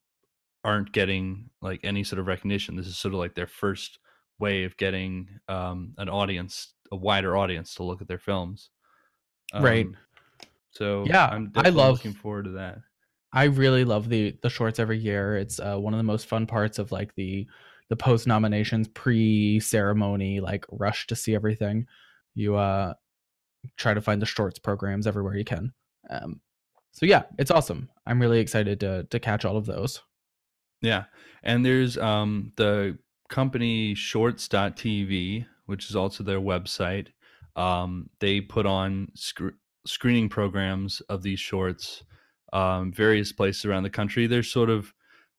aren't 0.65 0.93
getting 0.93 1.51
like 1.63 1.81
any 1.85 2.05
sort 2.05 2.19
of 2.21 2.27
recognition 2.27 2.77
this 2.77 2.87
is 2.87 2.99
sort 2.99 3.15
of 3.15 3.21
like 3.21 3.35
their 3.35 3.47
first 3.47 3.99
way 4.39 4.65
of 4.65 4.77
getting 4.77 5.29
um 5.49 5.95
an 5.99 6.09
audience 6.09 6.75
a 6.93 6.97
wider 6.97 7.37
audience 7.37 7.75
to 7.75 7.83
look 7.85 8.01
at 8.03 8.09
their 8.09 8.19
films 8.19 8.71
Right. 9.59 9.87
Um, 9.87 9.97
so 10.71 11.07
Yeah, 11.07 11.27
i'm 11.31 11.53
I 11.55 11.71
love- 11.71 11.97
looking 11.97 12.15
forward 12.15 12.45
to 12.45 12.51
that 12.53 12.79
I 13.33 13.45
really 13.45 13.85
love 13.85 14.09
the 14.09 14.37
the 14.43 14.51
shorts 14.51 14.81
every 14.81 14.99
year. 14.99 15.37
It's 15.37 15.61
uh, 15.61 15.79
one 15.79 15.95
of 15.95 15.99
the 15.99 16.05
most 16.05 16.27
fun 16.27 16.47
parts 16.47 16.79
of 16.81 16.91
like 16.93 17.15
the 17.15 17.47
the 17.91 17.97
post 17.97 18.27
nominations 18.27 18.89
pre 18.89 19.61
ceremony 19.61 20.41
like 20.41 20.65
rush 20.71 21.07
to 21.09 21.17
see 21.17 21.35
everything. 21.35 21.87
You 22.35 22.57
uh 22.57 22.95
try 23.77 23.93
to 23.93 24.01
find 24.01 24.23
the 24.23 24.27
shorts 24.27 24.59
programs 24.59 25.07
everywhere 25.07 25.37
you 25.37 25.45
can. 25.45 25.75
Um 26.09 26.41
so 26.93 27.05
yeah, 27.05 27.25
it's 27.39 27.51
awesome. 27.51 27.91
I'm 28.07 28.21
really 28.21 28.39
excited 28.41 28.81
to 28.81 29.05
to 29.05 29.21
catch 29.21 29.45
all 29.45 29.59
of 29.59 29.67
those. 29.67 30.01
Yeah. 30.81 31.05
And 31.43 31.67
there's 31.67 31.99
um 31.99 32.53
the 32.57 32.97
company 33.29 33.95
shorts.tv, 33.95 35.47
which 35.67 35.91
is 35.91 35.97
also 35.97 36.25
their 36.25 36.41
website. 36.41 37.09
Um 37.57 38.09
they 38.21 38.41
put 38.41 38.67
on 38.67 39.09
sc- 39.17 39.57
screening 39.85 40.29
programs 40.29 41.01
of 41.09 41.23
these 41.23 41.41
shorts 41.41 42.05
um 42.53 42.93
various 42.93 43.33
places 43.33 43.65
around 43.65 43.83
the 43.83 43.91
country. 43.91 44.29
They're 44.29 44.45
sort 44.45 44.71
of 44.71 44.95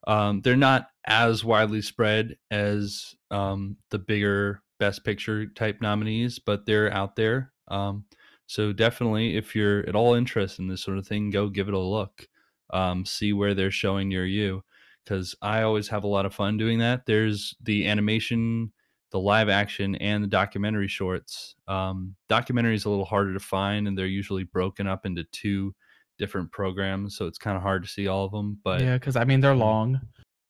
um 0.08 0.42
they're 0.42 0.56
not 0.56 0.88
as 1.06 1.44
widely 1.44 1.82
spread 1.82 2.38
as 2.50 3.16
um 3.32 3.78
the 3.90 4.00
bigger 4.00 4.62
best 4.80 5.04
picture 5.04 5.46
type 5.48 5.82
nominees, 5.82 6.40
but 6.40 6.66
they're 6.66 6.92
out 6.94 7.16
there. 7.16 7.52
Um 7.68 8.06
so 8.48 8.74
definitely 8.74 9.38
if 9.38 9.56
you're 9.56 9.88
at 9.88 9.96
all 9.96 10.14
interested 10.14 10.62
in 10.62 10.68
this 10.68 10.84
sort 10.84 10.98
of 10.98 11.08
thing, 11.08 11.30
go 11.30 11.50
give 11.50 11.68
it 11.68 11.74
a 11.74 11.80
look. 11.80 12.28
Um 12.72 13.06
see 13.06 13.34
where 13.34 13.54
they're 13.54 13.72
showing 13.72 14.10
near 14.10 14.26
you 14.26 14.64
because 15.04 15.36
I 15.42 15.64
always 15.64 15.88
have 15.90 16.04
a 16.04 16.08
lot 16.08 16.26
of 16.26 16.34
fun 16.34 16.58
doing 16.58 16.80
that. 16.80 17.06
There's 17.06 17.56
the 17.62 17.88
animation, 17.88 18.72
the 19.12 19.20
live 19.20 19.50
action, 19.50 19.96
and 19.96 20.24
the 20.24 20.28
documentary 20.28 20.88
shorts. 20.88 21.56
Um, 21.68 22.16
documentary 22.30 22.76
is 22.76 22.86
a 22.86 22.90
little 22.90 23.06
harder 23.06 23.34
to 23.34 23.40
find, 23.40 23.88
and 23.88 23.98
they're 23.98 24.06
usually 24.06 24.44
broken 24.44 24.88
up 24.88 25.06
into 25.06 25.24
two 25.32 25.74
different 26.22 26.52
programs, 26.52 27.18
so 27.18 27.26
it's 27.26 27.40
kind 27.40 27.58
of 27.58 27.64
hard 27.64 27.84
to 27.84 27.90
see 27.90 28.08
all 28.08 28.24
of 28.26 28.32
them. 28.32 28.60
But 28.64 28.80
yeah, 28.80 28.98
cuz 28.98 29.18
I 29.18 29.26
mean 29.26 29.42
they're 29.42 29.56
long. 29.56 30.00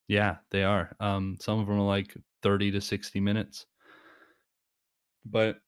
Yeah, 0.07 0.37
they 0.51 0.63
are. 0.63 0.95
Um, 0.99 1.37
some 1.39 1.59
of 1.59 1.67
them 1.67 1.77
are 1.77 1.87
like 1.87 2.13
30 2.43 2.71
to 2.71 2.81
60 2.81 3.19
minutes. 3.21 3.65
But 5.25 5.61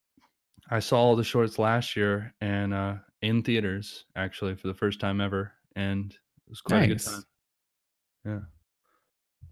I 0.70 0.80
saw 0.80 0.98
all 0.98 1.16
the 1.16 1.24
shorts 1.24 1.58
last 1.58 1.96
year 1.96 2.34
and 2.42 2.74
uh, 2.74 2.96
in 3.22 3.42
theaters 3.44 4.06
actually 4.16 4.56
for 4.56 4.68
the 4.68 4.74
first 4.74 5.00
time 5.00 5.22
ever, 5.22 5.54
and 5.76 6.12
it 6.12 6.50
was 6.50 6.62
quite 6.62 6.84
a 6.84 6.88
good 6.88 7.00
time. 7.00 7.24
Yeah. 8.26 8.40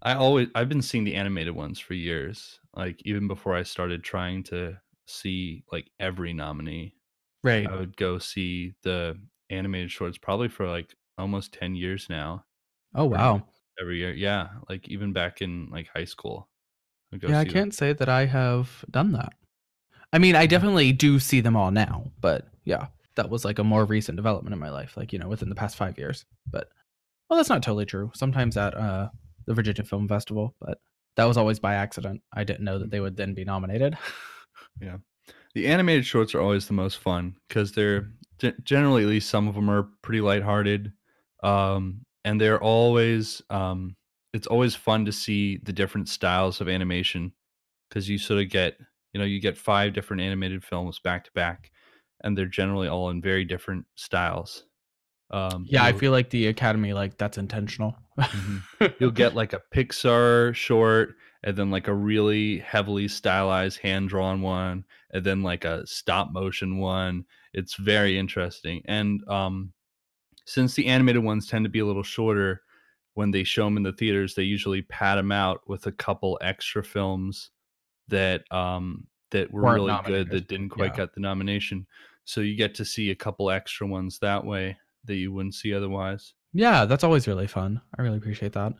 I 0.02 0.14
always 0.14 0.48
I've 0.54 0.68
been 0.68 0.82
seeing 0.82 1.04
the 1.04 1.14
animated 1.14 1.54
ones 1.54 1.78
for 1.78 1.94
years. 1.94 2.60
Like 2.74 3.00
even 3.04 3.28
before 3.28 3.54
I 3.54 3.62
started 3.62 4.04
trying 4.04 4.42
to 4.44 4.76
see 5.06 5.64
like 5.72 5.90
every 6.00 6.32
nominee, 6.32 6.96
Right. 7.44 7.66
I 7.66 7.76
would 7.76 7.96
go 7.96 8.18
see 8.18 8.74
the 8.82 9.18
animated 9.52 9.90
shorts 9.90 10.18
probably 10.18 10.48
for 10.48 10.66
like 10.68 10.94
almost 11.18 11.52
10 11.54 11.74
years 11.74 12.06
now 12.08 12.44
Oh 12.94 13.04
wow. 13.04 13.44
every 13.80 13.98
year. 13.98 14.12
Yeah, 14.12 14.48
like 14.68 14.88
even 14.88 15.12
back 15.12 15.40
in 15.42 15.68
like 15.70 15.88
high 15.94 16.04
school. 16.04 16.48
Yeah, 17.20 17.38
I 17.38 17.44
can't 17.44 17.74
say 17.74 17.92
that 17.92 18.08
I 18.08 18.24
have 18.26 18.84
done 18.90 19.12
that. 19.12 19.32
I 20.12 20.18
mean, 20.18 20.34
I 20.34 20.46
definitely 20.46 20.92
do 20.92 21.18
see 21.18 21.40
them 21.40 21.56
all 21.56 21.70
now, 21.70 22.10
but 22.20 22.48
yeah, 22.64 22.86
that 23.16 23.28
was 23.30 23.44
like 23.44 23.58
a 23.58 23.64
more 23.64 23.84
recent 23.84 24.16
development 24.16 24.54
in 24.54 24.58
my 24.58 24.70
life, 24.70 24.96
like, 24.96 25.12
you 25.12 25.18
know, 25.18 25.28
within 25.28 25.48
the 25.48 25.54
past 25.54 25.76
five 25.76 25.98
years. 25.98 26.24
But, 26.50 26.68
well, 27.28 27.36
that's 27.38 27.48
not 27.48 27.62
totally 27.62 27.84
true. 27.86 28.10
Sometimes 28.14 28.56
at 28.56 28.74
uh, 28.74 29.08
the 29.46 29.54
Virginia 29.54 29.84
Film 29.84 30.08
Festival, 30.08 30.54
but 30.60 30.78
that 31.16 31.24
was 31.24 31.36
always 31.36 31.58
by 31.60 31.74
accident. 31.74 32.22
I 32.32 32.44
didn't 32.44 32.64
know 32.64 32.78
that 32.78 32.90
they 32.90 33.00
would 33.00 33.16
then 33.16 33.34
be 33.34 33.44
nominated. 33.44 33.96
Yeah. 34.80 34.96
The 35.54 35.66
animated 35.66 36.06
shorts 36.06 36.34
are 36.34 36.40
always 36.40 36.66
the 36.66 36.72
most 36.72 36.98
fun 36.98 37.36
because 37.46 37.72
they're 37.72 38.10
ge- 38.42 38.54
generally, 38.64 39.02
at 39.02 39.08
least 39.08 39.30
some 39.30 39.48
of 39.48 39.54
them 39.54 39.70
are 39.70 39.88
pretty 40.02 40.20
lighthearted, 40.20 40.92
um, 41.42 42.04
and 42.24 42.40
they're 42.40 42.62
always. 42.62 43.42
Um, 43.50 43.96
it's 44.32 44.46
always 44.46 44.74
fun 44.74 45.04
to 45.04 45.12
see 45.12 45.58
the 45.62 45.72
different 45.74 46.08
styles 46.08 46.60
of 46.62 46.68
animation 46.68 47.32
because 47.88 48.08
you 48.08 48.16
sort 48.16 48.40
of 48.40 48.48
get, 48.48 48.78
you 49.12 49.18
know, 49.20 49.26
you 49.26 49.40
get 49.40 49.58
five 49.58 49.92
different 49.92 50.22
animated 50.22 50.64
films 50.64 50.98
back 50.98 51.24
to 51.24 51.30
back, 51.34 51.70
and 52.24 52.36
they're 52.36 52.46
generally 52.46 52.88
all 52.88 53.10
in 53.10 53.20
very 53.20 53.44
different 53.44 53.84
styles. 53.94 54.64
Um, 55.30 55.66
Yeah, 55.68 55.84
I 55.84 55.92
feel 55.92 56.12
like 56.12 56.30
the 56.30 56.46
Academy 56.46 56.92
like 56.92 57.18
that's 57.18 57.38
intentional. 57.38 57.94
Mhm. 58.18 58.94
you'll 59.00 59.10
get 59.10 59.34
like 59.34 59.52
a 59.52 59.60
Pixar 59.74 60.54
short 60.54 61.14
and 61.44 61.56
then 61.56 61.70
like 61.70 61.88
a 61.88 61.94
really 61.94 62.58
heavily 62.58 63.08
stylized 63.08 63.78
hand 63.80 64.08
drawn 64.08 64.40
one 64.42 64.84
and 65.12 65.24
then 65.24 65.42
like 65.42 65.64
a 65.64 65.86
stop 65.86 66.30
motion 66.32 66.78
one. 66.78 67.24
It's 67.52 67.74
very 67.76 68.18
interesting. 68.18 68.82
And 68.86 69.26
um 69.28 69.72
since 70.44 70.74
the 70.74 70.86
animated 70.86 71.22
ones 71.22 71.46
tend 71.46 71.64
to 71.64 71.68
be 71.70 71.78
a 71.80 71.86
little 71.86 72.02
shorter 72.02 72.62
when 73.14 73.30
they 73.30 73.44
show 73.44 73.64
them 73.64 73.76
in 73.76 73.82
the 73.82 73.92
theaters, 73.92 74.34
they 74.34 74.42
usually 74.42 74.82
pad 74.82 75.18
them 75.18 75.30
out 75.30 75.60
with 75.68 75.86
a 75.86 75.92
couple 75.92 76.38
extra 76.42 76.82
films 76.82 77.50
that 78.08 78.42
um 78.52 79.06
that 79.30 79.50
were 79.52 79.62
Weren't 79.62 79.74
really 79.76 79.86
nominated. 79.92 80.30
good 80.30 80.38
that 80.38 80.48
didn't 80.48 80.68
quite 80.70 80.92
Yeah. 80.92 80.96
get 81.04 81.14
the 81.14 81.20
nomination. 81.20 81.86
So 82.24 82.40
you 82.40 82.54
get 82.56 82.74
to 82.76 82.84
see 82.84 83.10
a 83.10 83.14
couple 83.14 83.50
extra 83.50 83.86
ones 83.86 84.18
that 84.20 84.44
way 84.44 84.76
that 85.04 85.16
you 85.16 85.32
wouldn't 85.32 85.54
see 85.54 85.74
otherwise. 85.74 86.34
yeah, 86.52 86.84
that's 86.84 87.02
always 87.02 87.26
really 87.26 87.46
fun. 87.48 87.80
I 87.98 88.02
really 88.02 88.18
appreciate 88.18 88.52
that. 88.52 88.74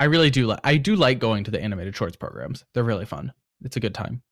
I 0.00 0.04
really 0.06 0.30
do 0.30 0.46
like 0.46 0.60
I 0.64 0.76
do 0.76 0.96
like 0.96 1.18
going 1.18 1.44
to 1.44 1.50
the 1.50 1.60
animated 1.62 1.96
shorts 1.96 2.16
programs. 2.16 2.64
They're 2.74 2.84
really 2.84 3.06
fun. 3.06 3.32
It's 3.62 3.76
a 3.76 3.80
good 3.80 3.94
time. 3.94 4.22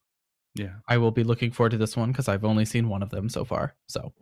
Yeah. 0.54 0.74
I 0.88 0.98
will 0.98 1.10
be 1.12 1.24
looking 1.24 1.50
forward 1.50 1.70
to 1.70 1.78
this 1.78 1.96
one 1.96 2.10
because 2.12 2.28
I've 2.28 2.44
only 2.44 2.64
seen 2.64 2.88
one 2.88 3.02
of 3.02 3.10
them 3.10 3.28
so 3.28 3.44
far. 3.44 3.74
So 3.88 4.12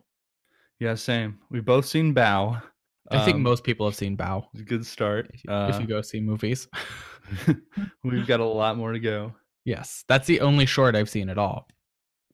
Yeah, 0.78 0.94
same. 0.94 1.38
We've 1.50 1.64
both 1.64 1.86
seen 1.86 2.14
Bao. 2.14 2.62
I 3.10 3.24
think 3.24 3.36
Um, 3.36 3.42
most 3.42 3.64
people 3.64 3.86
have 3.86 3.96
seen 3.96 4.16
Bao 4.16 4.44
it's 4.52 4.60
a 4.60 4.64
good 4.64 4.86
start. 4.86 5.30
if 5.34 5.42
you, 5.44 5.50
if 5.50 5.74
Uh, 5.74 5.78
you 5.80 5.86
go 5.86 6.02
see 6.02 6.20
movies. 6.20 6.68
we've 8.04 8.26
got 8.26 8.40
a 8.40 8.44
lot 8.44 8.76
more 8.76 8.92
to 8.92 9.00
go. 9.00 9.34
yes, 9.64 10.04
that's 10.08 10.26
the 10.26 10.40
only 10.40 10.66
short 10.66 10.94
I've 10.94 11.10
seen 11.10 11.28
at 11.30 11.38
all. 11.38 11.66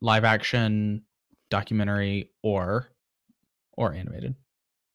Live 0.03 0.25
action, 0.25 1.03
documentary, 1.51 2.33
or 2.43 2.89
or 3.79 3.95
animated. 3.95 4.35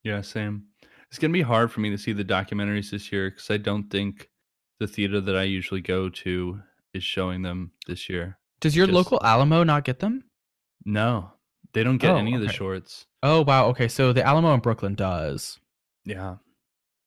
Yeah, 0.03 0.22
same. 0.22 0.66
It's 1.12 1.20
gonna 1.20 1.34
be 1.34 1.41
hard 1.41 1.72
for 1.72 1.82
me 1.82 1.89
to 1.89 1.97
see 1.97 2.14
the 2.14 2.24
documentaries 2.24 2.89
this 2.91 3.12
year 3.12 3.30
because 3.30 3.51
I 3.51 3.57
don't 3.57 3.89
think 3.89 4.30
the 4.80 4.88
theater 4.88 5.20
that 5.20 5.36
I 5.36 5.43
usually 5.43 5.82
go 5.82 6.07
to 6.09 6.62
is 6.93 7.03
showing 7.03 7.41
them 7.41 7.72
this 7.86 8.09
year. 8.09 8.38
Does 8.62 8.76
your 8.76 8.86
Just- 8.88 8.95
local 8.95 9.20
Alamo 9.24 9.64
not 9.64 9.84
get 9.84 9.99
them? 9.99 10.24
No, 10.86 11.34
they 11.74 11.84
don't 11.84 11.97
get 11.97 12.12
Oh, 12.12 12.16
any 12.18 12.34
of 12.34 12.41
the 12.41 12.49
shorts. 12.51 13.07
Oh 13.22 13.41
wow. 13.41 13.68
Okay, 13.68 13.88
so 13.88 14.14
the 14.14 14.24
Alamo 14.26 14.53
in 14.53 14.62
Brooklyn 14.62 14.95
does. 14.95 15.59
Yeah, 16.05 16.38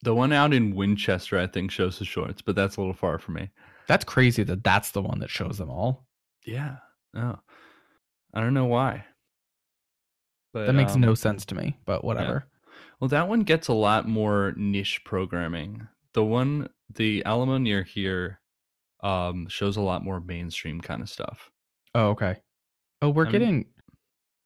the 0.03 0.13
one 0.13 0.31
out 0.31 0.53
in 0.53 0.75
Winchester 0.75 1.39
I 1.39 1.47
think 1.47 1.71
shows 1.71 1.97
the 1.99 2.05
shorts, 2.05 2.41
but 2.41 2.55
that's 2.55 2.77
a 2.77 2.81
little 2.81 2.93
far 2.93 3.17
for 3.19 3.31
me. 3.31 3.49
That's 3.87 4.05
crazy 4.05 4.43
that 4.43 4.63
that's 4.63 4.91
the 4.91 5.01
one 5.01 5.19
that 5.19 5.29
shows 5.29 5.57
them 5.57 5.69
all. 5.69 6.05
Yeah, 6.45 6.77
no, 7.13 7.39
I 8.33 8.39
don't 8.41 8.53
know 8.53 8.65
why. 8.65 9.05
But 10.53 10.67
That 10.67 10.73
makes 10.73 10.93
um, 10.93 11.01
no 11.01 11.15
sense 11.15 11.43
to 11.47 11.55
me, 11.55 11.77
but 11.85 12.05
whatever. 12.05 12.45
Well, 12.99 13.09
that 13.09 13.27
one 13.27 13.41
gets 13.41 13.67
a 13.67 13.73
lot 13.73 14.07
more 14.07 14.53
niche 14.55 15.03
programming. 15.03 15.87
The 16.13 16.23
one, 16.23 16.69
the 16.93 17.23
Alamo 17.25 17.57
near 17.57 17.83
here, 17.83 18.39
um, 19.03 19.47
shows 19.47 19.75
a 19.77 19.81
lot 19.81 20.03
more 20.03 20.19
mainstream 20.21 20.79
kind 20.81 21.01
of 21.01 21.09
stuff. 21.09 21.51
Oh, 21.93 22.09
okay. 22.09 22.37
Oh, 23.01 23.09
we're 23.09 23.25
I'm- 23.25 23.31
getting. 23.31 23.65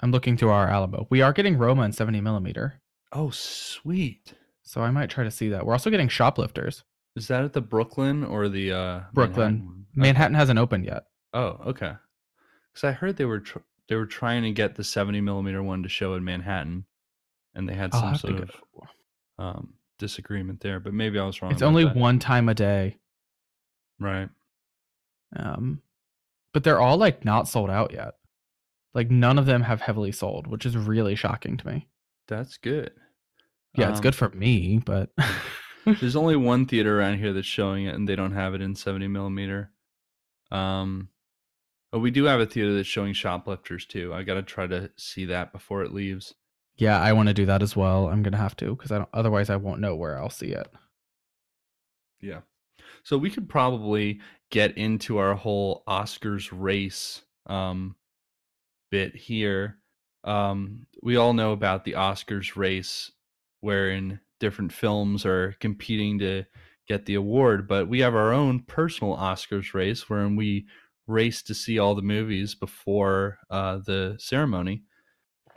I'm 0.01 0.11
looking 0.11 0.37
through 0.37 0.49
our 0.51 0.69
Alamo. 0.69 1.07
We 1.09 1.21
are 1.21 1.33
getting 1.33 1.57
Roma 1.57 1.83
in 1.83 1.91
70 1.91 2.21
millimeter, 2.21 2.79
Oh, 3.11 3.31
sweet! 3.31 4.33
so 4.63 4.81
I 4.81 4.91
might 4.91 5.09
try 5.09 5.25
to 5.25 5.31
see 5.31 5.49
that. 5.49 5.65
We're 5.65 5.73
also 5.73 5.89
getting 5.89 6.07
Shoplifters. 6.07 6.83
Is 7.17 7.27
that 7.27 7.43
at 7.43 7.51
the 7.53 7.59
Brooklyn 7.61 8.23
or 8.23 8.47
the 8.47 8.71
uh, 8.71 9.01
Brooklyn. 9.13 9.55
Manhattan? 9.57 9.85
Manhattan 9.95 10.35
hasn't 10.35 10.59
opened 10.59 10.85
yet. 10.85 11.03
Oh, 11.33 11.59
okay. 11.65 11.93
Because 12.73 12.83
I 12.87 12.91
heard 12.93 13.17
they 13.17 13.25
were 13.25 13.41
tr- 13.41 13.57
they 13.89 13.95
were 13.95 14.05
trying 14.05 14.43
to 14.43 14.51
get 14.51 14.75
the 14.75 14.83
seventy 14.85 15.19
millimeter 15.19 15.61
one 15.61 15.83
to 15.83 15.89
show 15.89 16.13
in 16.13 16.23
Manhattan, 16.23 16.85
and 17.59 17.69
they 17.69 17.75
had 17.75 17.93
some 17.93 18.15
sort 18.15 18.39
of 18.39 18.51
um, 19.37 19.73
disagreement 19.99 20.61
there. 20.61 20.79
But 20.79 20.93
maybe 20.93 21.19
I 21.19 21.25
was 21.25 21.41
wrong. 21.41 21.51
It's 21.51 21.61
only 21.61 21.83
that. 21.83 21.95
one 21.95 22.17
time 22.19 22.49
a 22.49 22.55
day. 22.55 22.97
right. 23.99 24.29
Um, 25.35 25.81
but 26.53 26.63
they're 26.63 26.79
all 26.79 26.97
like 26.97 27.23
not 27.23 27.47
sold 27.47 27.69
out 27.69 27.93
yet. 27.93 28.15
Like 28.95 29.11
none 29.11 29.37
of 29.37 29.45
them 29.45 29.61
have 29.61 29.81
heavily 29.81 30.11
sold, 30.11 30.47
which 30.47 30.65
is 30.65 30.75
really 30.75 31.13
shocking 31.15 31.57
to 31.57 31.67
me. 31.67 31.87
That's 32.27 32.57
good. 32.57 32.91
Yeah, 33.75 33.89
it's 33.89 33.99
Um, 33.99 34.03
good 34.03 34.15
for 34.15 34.29
me, 34.29 34.81
but 34.83 35.11
There's 35.85 36.15
only 36.15 36.35
one 36.35 36.65
theater 36.65 36.99
around 36.99 37.19
here 37.19 37.33
that's 37.33 37.45
showing 37.47 37.85
it, 37.85 37.95
and 37.95 38.07
they 38.09 38.15
don't 38.15 38.33
have 38.33 38.53
it 38.55 38.61
in 38.61 38.75
70 38.75 39.07
millimeter. 39.07 39.71
Um, 40.51 41.09
but 41.91 41.99
we 41.99 42.11
do 42.11 42.25
have 42.25 42.39
a 42.39 42.45
theater 42.45 42.75
that's 42.75 42.87
showing 42.87 43.13
Shoplifters 43.13 43.85
too. 43.85 44.13
I 44.13 44.23
got 44.23 44.35
to 44.35 44.43
try 44.43 44.67
to 44.67 44.91
see 44.97 45.25
that 45.25 45.51
before 45.51 45.83
it 45.83 45.93
leaves. 45.93 46.33
Yeah, 46.79 46.99
I 46.99 47.13
want 47.13 47.27
to 47.27 47.33
do 47.33 47.45
that 47.45 47.61
as 47.61 47.75
well. 47.75 48.07
I'm 48.07 48.23
gonna 48.23 48.37
have 48.37 48.55
to 48.57 48.75
because 48.75 48.91
I 48.91 48.97
don't. 48.97 49.09
Otherwise, 49.13 49.49
I 49.49 49.57
won't 49.57 49.81
know 49.81 49.95
where 49.95 50.17
I'll 50.17 50.29
see 50.29 50.51
it. 50.51 50.67
Yeah. 52.21 52.41
So 53.03 53.17
we 53.17 53.29
could 53.29 53.49
probably 53.49 54.19
get 54.49 54.77
into 54.77 55.17
our 55.17 55.35
whole 55.35 55.83
Oscars 55.87 56.49
race 56.51 57.21
um, 57.47 57.95
bit 58.91 59.15
here. 59.15 59.77
Um, 60.23 60.85
we 61.03 61.17
all 61.17 61.33
know 61.33 61.51
about 61.51 61.83
the 61.83 61.93
Oscars 61.93 62.55
race, 62.55 63.11
wherein 63.59 64.19
different 64.39 64.71
films 64.71 65.25
are 65.25 65.55
competing 65.59 66.19
to 66.19 66.45
get 66.87 67.05
the 67.05 67.15
award, 67.15 67.67
but 67.67 67.87
we 67.87 67.99
have 67.99 68.15
our 68.15 68.33
own 68.33 68.61
personal 68.61 69.15
Oscars 69.15 69.73
race 69.73 70.09
wherein 70.09 70.35
we 70.35 70.65
race 71.07 71.41
to 71.43 71.53
see 71.53 71.77
all 71.77 71.93
the 71.95 72.01
movies 72.01 72.55
before 72.55 73.37
uh, 73.49 73.79
the 73.85 74.15
ceremony. 74.17 74.83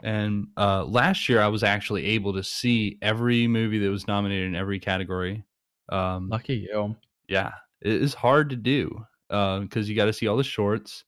And 0.03 0.47
uh, 0.57 0.83
last 0.83 1.29
year, 1.29 1.41
I 1.41 1.47
was 1.47 1.63
actually 1.63 2.05
able 2.07 2.33
to 2.33 2.43
see 2.43 2.97
every 3.01 3.47
movie 3.47 3.79
that 3.79 3.89
was 3.89 4.05
nominated 4.05 4.47
in 4.47 4.55
every 4.55 4.79
category. 4.79 5.45
Um, 5.87 6.27
Lucky 6.29 6.67
you. 6.69 6.95
yeah, 7.29 7.51
it 7.81 7.93
is 7.93 8.13
hard 8.13 8.49
to 8.49 8.57
do 8.57 9.05
because 9.29 9.89
you 9.89 9.95
got 9.95 10.05
to 10.05 10.13
see 10.13 10.27
all 10.27 10.35
the 10.35 10.43
shorts, 10.43 11.05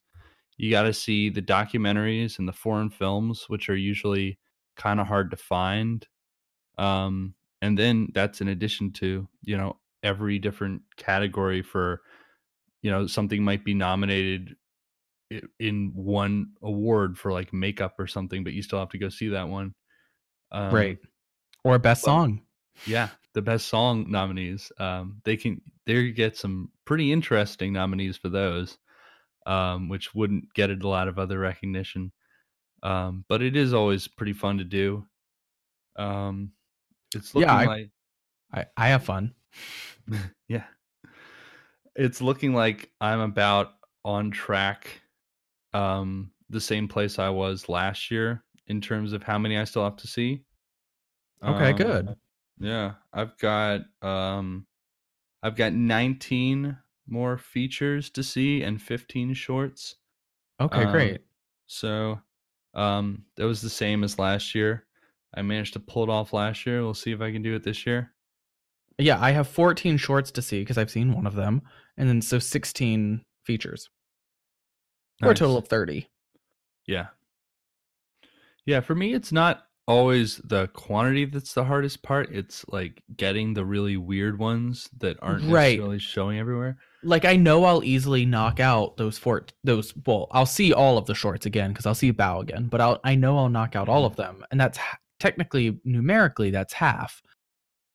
you 0.57 0.71
got 0.71 0.83
to 0.83 0.93
see 0.93 1.29
the 1.29 1.41
documentaries 1.41 2.39
and 2.39 2.47
the 2.47 2.53
foreign 2.53 2.89
films, 2.89 3.45
which 3.49 3.69
are 3.69 3.75
usually 3.75 4.39
kind 4.77 5.01
of 5.01 5.07
hard 5.07 5.29
to 5.31 5.37
find. 5.37 6.07
Um, 6.77 7.35
and 7.61 7.77
then 7.77 8.09
that's 8.13 8.41
in 8.41 8.47
addition 8.47 8.91
to 8.93 9.27
you 9.41 9.57
know 9.57 9.77
every 10.03 10.39
different 10.39 10.81
category 10.95 11.61
for 11.61 12.01
you 12.81 12.91
know 12.91 13.07
something 13.07 13.43
might 13.43 13.65
be 13.65 13.73
nominated 13.73 14.55
in 15.59 15.91
one 15.95 16.53
award 16.61 17.17
for 17.17 17.32
like 17.32 17.53
makeup 17.53 17.95
or 17.99 18.07
something, 18.07 18.43
but 18.43 18.53
you 18.53 18.61
still 18.61 18.80
have 18.80 18.89
to 18.89 18.97
go 18.97 19.09
see 19.09 19.30
that 19.30 19.47
one. 19.49 19.73
Um, 20.51 20.73
Right. 20.73 20.99
Or 21.63 21.80
best 21.80 22.05
well, 22.05 22.15
song. 22.17 22.41
yeah, 22.86 23.09
the 23.34 23.41
best 23.41 23.67
song 23.67 24.09
nominees. 24.11 24.71
Um, 24.80 25.21
they 25.26 25.38
can 25.38 25.61
they 25.86 26.11
get 26.11 26.38
some 26.38 26.71
pretty 26.86 27.11
interesting 27.11 27.73
nominees 27.73 28.17
for 28.17 28.30
those, 28.30 28.78
um, 29.47 29.89
which 29.89 30.13
wouldn't 30.15 30.53
get 30.53 30.69
it 30.69 30.84
a 30.84 30.88
lot 30.88 31.07
of 31.07 31.17
other 31.19 31.39
recognition. 31.39 32.11
Um, 32.84 33.26
but 33.28 33.41
it 33.41 33.55
is 33.55 33.73
always 33.73 34.07
pretty 34.07 34.34
fun 34.34 34.59
to 34.59 34.63
do. 34.63 35.07
Um, 35.95 36.53
it's 37.15 37.34
looking 37.34 37.49
Yeah, 37.49 37.55
I- 37.55 37.65
like 37.65 37.89
I, 38.53 38.65
I 38.78 38.88
have 38.89 39.03
fun. 39.03 39.34
yeah, 40.47 40.65
it's 41.95 42.21
looking 42.21 42.53
like 42.53 42.91
I'm 43.01 43.19
about 43.19 43.73
on 44.03 44.32
track. 44.32 45.01
Um, 45.76 46.32
the 46.49 46.61
same 46.61 46.88
place 46.88 47.19
I 47.19 47.30
was 47.30 47.69
last 47.69 48.11
year 48.11 48.43
in 48.67 48.82
terms 48.82 49.13
of 49.13 49.23
how 49.23 49.39
many 49.39 49.57
I 49.57 49.63
still 49.65 49.84
have 49.84 49.97
to 49.97 50.07
see. 50.07 50.45
Okay, 51.47 51.73
Um, 51.73 51.78
good. 51.78 52.15
Yeah, 52.59 52.95
I've 53.13 53.38
got 53.38 53.82
um 54.03 54.67
I've 55.43 55.55
got 55.55 55.73
19 55.73 56.78
more 57.07 57.38
features 57.38 58.09
to 58.11 58.23
see 58.23 58.63
and 58.63 58.82
15 58.82 59.34
shorts. 59.36 59.97
Okay, 60.59 60.86
um, 60.86 60.91
great. 60.91 61.21
So 61.67 62.21
um 62.73 63.26
that 63.38 63.45
was 63.45 63.61
the 63.61 63.69
same 63.69 64.03
as 64.03 64.19
last 64.19 64.55
year. 64.55 64.88
I 65.36 65.41
managed 65.43 65.73
to 65.73 65.80
pull 65.82 66.03
it 66.03 66.09
off 66.09 66.34
last 66.34 66.65
year. 66.65 66.82
We'll 66.84 66.93
see 66.95 67.11
if 67.13 67.21
I 67.21 67.32
can 67.32 67.43
do 67.43 67.55
it 67.55 67.63
this 67.63 67.86
year. 67.88 68.13
Yeah, 68.97 69.19
I 69.19 69.32
have 69.32 69.47
14 69.47 69.97
shorts 69.97 70.32
to 70.32 70.41
see 70.41 70.61
because 70.61 70.78
I've 70.78 70.91
seen 70.91 71.13
one 71.13 71.28
of 71.28 71.36
them, 71.36 71.61
and 71.97 72.07
then 72.07 72.21
so 72.21 72.39
16 72.39 73.26
features, 73.43 73.89
or 75.24 75.32
a 75.32 75.36
total 75.36 75.57
of 75.57 75.68
30. 75.68 76.07
Yeah. 76.88 77.07
Yeah, 78.66 78.82
for 78.82 78.95
me 78.95 79.13
it's 79.13 79.32
not 79.32 79.63
always 79.88 80.38
the 80.38 80.68
quantity 80.70 81.26
that's 81.26 81.53
the 81.53 81.63
hardest 81.63 82.01
part. 82.01 82.34
It's 82.34 82.66
like 82.70 83.03
getting 83.16 83.53
the 83.53 83.63
really 83.66 83.97
weird 83.97 84.39
ones 84.39 84.89
that 84.97 85.18
aren't 85.22 85.43
Right. 85.43 85.74
necessarily 85.78 85.99
showing 85.99 86.39
everywhere. 86.39 86.78
like 87.03 87.24
I 87.24 87.36
know 87.36 87.66
I'll 87.66 87.84
easily 87.84 88.26
knock 88.26 88.59
out 88.59 88.97
those 88.97 89.18
four 89.20 89.45
those 89.63 89.93
well 90.07 90.28
I'll 90.32 90.47
see 90.47 90.74
all 90.74 90.97
of 90.97 91.05
the 91.05 91.13
shorts 91.13 91.45
again 91.45 91.72
because 91.72 91.86
I'll 91.86 91.93
see 91.93 92.11
Bao 92.11 92.41
again, 92.41 92.68
but 92.68 92.82
I'll 92.82 92.99
I 93.03 93.13
know 93.13 93.38
I'll 93.38 93.49
knock 93.49 93.76
out 93.76 93.88
all 93.88 94.01
mm-hmm. 94.09 94.11
of 94.11 94.16
them, 94.16 94.45
and 94.49 94.59
that's 94.59 94.80
technically 95.20 95.80
numerically 95.84 96.49
that's 96.49 96.74
half. 96.74 97.22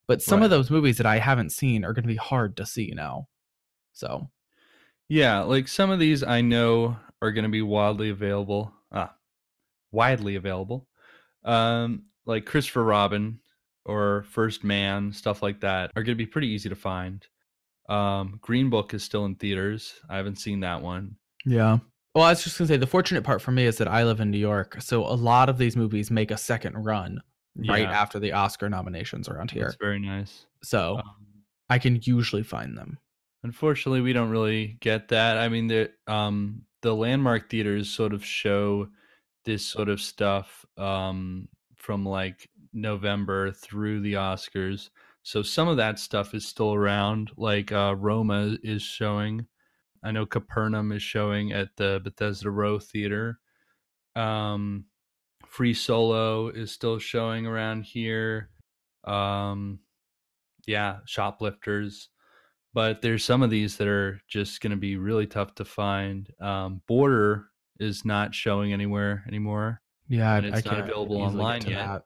But 0.07 0.23
some 0.23 0.43
of 0.43 0.51
those 0.51 0.71
movies 0.71 0.97
that 0.97 1.07
I 1.07 1.19
haven't 1.19 1.51
seen 1.51 1.85
are 1.85 1.93
going 1.93 2.03
to 2.03 2.09
be 2.09 2.17
hard 2.17 2.57
to 2.57 2.67
see 2.67 2.93
now. 2.95 3.29
So 3.93 4.29
Yeah, 5.09 5.41
like 5.41 5.67
some 5.69 5.91
of 5.91 5.99
these 5.99 6.23
I 6.23 6.41
know 6.41 6.97
are 7.23 7.33
going 7.33 7.45
to 7.45 7.51
be 7.51 7.63
wildly 7.63 8.11
available. 8.11 8.73
Ah, 8.93 9.15
widely 9.93 10.37
available. 10.37 10.87
Um, 11.45 12.05
like 12.27 12.45
Christopher 12.47 12.85
Robin 12.85 13.41
or 13.85 14.25
First 14.31 14.63
Man, 14.65 15.13
stuff 15.13 15.43
like 15.43 15.61
that 15.61 15.91
are 15.97 16.03
going 16.03 16.17
to 16.17 16.23
be 16.25 16.27
pretty 16.27 16.49
easy 16.49 16.69
to 16.69 16.77
find. 16.77 17.27
Um, 17.89 18.39
Green 18.41 18.71
Book 18.71 18.95
is 18.95 19.03
still 19.03 19.25
in 19.25 19.35
theaters. 19.35 19.95
I 20.09 20.17
haven't 20.17 20.37
seen 20.39 20.61
that 20.61 20.81
one. 20.83 21.17
yeah. 21.45 21.79
Well, 22.15 22.25
I 22.25 22.31
was 22.31 22.43
just 22.43 22.59
gonna 22.59 22.67
say 22.67 22.77
the 22.77 22.89
fortunate 22.89 23.23
part 23.23 23.41
for 23.41 23.53
me 23.53 23.67
is 23.67 23.79
that 23.79 23.87
I 23.87 24.03
live 24.03 24.19
in 24.19 24.33
New 24.33 24.39
York, 24.39 24.79
so 24.83 25.05
a 25.05 25.15
lot 25.15 25.49
of 25.49 25.59
these 25.59 25.77
movies 25.77 26.11
make 26.11 26.33
a 26.33 26.37
second 26.37 26.75
run 26.75 27.21
right 27.69 27.83
Yeah. 27.83 27.91
after 28.03 28.19
the 28.19 28.33
Oscar 28.33 28.69
nominations 28.69 29.29
around 29.29 29.53
here. 29.53 29.67
It's 29.67 29.77
very 29.81 30.01
nice. 30.01 30.47
So 30.65 30.97
Um, 30.97 31.05
I 31.69 31.79
can 31.79 32.01
usually 32.03 32.43
find 32.43 32.77
them. 32.77 32.99
Unfortunately, 33.45 34.01
we 34.01 34.13
don't 34.13 34.29
really 34.29 34.77
get 34.81 35.07
that. 35.11 35.39
I 35.39 35.49
mean, 35.49 35.69
the 35.69 35.93
um 36.09 36.63
the 36.83 36.95
landmark 36.95 37.51
theaters 37.51 37.91
sort 37.91 38.13
of 38.13 38.25
show 38.25 38.89
this 39.45 39.65
sort 39.65 39.89
of 39.89 40.01
stuff 40.01 40.65
um 40.77 41.49
from 41.77 42.05
like 42.05 42.49
November 42.73 43.51
through 43.51 44.01
the 44.01 44.15
Oscars. 44.15 44.91
So 45.23 45.43
some 45.43 45.69
of 45.69 45.77
that 45.79 45.99
stuff 45.99 46.35
is 46.35 46.47
still 46.47 46.75
around. 46.75 47.31
Like 47.37 47.73
uh 47.73 47.95
Roma 47.99 48.57
is 48.63 48.83
showing. 48.83 49.47
I 50.03 50.13
know 50.13 50.27
Capernaum 50.27 50.93
is 50.93 51.03
showing 51.03 51.53
at 51.53 51.77
the 51.77 52.01
Bethesda 52.03 52.51
Row 52.51 52.79
Theater. 52.79 53.39
Um 54.17 54.87
Free 55.47 55.75
Solo 55.75 56.49
is 56.49 56.71
still 56.71 56.99
showing 56.99 57.47
around 57.47 57.85
here. 57.85 58.51
Um 59.05 59.81
yeah, 60.67 60.99
Shoplifters 61.07 62.09
but 62.73 63.03
there's 63.03 63.25
some 63.25 63.43
of 63.43 63.51
these 63.51 63.77
that 63.79 63.89
are 63.89 64.21
just 64.29 64.61
going 64.61 64.71
to 64.71 64.77
be 64.77 64.97
really 64.97 65.27
tough 65.27 65.55
to 65.57 65.65
find. 65.65 66.29
Um, 66.41 66.83
Border 66.87 67.47
is 67.79 68.05
not 68.05 68.35
showing 68.35 68.73
anywhere 68.73 69.25
anymore. 69.27 69.81
Yeah, 70.09 70.37
And 70.37 70.47
it's 70.47 70.65
not 70.65 70.81
available 70.81 71.17
online 71.19 71.63
yet. 71.67 72.03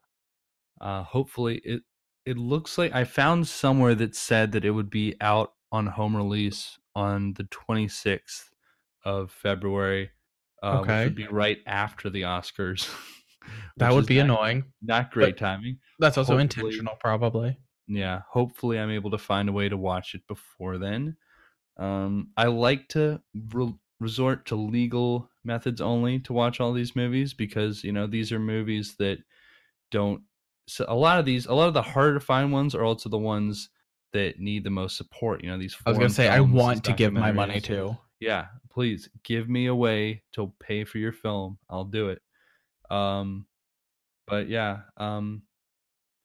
Uh, 0.79 1.03
hopefully, 1.03 1.61
it 1.63 1.81
it 2.25 2.37
looks 2.37 2.77
like 2.77 2.93
I 2.93 3.03
found 3.03 3.47
somewhere 3.47 3.93
that 3.95 4.15
said 4.15 4.51
that 4.53 4.65
it 4.65 4.71
would 4.71 4.89
be 4.89 5.15
out 5.21 5.53
on 5.71 5.85
home 5.87 6.15
release 6.15 6.77
on 6.95 7.33
the 7.33 7.43
26th 7.45 8.45
of 9.03 9.31
February, 9.31 10.09
uh, 10.63 10.79
which 10.79 10.89
Okay. 10.89 11.03
would 11.03 11.15
be 11.15 11.27
right 11.27 11.59
after 11.67 12.09
the 12.09 12.23
Oscars. 12.23 12.89
That 13.77 13.93
would 13.93 14.07
be 14.07 14.15
not- 14.17 14.23
annoying. 14.23 14.63
Not 14.81 15.11
great 15.11 15.37
timing. 15.37 15.77
That's 15.99 16.17
also 16.17 16.35
hopefully- 16.35 16.69
intentional, 16.69 16.95
probably. 16.99 17.59
Yeah 17.87 18.21
hopefully 18.29 18.79
i'm 18.79 18.89
able 18.89 19.11
to 19.11 19.17
find 19.17 19.49
a 19.49 19.51
way 19.51 19.69
to 19.69 19.77
watch 19.77 20.15
it 20.15 20.25
before 20.27 20.77
then. 20.77 21.15
Um 21.77 22.29
i 22.37 22.45
like 22.45 22.87
to 22.89 23.21
re- 23.53 23.75
resort 23.99 24.45
to 24.47 24.55
legal 24.55 25.29
methods 25.43 25.81
only 25.81 26.19
to 26.19 26.33
watch 26.33 26.59
all 26.59 26.73
these 26.73 26.95
movies 26.95 27.33
because 27.33 27.83
you 27.83 27.91
know 27.91 28.07
these 28.07 28.31
are 28.31 28.39
movies 28.39 28.95
that 28.97 29.19
don't 29.91 30.21
so 30.67 30.85
a 30.87 30.95
lot 30.95 31.19
of 31.19 31.25
these 31.25 31.45
a 31.45 31.53
lot 31.53 31.67
of 31.67 31.73
the 31.73 31.81
harder 31.81 32.15
to 32.15 32.19
find 32.19 32.51
ones 32.51 32.73
are 32.73 32.83
also 32.83 33.07
the 33.09 33.17
ones 33.17 33.69
that 34.13 34.39
need 34.39 34.63
the 34.63 34.69
most 34.69 34.97
support 34.97 35.43
you 35.43 35.49
know 35.49 35.57
these 35.57 35.75
I 35.85 35.89
was 35.89 35.97
gonna 35.99 36.09
say 36.09 36.27
I 36.27 36.39
want 36.39 36.83
to 36.85 36.93
give 36.93 37.13
my 37.13 37.31
money 37.31 37.61
to. 37.61 37.95
yeah 38.19 38.47
please 38.71 39.09
give 39.23 39.47
me 39.47 39.67
a 39.67 39.75
way 39.75 40.23
to 40.33 40.51
pay 40.59 40.83
for 40.85 40.97
your 40.97 41.13
film 41.13 41.57
i'll 41.69 41.85
do 41.85 42.09
it. 42.09 42.21
Um 42.89 43.45
but 44.27 44.49
yeah 44.49 44.79
um 44.97 45.43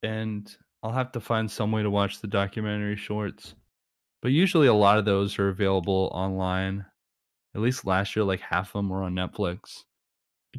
and 0.02 0.56
i'll 0.82 0.92
have 0.92 1.12
to 1.12 1.20
find 1.20 1.50
some 1.50 1.72
way 1.72 1.82
to 1.82 1.90
watch 1.90 2.20
the 2.20 2.26
documentary 2.28 2.96
shorts. 2.96 3.54
But 4.22 4.32
usually 4.32 4.66
a 4.66 4.74
lot 4.74 4.98
of 4.98 5.04
those 5.06 5.38
are 5.38 5.48
available 5.48 6.10
online. 6.12 6.84
At 7.54 7.62
least 7.62 7.86
last 7.86 8.14
year 8.14 8.24
like 8.24 8.40
half 8.40 8.68
of 8.68 8.72
them 8.80 8.88
were 8.90 9.02
on 9.02 9.14
netflix. 9.14 9.84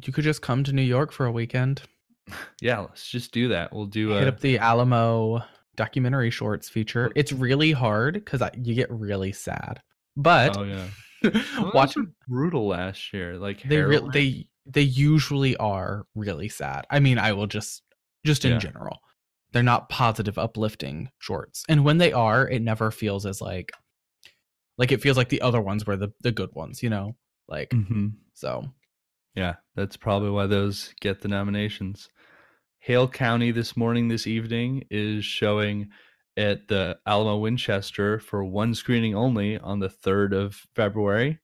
You 0.04 0.12
could 0.12 0.24
just 0.24 0.42
come 0.42 0.64
to 0.64 0.72
New 0.72 0.82
York 0.82 1.12
for 1.12 1.26
a 1.26 1.32
weekend, 1.32 1.82
yeah 2.60 2.80
let's 2.80 3.08
just 3.08 3.32
do 3.32 3.48
that. 3.48 3.72
We'll 3.72 3.86
do 3.86 4.10
hit 4.10 4.24
a 4.24 4.28
up 4.28 4.40
the 4.40 4.58
Alamo 4.58 5.42
documentary 5.76 6.30
shorts 6.30 6.68
feature. 6.68 7.10
It's 7.16 7.32
really 7.32 7.72
hard 7.72 8.14
because 8.14 8.42
you 8.56 8.74
get 8.74 8.90
really 8.90 9.32
sad, 9.32 9.80
but 10.16 10.56
oh 10.56 10.64
yeah. 10.64 10.86
Watch 11.72 11.96
brutal 12.26 12.66
last 12.66 13.12
year 13.12 13.38
like 13.38 13.62
they 13.62 13.80
re- 13.80 14.08
they 14.12 14.48
they 14.66 14.82
usually 14.82 15.56
are 15.58 16.04
really 16.16 16.48
sad. 16.48 16.84
I 16.90 16.98
mean, 16.98 17.16
I 17.18 17.32
will 17.32 17.46
just 17.46 17.82
just 18.26 18.44
in 18.44 18.52
Yeah. 18.52 18.58
general, 18.58 18.98
they're 19.52 19.62
not 19.62 19.88
positive, 19.88 20.38
uplifting 20.38 21.10
shorts, 21.18 21.64
and 21.68 21.84
when 21.84 21.98
they 21.98 22.12
are, 22.12 22.48
it 22.48 22.62
never 22.62 22.90
feels 22.90 23.26
as 23.26 23.40
like 23.40 23.70
like 24.78 24.90
it 24.92 25.00
feels 25.02 25.16
like 25.16 25.28
the 25.28 25.42
other 25.42 25.60
ones 25.60 25.86
were 25.86 25.96
the 25.96 26.08
the 26.20 26.32
good 26.32 26.52
ones, 26.54 26.82
you 26.82 26.90
know, 26.90 27.16
like 27.48 27.70
Mhm. 27.70 28.12
so. 28.34 28.64
Yeah, 29.34 29.54
that's 29.74 29.96
probably 29.96 30.28
why 30.30 30.46
those 30.46 30.92
get 31.00 31.20
the 31.22 31.28
nominations. 31.28 32.10
Hale 32.80 33.08
County 33.08 33.50
this 33.50 33.76
morning, 33.76 34.08
this 34.08 34.26
evening, 34.26 34.84
is 34.90 35.24
showing 35.24 35.88
at 36.36 36.68
the 36.68 36.98
Alamo 37.06 37.38
Winchester 37.38 38.18
for 38.18 38.44
one 38.44 38.74
screening 38.74 39.14
only 39.14 39.56
on 39.58 39.78
the 39.78 39.88
3rd 39.88 40.32
of 40.34 40.54
February. 40.74 41.38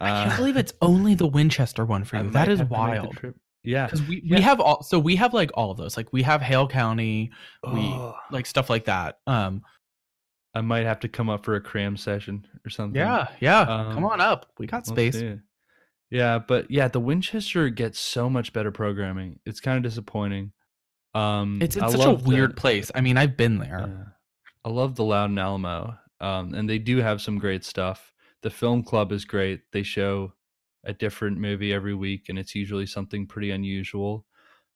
I 0.00 0.08
can't 0.10 0.32
Uh, 0.32 0.36
believe 0.36 0.56
it's 0.56 0.72
only 0.82 1.14
the 1.14 1.26
Winchester 1.28 1.84
one 1.86 2.04
for 2.04 2.16
you. 2.16 2.24
might 2.24 2.32
That 2.32 2.48
is 2.48 2.62
wild. 2.64 3.16
Yeah. 3.62 3.86
Because 3.86 4.02
we, 4.08 4.22
Yeah. 4.24 4.36
we 4.36 4.42
have 4.42 4.60
all 4.60 4.82
so 4.82 4.98
we 4.98 5.16
have 5.16 5.34
like 5.34 5.50
all 5.54 5.70
of 5.70 5.76
those. 5.78 5.96
Like 5.96 6.12
we 6.12 6.22
have 6.22 6.40
Hale 6.40 6.66
County, 6.68 7.30
we 7.72 7.80
Oh, 7.80 8.14
like 8.30 8.46
stuff 8.46 8.70
like 8.70 8.84
that. 8.86 9.18
Um 9.26 9.62
I 10.54 10.62
might 10.62 10.84
have 10.84 11.00
to 11.00 11.08
come 11.08 11.28
up 11.30 11.44
for 11.44 11.54
a 11.54 11.60
cram 11.60 11.96
session 11.96 12.44
or 12.66 12.70
something. 12.70 12.98
yeah, 13.00 13.28
yeah. 13.38 13.64
Come 13.64 13.98
Um, 13.98 14.04
on 14.06 14.20
up. 14.20 14.46
We 14.58 14.66
got 14.66 14.84
space. 14.86 15.22
Yeah, 16.10 16.40
but 16.40 16.68
yeah, 16.70 16.88
the 16.88 16.98
Winchester 16.98 17.68
gets 17.68 18.00
so 18.00 18.28
much 18.28 18.52
better 18.52 18.72
programming. 18.72 19.38
It's 19.46 19.60
kind 19.60 19.76
of 19.76 19.84
disappointing. 19.84 20.50
Um, 21.14 21.60
It's 21.62 21.76
in 21.76 21.84
I 21.84 21.90
such 21.90 22.00
a 22.04 22.08
love 22.10 22.24
the- 22.24 22.28
weird 22.30 22.56
place. 22.56 22.90
I 22.96 23.00
mean, 23.00 23.16
I've 23.16 23.36
been 23.36 23.58
there. 23.58 23.86
Yeah. 23.88 24.04
I 24.64 24.70
love 24.70 24.96
the 24.96 25.04
Loudoun 25.04 25.38
Alamo, 25.38 25.96
um, 26.20 26.52
and 26.54 26.68
they 26.68 26.78
do 26.80 26.96
have 26.98 27.22
some 27.22 27.38
great 27.38 27.64
stuff. 27.64 28.12
The 28.42 28.50
film 28.50 28.82
club 28.82 29.12
is 29.12 29.24
great. 29.24 29.60
They 29.72 29.84
show 29.84 30.32
a 30.84 30.92
different 30.92 31.38
movie 31.38 31.72
every 31.72 31.94
week, 31.94 32.28
and 32.28 32.38
it's 32.38 32.54
usually 32.54 32.86
something 32.86 33.26
pretty 33.26 33.50
unusual. 33.50 34.24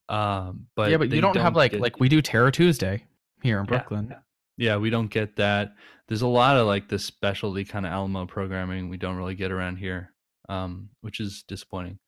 Um, 0.09 0.67
but 0.77 0.91
yeah, 0.91 0.99
but 0.99 1.11
you 1.11 1.21
don't, 1.21 1.37
have 1.37 1.57
like 1.57 1.73
get- 1.73 1.81
like 1.81 1.99
we 2.01 2.09
do 2.09 2.21
Terror 2.21 2.51
Tuesday 2.51 3.05
here 3.43 3.59
in 3.59 3.65
Yeah, 3.65 3.69
Brooklyn. 3.69 4.15
yeah. 4.59 4.77
We 4.77 4.91
don't 4.91 5.09
get 5.09 5.37
that. 5.37 5.75
There's 6.09 6.23
a 6.23 6.27
lot 6.27 6.57
of 6.59 6.67
like 6.67 6.89
the 6.89 6.99
specialty 6.99 7.65
kind 7.65 7.87
of 7.87 7.93
Alamo 7.93 8.27
programming 8.27 8.91
we 8.91 8.99
don't 8.99 9.17
really 9.17 9.35
get 9.35 9.51
around 9.51 9.77
here, 9.77 10.13
um, 10.51 10.91
which 11.01 11.21
is 11.21 11.43
disappointing. 11.49 11.99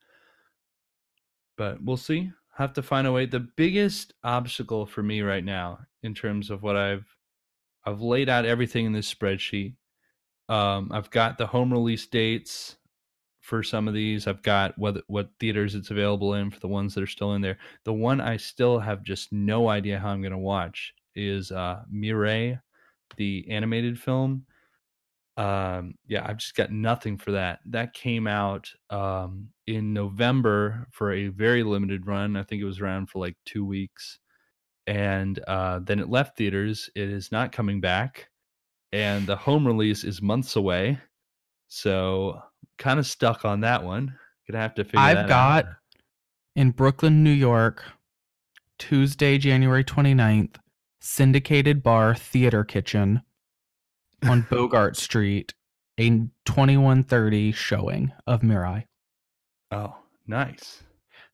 But 1.57 1.83
we'll 1.83 1.97
see. 1.97 2.31
Have 2.59 2.75
to 2.75 2.83
find 2.83 3.07
a 3.07 3.13
way. 3.13 3.27
The 3.27 3.41
biggest 3.57 4.13
obstacle 4.25 4.85
for 4.87 5.03
me 5.03 5.23
right 5.23 5.45
now, 5.45 5.79
in 6.03 6.15
terms 6.15 6.51
of 6.51 6.63
what 6.63 6.77
I've, 6.77 7.07
I've 7.85 8.01
laid 8.01 8.29
out 8.29 8.45
everything 8.45 8.85
in 8.87 8.93
this 8.93 9.13
spreadsheet. 9.13 9.77
Um, 10.49 10.91
I've 10.93 11.11
got 11.11 11.39
the 11.39 11.47
home 11.47 11.73
release 11.73 12.07
dates 12.07 12.77
for 13.47 13.63
some 13.63 13.87
of 13.87 13.95
these. 13.95 14.27
I've 14.27 14.43
got 14.43 14.77
what 14.77 15.05
what 15.07 15.31
theaters 15.39 15.77
it's 15.77 15.93
available 15.93 16.35
in 16.35 16.51
for 16.51 16.59
the 16.59 16.67
ones 16.67 16.95
that 16.95 17.03
are 17.05 17.07
still 17.07 17.35
in 17.35 17.43
there. 17.43 17.59
The 17.85 17.93
one 17.93 18.21
I 18.21 18.39
still 18.39 18.81
have 18.81 19.05
just 19.05 19.33
no 19.33 19.69
idea 19.69 20.01
how 20.01 20.09
I'm 20.09 20.21
going 20.21 20.33
to 20.33 20.39
watch 20.39 20.93
is 21.15 21.53
uh, 21.53 21.83
Mirai, 21.95 22.61
the 23.17 23.47
animated 23.49 24.01
film. 24.01 24.47
Um, 25.37 25.95
yeah, 26.09 26.27
I've 26.27 26.39
just 26.39 26.57
got 26.57 26.73
nothing 26.73 27.19
for 27.19 27.33
that. 27.33 27.61
That 27.67 27.95
came 27.95 28.27
out 28.27 28.69
um, 28.91 29.51
in 29.69 29.93
November 29.93 30.89
for 30.91 31.13
a 31.13 31.29
very 31.29 31.63
limited 31.63 32.05
run. 32.05 32.37
I 32.37 32.43
think 32.43 32.61
it 32.61 32.67
was 32.67 32.81
around 32.81 33.11
for 33.11 33.21
like 33.21 33.37
two 33.45 33.65
weeks, 33.65 34.19
and 34.89 35.39
uh, 35.47 35.79
then 35.85 36.01
it 36.01 36.11
left 36.11 36.37
theaters. 36.37 36.91
It 36.97 37.11
is 37.11 37.31
not 37.31 37.53
coming 37.53 37.81
back, 37.81 38.29
and 38.91 39.25
the 39.25 39.37
home 39.37 39.65
release 39.65 40.03
is 40.03 40.21
months 40.21 40.57
away. 40.57 40.99
So 41.69 42.41
kind 42.79 42.99
of 42.99 43.07
stuck 43.07 43.45
on 43.45 43.61
that 43.61 43.85
one. 43.85 44.15
Gonna 44.49 44.63
have 44.63 44.75
to 44.77 44.85
figure. 44.85 45.01
Out 45.01 45.17
I've 45.17 45.29
got 45.29 45.67
out. 45.67 45.73
In 46.55 46.71
Brooklyn, 46.71 47.23
New 47.23 47.31
York, 47.31 47.85
Tuesday, 48.79 49.39
January 49.39 49.85
29th, 49.85 50.57
Syndicated 51.01 51.83
Bar 51.83 52.15
Theater 52.15 52.65
Kitchen 52.65 53.23
on 54.29 54.47
Bogart 54.51 54.97
Street, 54.97 55.55
a 55.99 56.09
2130 56.45 57.53
showing 57.53 58.13
of 58.27 58.41
Mirai. 58.41 58.85
Oh, 59.71 59.97
nice. 60.27 60.83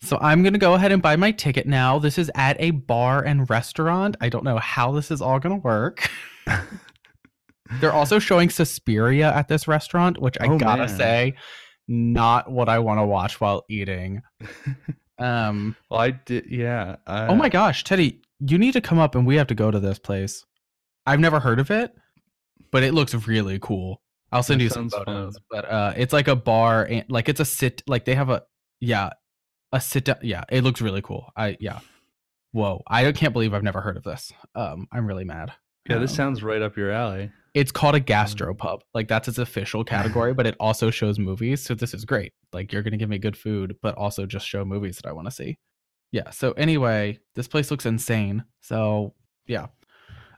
So 0.01 0.19
I'm 0.21 0.43
gonna 0.43 0.59
go 0.59 0.75
ahead 0.75 0.91
and 0.91 1.01
buy 1.01 1.15
my 1.15 1.31
ticket 1.31 1.67
now. 1.67 1.99
This 2.01 2.19
is 2.19 2.31
at 2.35 2.57
a 2.61 2.73
bar 2.73 3.23
and 3.23 3.49
restaurant. 3.49 4.17
I 4.21 4.29
don't 4.29 4.45
know 4.45 4.59
how 4.59 4.91
this 4.91 5.13
is 5.13 5.23
all 5.23 5.39
gonna 5.39 5.57
work. 5.57 6.11
They're 7.81 7.93
also 7.93 8.19
showing 8.19 8.51
Suspiria 8.51 9.33
at 9.33 9.49
this 9.49 9.67
restaurant, 9.69 10.21
which 10.21 10.37
I 10.41 10.47
Oh, 10.49 10.59
gotta 10.59 10.87
man. 10.87 10.97
say, 10.97 11.35
not 11.89 12.51
what 12.51 12.69
I 12.69 12.79
want 12.79 12.99
to 13.01 13.05
watch 13.07 13.41
while 13.41 13.65
eating. 13.69 14.23
Um. 15.19 15.77
Well, 15.91 16.01
I 16.01 16.11
did. 16.13 16.47
Yeah. 16.51 16.97
I, 17.07 17.27
oh 17.29 17.37
my 17.37 17.49
gosh, 17.49 17.85
Teddy, 17.85 18.23
you 18.41 18.59
need 18.59 18.73
to 18.73 18.81
come 18.81 18.99
up 18.99 19.15
and 19.15 19.25
we 19.25 19.37
have 19.37 19.47
to 19.49 19.55
go 19.55 19.71
to 19.71 19.79
this 19.79 19.99
place. 20.01 20.45
I've 21.07 21.21
never 21.21 21.39
heard 21.39 21.61
of 21.61 21.71
it, 21.71 21.95
but 22.73 22.83
it 22.83 22.93
looks 22.93 23.15
really 23.15 23.59
cool. 23.61 24.01
I'll 24.33 24.43
send 24.43 24.61
you 24.63 24.69
some 24.69 24.89
sounds 24.91 24.95
fun. 24.95 25.05
photos. 25.05 25.37
But 25.49 25.65
uh, 25.71 25.93
it's 25.97 26.13
like 26.13 26.27
a 26.27 26.35
bar 26.35 26.85
and 26.91 27.05
like 27.09 27.29
it's 27.29 27.39
a 27.39 27.45
sit. 27.45 27.83
Like 27.87 28.05
they 28.05 28.17
have 28.17 28.31
a 28.31 28.43
yeah, 28.81 29.11
a 29.71 29.81
sit 29.81 30.07
down. 30.07 30.17
Yeah, 30.23 30.43
it 30.51 30.65
looks 30.65 30.81
really 30.81 31.03
cool. 31.03 31.31
I 31.37 31.57
yeah. 31.61 31.81
Whoa, 32.51 32.83
I 32.89 33.13
can't 33.13 33.33
believe 33.33 33.55
I've 33.55 33.63
never 33.63 33.81
heard 33.81 33.97
of 33.99 34.03
this. 34.03 34.33
Um, 34.57 34.89
I'm 34.91 35.07
really 35.07 35.25
mad. 35.25 35.53
Yeah, 35.89 35.99
this 35.99 36.11
Um, 36.13 36.17
sounds 36.17 36.43
right 36.43 36.63
up 36.63 36.77
your 36.77 36.91
alley. 36.91 37.31
It's 37.55 37.73
called 37.73 37.95
a 37.95 38.01
gastropub. 38.01 38.81
Like 38.95 39.09
that's 39.09 39.29
its 39.29 39.39
official 39.39 39.85
category, 39.85 40.35
but 40.35 40.47
it 40.47 40.57
also 40.59 40.91
shows 40.91 41.19
movies. 41.19 41.63
So 41.63 41.75
this 41.75 41.95
is 41.95 42.05
great. 42.05 42.33
Like 42.53 42.73
you're 42.73 42.83
gonna 42.83 42.97
give 42.97 43.09
me 43.09 43.19
good 43.19 43.37
food, 43.37 43.77
but 43.83 43.95
also 43.97 44.27
just 44.27 44.47
show 44.47 44.65
movies 44.65 44.97
that 44.97 45.09
I 45.09 45.13
want 45.13 45.27
to 45.27 45.33
see. 45.33 45.59
Yeah. 46.11 46.31
So 46.31 46.53
anyway, 46.53 47.19
this 47.35 47.49
place 47.49 47.71
looks 47.71 47.87
insane. 47.87 48.45
So 48.61 49.15
yeah. 49.47 49.67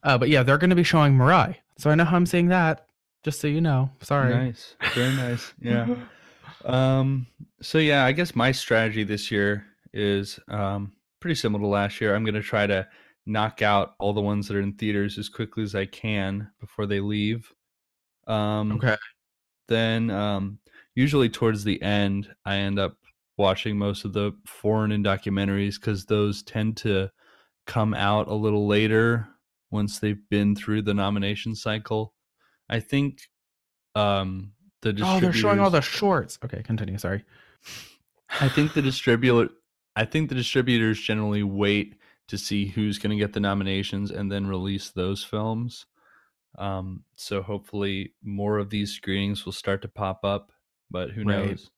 Uh, 0.03 0.19
but 0.19 0.29
yeah, 0.29 0.43
they're 0.43 0.59
gonna 0.59 0.75
be 0.75 0.83
showing 0.83 1.15
Mirai. 1.15 1.57
So 1.79 1.91
I 1.91 1.95
know 1.95 2.05
how 2.05 2.17
I'm 2.17 2.27
saying 2.27 2.49
that. 2.49 2.87
Just 3.25 3.41
so 3.41 3.47
you 3.47 3.61
know. 3.61 3.91
Sorry. 4.03 4.35
Nice. 4.35 4.77
Very 4.95 5.15
nice. 5.17 5.53
Yeah. 5.63 5.97
Um, 6.65 7.27
so 7.63 7.79
yeah, 7.79 8.05
I 8.05 8.13
guess 8.13 8.35
my 8.35 8.53
strategy 8.53 9.03
this 9.03 9.31
year 9.31 9.65
is 9.93 10.39
um, 10.49 10.93
pretty 11.21 11.35
similar 11.35 11.63
to 11.63 11.67
last 11.67 12.01
year. 12.01 12.15
I'm 12.15 12.25
going 12.25 12.35
to 12.35 12.43
try 12.43 12.67
to 12.67 12.87
knock 13.27 13.63
out 13.63 13.95
all 13.99 14.13
the 14.13 14.21
ones 14.21 14.49
that 14.49 14.57
are 14.57 14.61
in 14.61 14.75
theaters 14.75 15.19
as 15.19 15.29
quickly 15.29 15.63
as 15.63 15.75
I 15.75 15.87
can 15.87 16.51
before 16.61 16.87
they 16.87 17.01
leave. 17.01 17.53
Um, 18.27 18.73
okay. 18.73 18.97
Then 19.69 20.11
um, 20.11 20.59
usually 20.95 21.29
towards 21.29 21.65
the 21.65 21.81
end, 21.83 22.29
I 22.45 22.57
end 22.57 22.79
up 22.79 22.97
watching 23.37 23.79
most 23.79 24.05
of 24.05 24.13
the 24.13 24.33
foreign 24.47 24.93
and 24.93 25.05
documentaries 25.05 25.75
because 25.75 26.05
those 26.05 26.43
tend 26.43 26.77
to 26.79 27.11
come 27.67 27.95
out 27.95 28.29
a 28.29 28.35
little 28.35 28.67
later 28.67 29.29
once 29.71 29.99
they've 29.99 30.29
been 30.31 30.55
through 30.55 30.83
the 30.83 30.95
nomination 30.95 31.55
cycle. 31.55 32.15
I 32.69 32.81
think 32.81 33.21
um, 33.95 34.53
the 34.83 34.97
Oh, 35.03 35.21
they're 35.21 35.33
showing 35.33 35.61
all 35.61 35.71
the 35.71 35.81
shorts. 35.81 36.39
Okay, 36.45 36.63
continue. 36.63 36.99
Sorry. 36.99 37.25
I 38.41 38.49
think 38.49 38.75
the 38.75 38.83
distributor 38.83 39.49
I 39.97 40.05
think 40.05 40.29
the 40.29 40.35
distributors 40.35 41.01
generally 41.01 41.43
wait 41.43 41.95
to 42.29 42.39
see 42.39 42.67
who's 42.67 42.99
going 42.99 43.17
to 43.17 43.23
get 43.23 43.33
the 43.35 43.41
nominations 43.41 44.11
and 44.11 44.31
then 44.33 44.47
release 44.47 44.91
those 44.91 45.25
films. 45.25 45.87
Um, 46.59 47.05
so 47.17 47.43
hopefully 47.43 48.15
more 48.23 48.59
of 48.59 48.71
these 48.71 48.93
screenings 48.93 49.45
will 49.45 49.53
start 49.53 49.83
to 49.83 49.89
pop 49.89 50.25
up, 50.25 50.53
but 50.91 51.11
who 51.11 51.25
Right. 51.25 51.59
knows? 51.65 51.71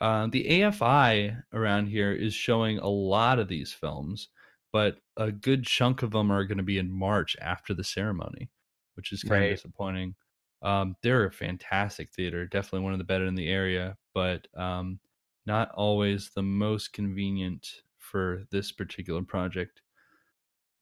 Uh, 0.00 0.26
the 0.28 0.46
AFI 0.50 1.42
around 1.52 1.86
here 1.88 2.12
is 2.12 2.34
showing 2.34 2.78
a 2.78 2.88
lot 2.88 3.38
of 3.38 3.48
these 3.48 3.72
films, 3.72 4.28
but 4.72 5.00
a 5.16 5.32
good 5.32 5.64
chunk 5.64 6.02
of 6.02 6.10
them 6.12 6.30
are 6.30 6.44
going 6.44 6.58
to 6.58 6.64
be 6.64 6.78
in 6.78 6.90
March 6.90 7.36
after 7.40 7.74
the 7.74 7.84
ceremony, 7.84 8.50
which 8.94 9.12
is 9.12 9.24
kind 9.24 9.40
Right. 9.40 9.48
of 9.50 9.56
disappointing. 9.56 10.16
Um, 10.62 10.96
they're 11.02 11.26
a 11.26 11.32
fantastic 11.32 12.12
theater, 12.14 12.46
definitely 12.46 12.80
one 12.84 12.92
of 12.92 12.98
the 12.98 13.04
better 13.04 13.26
in 13.26 13.34
the 13.36 13.48
area, 13.48 13.96
but 14.14 14.46
um, 14.56 15.00
not 15.46 15.70
always 15.72 16.30
the 16.30 16.42
most 16.42 16.92
convenient 16.92 17.82
for 18.12 18.44
this 18.50 18.70
particular 18.70 19.22
project. 19.22 19.80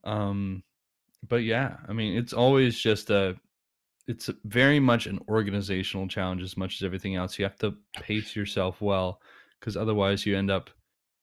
Um, 0.04 0.64
but 1.26 1.44
yeah, 1.44 1.76
I 1.88 1.92
mean, 1.92 2.18
it's 2.18 2.32
always 2.32 2.78
just 2.78 3.10
a, 3.10 3.36
it's 4.08 4.28
very 4.44 4.80
much 4.80 5.06
an 5.06 5.20
organizational 5.28 6.08
challenge 6.08 6.42
as 6.42 6.56
much 6.56 6.74
as 6.74 6.84
everything 6.84 7.14
else. 7.14 7.38
You 7.38 7.44
have 7.44 7.58
to 7.58 7.74
pace 7.94 8.34
yourself 8.34 8.80
well 8.80 9.20
because 9.58 9.76
otherwise 9.76 10.26
you 10.26 10.36
end 10.36 10.50
up 10.50 10.70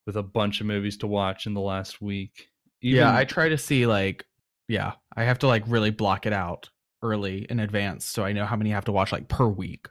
with 0.05 0.16
a 0.16 0.24
bunch 0.24 0.62
of 0.62 0.68
movies 0.68 0.97
to 0.97 1.08
watch 1.08 1.45
in 1.45 1.53
the 1.53 1.62
last 1.62 2.01
week. 2.01 2.47
yeah, 2.82 3.14
I 3.14 3.26
try 3.26 3.49
to 3.49 3.58
see 3.58 3.86
like 3.86 4.26
yeah, 4.70 4.93
I 5.16 5.24
have 5.24 5.39
to 5.39 5.47
like 5.47 5.64
really 5.68 5.91
block 5.91 6.26
it 6.26 6.34
out 6.34 6.70
early 7.01 7.45
in 7.49 7.60
advance 7.60 8.05
so 8.05 8.24
I 8.24 8.34
know 8.34 8.45
how 8.45 8.55
many 8.55 8.72
I 8.72 8.76
have 8.76 8.86
to 8.86 8.91
watch 8.91 9.12
like 9.12 9.28
per 9.28 9.47
week. 9.47 9.88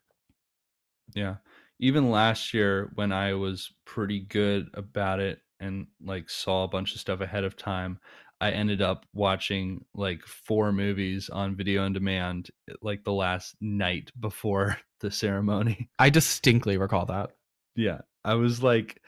Yeah. 1.15 1.37
Even 1.79 2.11
last 2.11 2.55
year 2.55 2.91
when 2.95 3.13
I 3.13 3.35
was 3.35 3.73
pretty 3.85 4.21
good 4.21 4.69
about 4.75 5.21
it 5.21 5.41
and 5.61 5.87
like 6.05 6.29
saw 6.29 6.65
a 6.65 6.69
bunch 6.69 6.95
of 6.95 7.01
stuff 7.01 7.21
ahead 7.21 7.45
of 7.45 7.57
time, 7.57 7.99
I 8.41 8.51
ended 8.51 8.83
up 8.83 9.07
watching 9.15 9.85
like 9.95 10.23
four 10.23 10.73
movies 10.73 11.31
on 11.31 11.57
video 11.57 11.85
on 11.85 11.93
demand 11.93 12.51
like 12.83 13.05
the 13.05 13.13
last 13.13 13.57
night 13.61 14.11
before 14.21 14.79
the 15.01 15.11
ceremony. 15.11 15.89
I 15.99 16.11
distinctly 16.11 16.77
recall 16.77 17.07
that. 17.07 17.31
Yeah. 17.75 18.01
I 18.25 18.35
was 18.35 18.63
like 18.63 19.01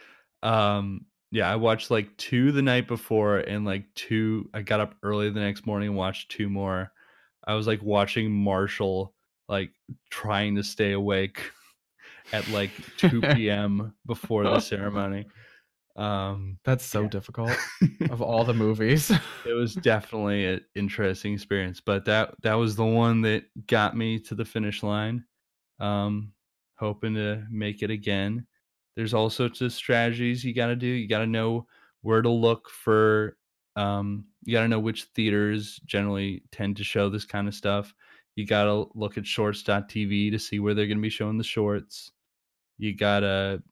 um 0.42 1.06
yeah, 1.30 1.50
I 1.50 1.56
watched 1.56 1.90
like 1.90 2.16
two 2.16 2.52
the 2.52 2.62
night 2.62 2.88
before 2.88 3.38
and 3.38 3.66
like 3.66 3.84
two 3.94 4.48
I 4.54 4.62
got 4.62 4.80
up 4.80 4.94
early 5.02 5.28
the 5.30 5.40
next 5.40 5.66
morning 5.66 5.90
and 5.90 5.98
watched 5.98 6.30
two 6.30 6.48
more. 6.48 6.90
I 7.46 7.54
was 7.54 7.66
like 7.66 7.82
watching 7.82 8.30
Marshall 8.30 9.14
like 9.48 9.72
trying 10.10 10.56
to 10.56 10.62
stay 10.62 10.92
awake 10.92 11.40
at 12.32 12.48
like 12.48 12.70
2 12.98 13.20
p.m. 13.34 13.94
before 14.06 14.44
the 14.44 14.60
ceremony. 14.60 15.26
Um 15.98 16.58
That's 16.64 16.84
so 16.84 17.04
Yeah. 17.04 17.08
difficult 17.08 17.58
of 18.10 18.22
all 18.22 18.44
the 18.44 18.54
movies. 18.54 19.10
it 19.44 19.52
was 19.52 19.76
definitely 19.76 20.46
an 20.46 20.60
interesting 20.74 21.34
experience, 21.34 21.80
but 21.80 22.04
that 22.06 22.34
that 22.42 22.54
was 22.54 22.76
the 22.76 22.84
one 22.86 23.22
that 23.22 23.44
got 23.66 23.96
me 23.96 24.18
to 24.20 24.34
the 24.34 24.44
finish 24.44 24.82
line. 24.82 25.24
Um 25.80 26.32
hoping 26.76 27.14
to 27.14 27.44
make 27.50 27.82
it 27.82 27.90
again. 27.90 28.46
There's 28.96 29.14
all 29.14 29.30
sorts 29.30 29.60
of 29.60 29.72
strategies 29.72 30.44
you 30.44 30.54
got 30.54 30.68
to 30.68 30.76
do. 30.76 30.86
You 30.86 31.08
got 31.08 31.18
to 31.20 31.26
know 31.26 31.66
where 32.02 32.22
to 32.22 32.30
look 32.30 32.70
for 32.70 33.36
um 33.76 34.26
you 34.44 34.52
got 34.52 34.62
to 34.62 34.68
know 34.68 34.80
which 34.80 35.04
theaters 35.14 35.80
generally 35.86 36.44
tend 36.52 36.76
to 36.78 36.84
show 36.84 37.08
this 37.08 37.24
kind 37.24 37.48
of 37.48 37.54
stuff. 37.54 37.94
You 38.36 38.46
got 38.46 38.64
to 38.64 38.86
look 38.94 39.18
at 39.18 39.26
shorts.tv 39.26 40.30
to 40.30 40.38
see 40.38 40.60
where 40.60 40.74
they're 40.74 40.86
going 40.86 40.98
to 40.98 41.02
be 41.02 41.08
showing 41.10 41.38
the 41.38 41.44
shorts. 41.44 42.12
You 42.78 42.94
got 42.96 43.20
to 43.20 43.62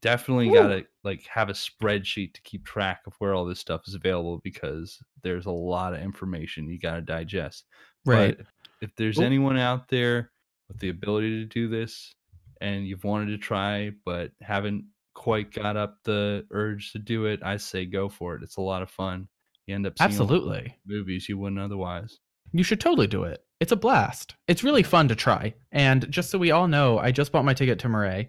definitely 0.00 0.50
got 0.50 0.68
to 0.68 0.84
like 1.02 1.24
have 1.26 1.48
a 1.48 1.54
spreadsheet 1.54 2.34
to 2.34 2.42
keep 2.42 2.64
track 2.64 3.00
of 3.06 3.14
where 3.18 3.34
all 3.34 3.44
this 3.44 3.60
stuff 3.60 3.82
is 3.86 3.94
available 3.94 4.40
because 4.42 4.98
there's 5.22 5.46
a 5.46 5.50
lot 5.50 5.94
of 5.94 6.00
information 6.00 6.68
you 6.68 6.78
got 6.78 6.96
to 6.96 7.00
digest. 7.00 7.64
right. 8.04 8.36
But 8.36 8.46
if 8.80 8.94
there's 8.96 9.18
Ooh. 9.18 9.24
anyone 9.24 9.58
out 9.58 9.88
there 9.88 10.30
with 10.68 10.78
the 10.78 10.90
ability 10.90 11.40
to 11.40 11.46
do 11.46 11.68
this 11.68 12.14
and 12.60 12.86
you've 12.86 13.04
wanted 13.04 13.26
to 13.26 13.38
try 13.38 13.92
but 14.04 14.32
haven't 14.42 14.84
quite 15.14 15.52
got 15.52 15.76
up 15.76 15.98
the 16.04 16.44
urge 16.50 16.92
to 16.92 16.98
do 16.98 17.26
it, 17.26 17.40
I 17.42 17.56
say 17.56 17.86
go 17.86 18.08
for 18.08 18.34
it. 18.34 18.42
It's 18.42 18.56
a 18.56 18.62
lot 18.62 18.82
of 18.82 18.90
fun. 18.90 19.28
You 19.66 19.74
end 19.74 19.86
up 19.86 19.98
seeing 19.98 20.10
a 20.10 20.12
lot 20.12 20.20
of 20.20 20.30
Absolutely. 20.30 20.76
movies 20.86 21.28
you 21.28 21.38
wouldn't 21.38 21.60
otherwise. 21.60 22.18
You 22.52 22.62
should 22.62 22.80
totally 22.80 23.06
do 23.06 23.24
it. 23.24 23.42
It's 23.60 23.72
a 23.72 23.76
blast. 23.76 24.34
It's 24.48 24.62
really 24.62 24.82
fun 24.82 25.08
to 25.08 25.14
try. 25.14 25.54
And 25.72 26.10
just 26.10 26.30
so 26.30 26.38
we 26.38 26.50
all 26.50 26.68
know, 26.68 26.98
I 26.98 27.10
just 27.10 27.32
bought 27.32 27.44
my 27.44 27.54
ticket 27.54 27.78
to 27.80 27.88
Mirai. 27.88 28.28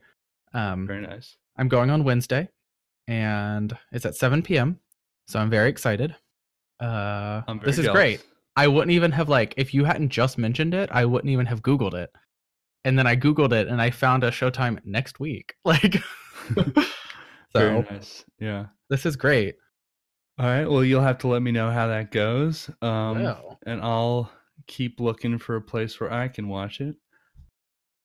Um, 0.54 0.88
Very 0.88 1.02
nice. 1.02 1.36
I'm 1.58 1.68
going 1.68 1.90
on 1.90 2.04
Wednesday, 2.04 2.50
and 3.08 3.76
it's 3.92 4.06
at 4.06 4.16
7 4.16 4.42
p.m. 4.42 4.80
So 5.28 5.40
I'm 5.40 5.50
very 5.50 5.70
excited. 5.70 6.16
Uh, 6.80 7.42
I'm 7.48 7.60
very 7.60 7.72
this 7.72 7.80
is 7.80 7.86
jealous. 7.86 7.98
great. 7.98 8.26
I 8.56 8.68
wouldn't 8.68 8.92
even 8.92 9.12
have 9.12 9.30
like 9.30 9.54
if 9.58 9.74
you 9.74 9.84
hadn't 9.84 10.10
just 10.10 10.38
mentioned 10.38 10.74
it, 10.74 10.90
I 10.92 11.06
wouldn't 11.06 11.32
even 11.32 11.46
have 11.46 11.62
Googled 11.62 11.94
it. 11.94 12.12
And 12.84 12.98
then 12.98 13.08
I 13.08 13.16
Googled 13.16 13.52
it 13.52 13.68
and 13.68 13.82
I 13.82 13.90
found 13.90 14.24
a 14.24 14.32
showtime 14.32 14.80
next 14.86 15.20
week. 15.20 15.56
Like, 15.66 16.02
Very 16.50 16.84
so 17.54 17.82
nice. 17.90 18.26
Yeah. 18.40 18.66
this 18.90 19.06
is 19.06 19.16
great. 19.16 19.56
All 20.38 20.46
right. 20.46 20.70
Well, 20.70 20.84
you'll 20.84 21.02
have 21.02 21.18
to 21.20 21.28
let 21.28 21.42
me 21.42 21.52
know 21.52 21.72
how 21.72 21.88
that 21.88 22.12
goes. 22.12 22.70
Um, 22.82 23.36
and 23.66 23.82
I'll 23.82 24.30
keep 24.68 25.00
looking 25.00 25.38
for 25.38 25.56
a 25.56 25.62
place 25.62 26.00
where 26.00 26.12
I 26.12 26.28
can 26.28 26.50
watch 26.50 26.82
it. 26.82 26.98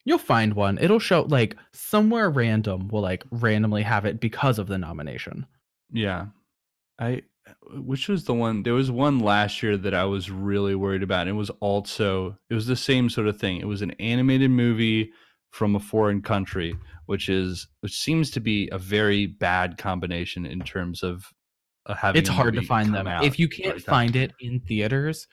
You'll 0.04 0.18
find 0.18 0.54
one. 0.54 0.78
It'll 0.80 0.98
show 0.98 1.22
like 1.22 1.56
somewhere 1.72 2.30
random 2.30 2.88
will 2.88 3.02
like 3.02 3.24
randomly 3.30 3.82
have 3.82 4.04
it 4.06 4.20
because 4.20 4.58
of 4.58 4.66
the 4.66 4.78
nomination. 4.78 5.46
Yeah. 5.92 6.26
I 6.98 7.22
which 7.72 8.08
was 8.08 8.24
the 8.24 8.34
one 8.34 8.62
there 8.62 8.74
was 8.74 8.90
one 8.90 9.18
last 9.18 9.62
year 9.62 9.76
that 9.76 9.94
I 9.94 10.04
was 10.04 10.30
really 10.30 10.74
worried 10.74 11.02
about. 11.02 11.28
It 11.28 11.32
was 11.32 11.50
also 11.60 12.36
it 12.48 12.54
was 12.54 12.66
the 12.66 12.76
same 12.76 13.10
sort 13.10 13.26
of 13.26 13.38
thing. 13.38 13.58
It 13.58 13.66
was 13.66 13.82
an 13.82 13.90
animated 13.92 14.50
movie 14.50 15.12
from 15.50 15.74
a 15.74 15.80
foreign 15.80 16.22
country, 16.22 16.76
which 17.06 17.28
is 17.28 17.66
which 17.80 17.92
seems 17.98 18.30
to 18.32 18.40
be 18.40 18.68
a 18.72 18.78
very 18.78 19.26
bad 19.26 19.78
combination 19.78 20.46
in 20.46 20.60
terms 20.60 21.02
of 21.02 21.26
uh, 21.86 21.94
having 21.94 22.20
It's 22.20 22.28
hard 22.28 22.54
to 22.54 22.62
find 22.62 22.94
them. 22.94 23.06
out 23.06 23.24
If 23.24 23.38
you 23.38 23.48
can't 23.48 23.74
right 23.74 23.84
time. 23.84 23.92
find 23.94 24.16
it 24.16 24.32
in 24.40 24.60
theaters, 24.60 25.26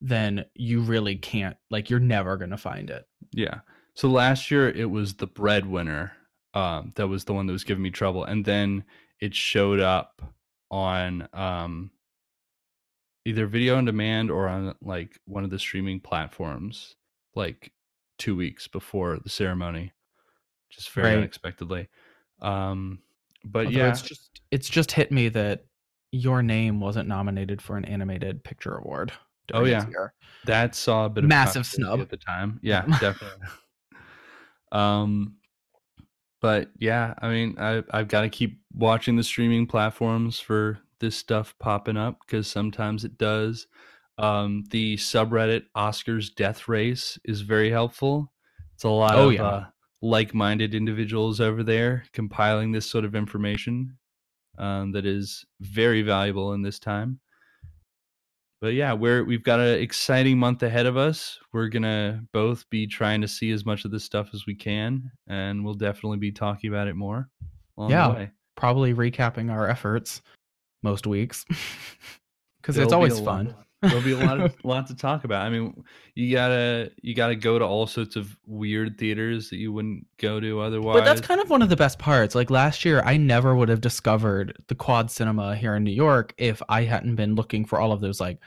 then 0.00 0.44
you 0.54 0.80
really 0.80 1.16
can't 1.16 1.56
like 1.70 1.88
you're 1.88 2.00
never 2.00 2.36
going 2.36 2.50
to 2.50 2.56
find 2.56 2.90
it. 2.90 3.04
Yeah. 3.32 3.60
So 4.00 4.08
last 4.08 4.50
year 4.50 4.66
it 4.70 4.90
was 4.90 5.12
The 5.16 5.26
Breadwinner, 5.26 6.12
Um, 6.54 6.92
that 6.96 7.06
was 7.06 7.26
the 7.26 7.34
one 7.34 7.44
that 7.46 7.52
was 7.52 7.64
giving 7.64 7.82
me 7.82 7.90
trouble, 7.90 8.24
and 8.24 8.42
then 8.46 8.84
it 9.20 9.34
showed 9.34 9.78
up 9.78 10.22
on 10.70 11.28
um, 11.34 11.90
either 13.26 13.46
video 13.46 13.76
on 13.76 13.84
demand 13.84 14.30
or 14.30 14.48
on 14.48 14.74
like 14.80 15.20
one 15.26 15.44
of 15.44 15.50
the 15.50 15.58
streaming 15.58 16.00
platforms, 16.00 16.96
like 17.34 17.72
two 18.16 18.34
weeks 18.34 18.66
before 18.66 19.18
the 19.18 19.28
ceremony, 19.28 19.92
just 20.70 20.88
very 20.92 21.08
Right. 21.08 21.18
unexpectedly. 21.18 21.90
Um, 22.40 23.00
but 23.44 23.66
Although 23.66 23.78
yeah, 23.80 23.90
it's 23.90 24.00
just 24.00 24.40
it's 24.50 24.70
just 24.70 24.92
hit 24.92 25.12
me 25.12 25.28
that 25.28 25.66
your 26.10 26.42
name 26.42 26.80
wasn't 26.80 27.06
nominated 27.06 27.60
for 27.60 27.76
an 27.76 27.84
animated 27.84 28.44
picture 28.44 28.76
award. 28.78 29.12
Oh, 29.52 29.64
yeah. 29.64 29.84
that 30.46 30.74
saw 30.74 31.04
a 31.04 31.10
bit 31.10 31.24
of 31.24 31.28
Massive 31.28 31.66
snub. 31.66 32.00
at 32.00 32.08
the 32.08 32.16
time. 32.16 32.60
Yeah, 32.62 32.86
definitely. 32.98 33.46
Um, 34.72 35.36
but 36.40 36.70
yeah, 36.78 37.14
I 37.18 37.28
mean, 37.30 37.56
I 37.58 37.82
I've 37.90 38.08
got 38.08 38.22
to 38.22 38.28
keep 38.28 38.60
watching 38.72 39.16
the 39.16 39.22
streaming 39.22 39.66
platforms 39.66 40.40
for 40.40 40.80
this 41.00 41.16
stuff 41.16 41.54
popping 41.58 41.96
up 41.96 42.20
because 42.20 42.46
sometimes 42.46 43.04
it 43.04 43.18
does. 43.18 43.66
Um, 44.18 44.64
the 44.70 44.96
subreddit 44.96 45.64
Oscars 45.76 46.34
Death 46.34 46.68
Race 46.68 47.18
is 47.24 47.40
very 47.40 47.70
helpful. 47.70 48.32
It's 48.74 48.84
a 48.84 48.88
lot 48.88 49.18
Oh, 49.18 49.28
of 49.28 49.30
yeah. 49.30 49.40
uh, 49.40 49.64
like-minded 50.02 50.74
individuals 50.74 51.40
over 51.40 51.62
there 51.62 52.04
compiling 52.12 52.72
this 52.72 52.86
sort 52.86 53.04
of 53.04 53.14
information 53.14 53.98
um, 54.58 54.92
that 54.92 55.06
is 55.06 55.44
very 55.60 56.02
valuable 56.02 56.52
in 56.54 56.62
this 56.62 56.78
time 56.78 57.20
but 58.60 58.74
yeah, 58.74 58.92
we're 58.92 59.24
we've 59.24 59.42
got 59.44 59.60
an 59.60 59.78
exciting 59.80 60.38
month 60.38 60.62
ahead 60.62 60.86
of 60.86 60.96
us. 60.96 61.38
We're 61.52 61.68
gonna 61.68 62.22
both 62.32 62.68
be 62.70 62.86
trying 62.86 63.20
to 63.22 63.28
see 63.28 63.50
as 63.52 63.64
much 63.64 63.84
of 63.84 63.90
this 63.90 64.04
stuff 64.04 64.28
as 64.34 64.46
we 64.46 64.54
can, 64.54 65.10
and 65.28 65.64
we'll 65.64 65.74
definitely 65.74 66.18
be 66.18 66.32
talking 66.32 66.68
about 66.70 66.88
it 66.88 66.94
more. 66.96 67.28
along 67.78 67.90
the 67.90 67.94
Yeah. 67.96 68.12
way. 68.12 68.30
Probably 68.56 68.92
recapping 68.94 69.50
our 69.50 69.68
efforts 69.68 70.20
most 70.82 71.06
weeks 71.06 71.44
because 72.60 72.76
it's 72.76 72.92
always 72.92 73.18
fun. 73.20 73.46
lot- 73.46 73.66
There'll 73.82 74.02
be 74.02 74.12
a 74.12 74.18
lot 74.18 74.40
of 74.40 74.54
lot 74.64 74.86
to 74.88 74.94
talk 74.94 75.24
about. 75.24 75.44
I 75.46 75.50
mean, 75.50 75.84
you 76.14 76.34
gotta 76.34 76.90
you 77.02 77.14
gotta 77.14 77.34
go 77.36 77.58
to 77.58 77.64
all 77.64 77.86
sorts 77.86 78.14
of 78.16 78.36
weird 78.46 78.98
theaters 78.98 79.48
that 79.50 79.56
you 79.56 79.72
wouldn't 79.72 80.06
go 80.18 80.38
to 80.40 80.60
otherwise. 80.60 80.98
But 80.98 81.04
that's 81.04 81.20
kind 81.22 81.40
of 81.40 81.48
one 81.48 81.62
of 81.62 81.68
the 81.70 81.76
best 81.76 81.98
parts. 81.98 82.34
Like 82.34 82.50
last 82.50 82.84
year, 82.84 83.02
I 83.04 83.16
never 83.16 83.54
would 83.54 83.68
have 83.70 83.80
discovered 83.80 84.62
the 84.68 84.74
quad 84.74 85.10
cinema 85.10 85.56
here 85.56 85.74
in 85.76 85.84
New 85.84 85.92
York 85.92 86.34
if 86.36 86.60
I 86.68 86.82
hadn't 86.84 87.14
been 87.16 87.34
looking 87.34 87.64
for 87.64 87.80
all 87.80 87.92
of 87.92 88.00
those 88.00 88.20
like 88.20 88.38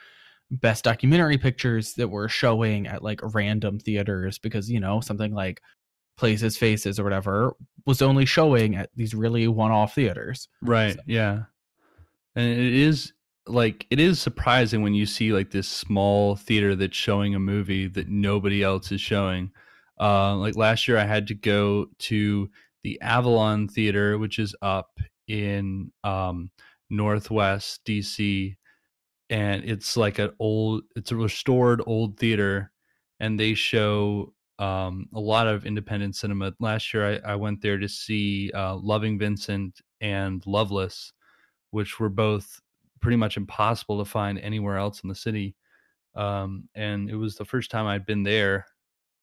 best 0.51 0.83
documentary 0.83 1.37
pictures 1.39 1.93
that 1.95 2.09
were 2.09 2.29
showing 2.29 2.85
at 2.85 3.01
like 3.03 3.19
random 3.33 3.79
theaters 3.79 4.37
because, 4.37 4.69
you 4.69 4.79
know, 4.79 4.99
something 5.01 5.33
like 5.33 5.61
Places, 6.15 6.57
Faces, 6.57 6.99
or 6.99 7.03
whatever 7.03 7.55
was 7.87 8.03
only 8.03 8.25
showing 8.25 8.75
at 8.75 8.91
these 8.95 9.15
really 9.15 9.47
one 9.47 9.71
off 9.71 9.95
theaters. 9.95 10.47
Right. 10.61 10.93
So- 10.93 10.99
Yeah. 11.07 11.43
And 12.35 12.51
it 12.51 12.73
is 12.73 13.13
like 13.47 13.85
it 13.89 13.99
is 13.99 14.21
surprising 14.21 14.81
when 14.81 14.93
you 14.93 15.05
see 15.05 15.33
like 15.33 15.51
this 15.51 15.67
small 15.67 16.35
theater 16.35 16.75
that's 16.75 16.95
showing 16.95 17.35
a 17.35 17.39
movie 17.39 17.87
that 17.87 18.07
nobody 18.07 18.63
else 18.63 18.91
is 18.91 19.01
showing. 19.01 19.51
Uh, 19.99 20.35
like 20.35 20.55
last 20.55 20.87
year, 20.87 20.97
I 20.97 21.05
had 21.05 21.27
to 21.27 21.35
go 21.35 21.87
to 21.99 22.49
the 22.83 22.99
Avalon 23.01 23.67
Theater, 23.67 24.17
which 24.17 24.39
is 24.39 24.55
up 24.61 24.99
in 25.27 25.91
um, 26.03 26.51
Northwest 26.89 27.81
DC, 27.85 28.55
and 29.29 29.63
it's 29.63 29.95
like 29.97 30.19
an 30.19 30.31
old, 30.39 30.83
it's 30.95 31.11
a 31.11 31.15
restored 31.15 31.81
old 31.85 32.17
theater, 32.17 32.71
and 33.19 33.39
they 33.39 33.53
show 33.53 34.33
um, 34.59 35.07
a 35.13 35.19
lot 35.19 35.47
of 35.47 35.65
independent 35.65 36.15
cinema. 36.15 36.53
Last 36.59 36.93
year, 36.93 37.21
I, 37.25 37.33
I 37.33 37.35
went 37.35 37.61
there 37.61 37.77
to 37.77 37.87
see 37.87 38.51
uh, 38.53 38.75
Loving 38.75 39.17
Vincent 39.19 39.79
and 40.01 40.45
Loveless, 40.45 41.13
which 41.71 41.99
were 41.99 42.09
both 42.09 42.59
pretty 43.03 43.17
much 43.17 43.37
impossible 43.37 43.99
to 44.03 44.09
find 44.09 44.39
anywhere 44.39 44.77
else 44.77 45.03
in 45.03 45.09
the 45.09 45.15
city. 45.15 45.57
Um, 46.15 46.69
and 46.75 47.09
it 47.09 47.15
was 47.15 47.35
the 47.37 47.45
first 47.45 47.71
time 47.71 47.87
I'd 47.87 48.05
been 48.05 48.23
there. 48.23 48.67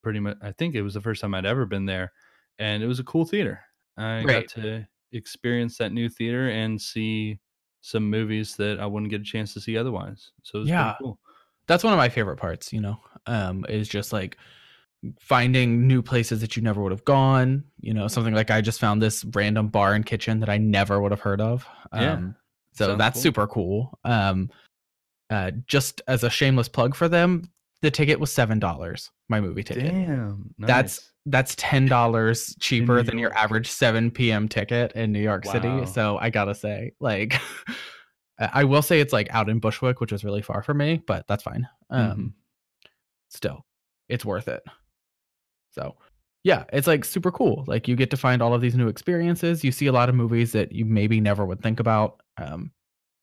Pretty 0.03 0.21
much, 0.21 0.39
I 0.43 0.53
think 0.53 0.75
it 0.75 0.83
was 0.83 0.95
the 0.95 1.01
first 1.03 1.21
time 1.21 1.35
I'd 1.35 1.47
ever 1.47 1.67
been 1.67 1.87
there, 1.87 2.13
and 2.59 2.83
it 2.83 2.87
was 2.87 3.01
a 3.01 3.05
cool 3.05 3.27
theater. 3.27 3.61
I 3.99 4.25
Right. 4.25 4.47
got 4.47 4.49
to 4.51 4.89
experience 5.13 5.77
that 5.79 5.93
new 5.93 6.09
theater 6.09 6.49
and 6.51 6.81
see 6.81 7.41
some 7.83 8.09
movies 8.09 8.57
that 8.57 8.81
I 8.81 8.87
wouldn't 8.87 9.11
get 9.11 9.21
a 9.23 9.25
chance 9.25 9.53
to 9.55 9.61
see 9.61 9.77
otherwise. 9.77 10.33
So 10.43 10.59
it 10.59 10.63
was 10.63 10.71
Yeah. 10.71 10.73
pretty 10.73 10.95
cool. 10.99 11.19
That's 11.67 11.85
one 11.85 11.93
of 11.93 11.99
my 11.99 12.09
favorite 12.09 12.37
parts, 12.39 12.73
you 12.73 12.81
know, 12.81 13.01
um, 13.27 13.65
is 13.69 13.89
just 13.89 14.13
like 14.13 14.39
finding 15.21 15.87
new 15.87 16.03
places 16.03 16.41
that 16.43 16.57
you 16.57 16.63
never 16.63 16.83
would 16.83 16.93
have 16.93 17.05
gone. 17.05 17.65
You 17.81 17.95
know, 17.95 18.09
something 18.09 18.35
like 18.35 18.51
I 18.51 18.61
just 18.61 18.81
found 18.81 19.03
this 19.03 19.25
random 19.35 19.69
bar 19.69 19.95
and 19.95 20.07
kitchen 20.07 20.41
that 20.41 20.51
I 20.51 20.59
never 20.59 21.01
would 21.01 21.13
have 21.13 21.21
heard 21.21 21.41
of. 21.41 21.67
Yeah. 21.95 22.21
Um, 22.21 22.37
so 22.73 22.87
Sounds 22.89 22.99
that's 22.99 23.15
cool. 23.17 23.23
super 23.23 23.47
cool. 23.47 23.99
Um, 24.05 24.51
uh, 25.31 25.53
just 25.67 26.03
as 26.09 26.25
a 26.25 26.31
shameless 26.31 26.69
plug 26.69 26.95
for 26.95 27.09
them, 27.09 27.51
the 27.83 27.91
ticket 27.91 28.19
was 28.21 28.33
seven 28.33 28.59
dollars. 28.59 29.11
My 29.29 29.41
movie 29.41 29.63
ticket. 29.63 29.93
Damn, 29.93 30.53
That's 30.59 30.99
nice. 31.01 31.11
that's 31.27 31.55
ten 31.57 31.87
dollars 31.87 32.55
cheaper 32.61 33.03
than 33.03 33.17
your 33.19 33.33
average 33.37 33.71
seven 33.71 34.11
p.m. 34.11 34.49
ticket 34.49 34.93
in 34.93 35.13
New 35.13 35.21
York 35.23 35.45
Wow. 35.45 35.53
City. 35.53 35.87
So 35.87 36.19
I 36.19 36.31
gotta 36.31 36.55
say, 36.55 36.93
like, 37.01 37.41
I 38.39 38.65
will 38.65 38.83
say 38.83 39.01
it's 39.01 39.13
like 39.13 39.29
out 39.31 39.49
in 39.49 39.61
Bushwick, 39.61 40.01
which 40.01 40.13
is 40.13 40.25
really 40.25 40.43
far 40.43 40.63
from 40.63 40.79
me, 40.79 41.01
but 41.07 41.27
that's 41.29 41.43
fine. 41.45 41.69
Um, 41.91 42.03
Mhm. 42.03 42.33
still, 43.29 43.65
it's 44.09 44.25
worth 44.25 44.49
it. 44.49 44.63
So, 45.71 45.95
yeah, 46.43 46.65
it's 46.73 46.87
like 46.87 47.05
super 47.05 47.31
cool. 47.31 47.65
Like 47.69 47.87
you 47.87 47.95
get 47.97 48.11
to 48.11 48.17
find 48.17 48.43
all 48.43 48.53
of 48.55 48.61
these 48.61 48.75
new 48.75 48.89
experiences. 48.89 49.63
You 49.63 49.71
see 49.73 49.87
a 49.87 49.93
lot 49.93 50.09
of 50.09 50.15
movies 50.15 50.53
that 50.53 50.73
you 50.73 50.85
maybe 50.85 51.21
never 51.21 51.47
would 51.47 51.63
think 51.63 51.79
about, 51.81 52.21
um, 52.41 52.73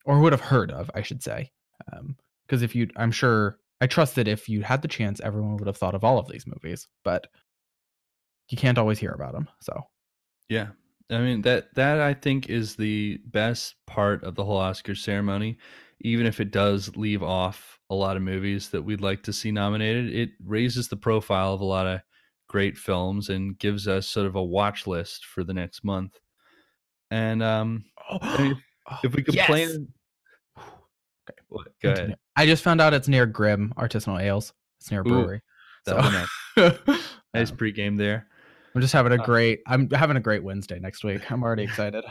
or 0.06 0.20
would 0.22 0.34
have 0.34 0.42
heard 0.42 0.72
of, 0.72 0.92
I 0.96 1.02
should 1.02 1.24
say. 1.24 1.52
Because 2.48 2.62
if 2.62 2.76
you, 2.76 2.90
I'm 2.96 3.12
sure, 3.12 3.60
I 3.82 3.88
trust 3.88 4.16
that 4.16 4.28
if 4.28 4.50
you 4.50 4.64
had 4.64 4.82
the 4.82 4.88
chance, 4.88 5.20
everyone 5.22 5.58
would 5.58 5.68
have 5.68 5.78
thought 5.78 5.96
of 5.96 6.04
all 6.04 6.20
of 6.20 6.28
these 6.30 6.48
movies, 6.48 6.88
but 7.04 7.28
you 8.50 8.58
can't 8.58 8.78
always 8.78 9.00
hear 9.00 9.12
about 9.12 9.34
them. 9.34 9.48
So, 9.62 9.84
Yeah. 10.50 10.70
I 11.10 11.20
mean 11.20 11.42
that 11.44 11.74
that 11.76 12.02
I 12.02 12.14
think 12.14 12.50
is 12.50 12.76
the 12.76 13.18
best 13.28 13.76
part 13.86 14.24
of 14.26 14.36
the 14.36 14.44
whole 14.44 14.58
Oscar 14.58 14.94
ceremony. 14.96 15.58
Even 16.02 16.26
if 16.26 16.40
it 16.42 16.52
does 16.52 16.96
leave 16.98 17.24
off 17.24 17.80
a 17.90 17.96
lot 17.96 18.18
of 18.18 18.24
movies 18.24 18.70
that 18.72 18.82
we'd 18.84 19.02
like 19.02 19.24
to 19.24 19.34
see 19.34 19.52
nominated, 19.52 20.14
it 20.14 20.32
raises 20.44 20.90
the 20.90 20.98
profile 20.98 21.54
of 21.54 21.62
a 21.62 21.66
lot 21.66 21.88
of 21.88 22.02
great 22.50 22.78
films 22.78 23.30
and 23.30 23.58
gives 23.58 23.88
us 23.88 24.08
sort 24.08 24.28
of 24.28 24.36
a 24.36 24.44
watch 24.44 24.86
list 24.86 25.26
for 25.26 25.44
the 25.46 25.54
next 25.54 25.84
month. 25.86 26.20
And 27.12 27.44
um 27.44 27.86
I 28.22 28.42
mean, 28.42 28.64
if 29.04 29.14
we 29.16 29.24
complain 29.24 29.88
what, 31.50 31.68
go 31.82 31.92
ahead. 31.92 32.18
I 32.36 32.46
just 32.46 32.64
found 32.64 32.82
out 32.82 32.94
it's 32.94 33.08
near 33.08 33.26
Grimm 33.26 33.74
Artisanal 33.78 34.22
Ales. 34.22 34.54
It's 34.80 34.92
near 34.92 35.02
a 35.02 35.04
brewery. 35.04 35.42
So- 35.88 35.98
nice. 35.98 36.28
Nice 37.34 37.52
Um, 37.52 37.58
pregame 37.58 37.98
there. 37.98 38.26
I'm 38.74 38.82
just 38.82 38.94
having 38.94 39.12
a 39.12 39.22
Uh, 39.22 39.26
great. 39.26 39.60
I'm 39.68 39.90
having 39.92 40.18
a 40.18 40.22
great 40.22 40.44
Wednesday 40.44 40.80
next 40.80 41.04
week. 41.04 41.30
I'm 41.30 41.44
already 41.44 41.64
excited. 41.70 42.04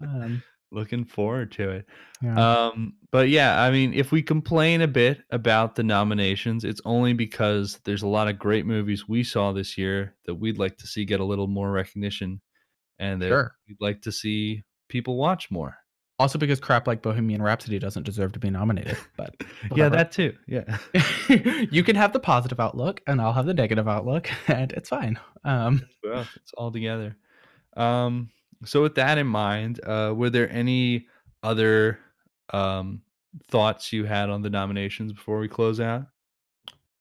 Um, 0.00 0.42
Looking 0.72 1.04
forward 1.04 1.52
to 1.52 1.70
it. 1.70 1.86
yeah. 2.22 2.66
Um, 2.68 2.94
but 3.12 3.28
yeah, 3.28 3.62
I 3.62 3.70
mean, 3.70 3.92
if 3.92 4.10
we 4.10 4.22
complain 4.22 4.80
a 4.80 4.88
bit 4.88 5.20
about 5.30 5.74
the 5.76 5.82
nominations, 5.82 6.64
it's 6.64 6.80
only 6.86 7.12
because 7.12 7.78
there's 7.84 8.02
a 8.02 8.06
lot 8.08 8.26
of 8.28 8.38
great 8.38 8.64
movies 8.64 9.06
we 9.06 9.22
saw 9.22 9.52
this 9.52 9.76
year 9.76 10.16
that 10.24 10.34
we'd 10.36 10.58
like 10.58 10.78
to 10.78 10.86
see 10.86 11.04
get 11.04 11.20
a 11.20 11.24
little 11.24 11.46
more 11.46 11.70
recognition, 11.70 12.40
and 12.98 13.20
that 13.20 13.28
Sure. 13.28 13.54
we'd 13.68 13.76
like 13.80 14.00
to 14.02 14.10
see 14.12 14.64
people 14.88 15.16
watch 15.18 15.50
more. 15.50 15.76
Also, 16.22 16.38
because 16.38 16.60
crap 16.60 16.86
like 16.86 17.02
Bohemian 17.02 17.42
Rhapsody 17.42 17.80
doesn't 17.80 18.04
deserve 18.04 18.30
to 18.32 18.38
be 18.38 18.48
nominated. 18.48 18.96
But 19.16 19.34
yeah, 19.74 19.88
that 19.88 20.12
too. 20.12 20.36
Yeah, 20.46 20.78
you 21.72 21.82
can 21.82 21.96
have 21.96 22.12
the 22.12 22.20
positive 22.20 22.60
outlook, 22.60 23.00
and 23.08 23.20
I'll 23.20 23.32
have 23.32 23.46
the 23.46 23.54
negative 23.54 23.88
outlook, 23.88 24.30
and 24.48 24.70
it's 24.70 24.88
fine. 24.88 25.18
Um, 25.42 25.82
well, 26.04 26.24
it's 26.36 26.52
all 26.56 26.70
together. 26.70 27.16
Um, 27.76 28.30
so 28.64 28.82
with 28.82 28.94
that 28.94 29.18
in 29.18 29.26
mind, 29.26 29.80
uh, 29.84 30.14
were 30.16 30.30
there 30.30 30.48
any 30.48 31.08
other 31.42 31.98
um 32.52 33.02
thoughts 33.48 33.92
you 33.92 34.04
had 34.04 34.30
on 34.30 34.42
the 34.42 34.50
nominations 34.50 35.12
before 35.12 35.40
we 35.40 35.48
close 35.48 35.80
out? 35.80 36.06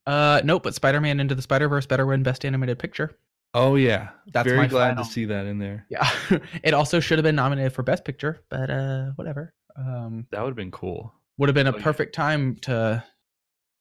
uh, 0.08 0.42
nope. 0.44 0.64
But 0.64 0.74
Spider-Man 0.74 1.20
Into 1.20 1.36
the 1.36 1.44
Spider-Verse 1.44 1.86
better 1.86 2.08
win 2.08 2.24
Best 2.24 2.44
Animated 2.44 2.80
Picture. 2.80 3.16
Oh 3.54 3.76
yeah, 3.76 4.10
That's 4.32 4.48
very 4.48 4.58
my 4.60 4.68
glad 4.68 4.90
final- 4.92 5.04
to 5.04 5.10
see 5.12 5.26
that 5.26 5.46
in 5.46 5.58
there. 5.60 5.86
Yeah, 5.90 6.10
it 6.64 6.74
also 6.74 7.00
should 7.00 7.18
have 7.18 7.24
been 7.24 7.36
nominated 7.36 7.74
for 7.74 7.84
Best 7.84 8.06
Picture, 8.06 8.42
but 8.50 8.70
uh, 8.70 9.12
whatever. 9.16 9.54
Um, 9.76 10.26
That 10.32 10.42
would 10.42 10.50
have 10.50 10.56
been 10.56 10.72
cool. 10.72 11.14
would 11.38 11.50
have 11.50 11.54
been 11.56 11.68
a 11.68 11.74
Oh, 11.74 11.78
yeah. 11.78 11.84
perfect 11.84 12.16
time 12.16 12.56
to 12.62 13.04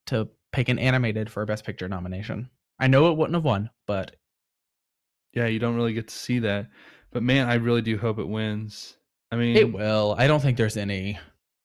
to 0.07 0.29
pick 0.53 0.69
an 0.69 0.79
animated 0.79 1.31
for 1.31 1.43
a 1.43 1.47
Best 1.47 1.65
Picture 1.65 1.89
nomination. 1.89 2.51
I 2.81 2.87
know 2.89 3.11
it 3.13 3.17
wouldn't 3.17 3.35
have 3.35 3.45
won, 3.45 3.71
but 3.87 4.17
Yeah, 5.35 5.47
you 5.47 5.59
don't 5.61 5.77
really 5.77 5.93
get 5.93 6.09
to 6.09 6.15
see 6.15 6.41
that. 6.41 6.69
But 7.13 7.23
man, 7.23 7.49
I 7.49 7.55
really 7.55 7.83
do 7.83 7.97
hope 7.99 8.19
it 8.19 8.29
wins. 8.29 8.97
I 9.31 9.37
mean, 9.37 9.57
it 9.57 9.73
will. 9.73 10.15
I 10.19 10.27
don't 10.27 10.41
think 10.41 10.57
there's 10.57 10.77
any. 10.77 11.19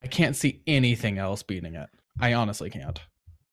I 0.03 0.07
can't 0.07 0.35
see 0.35 0.61
anything 0.67 1.17
else 1.17 1.41
beating 1.41 1.73
it. 1.75 1.89
I 2.19 2.33
honestly 2.33 2.69
can't. 2.69 2.99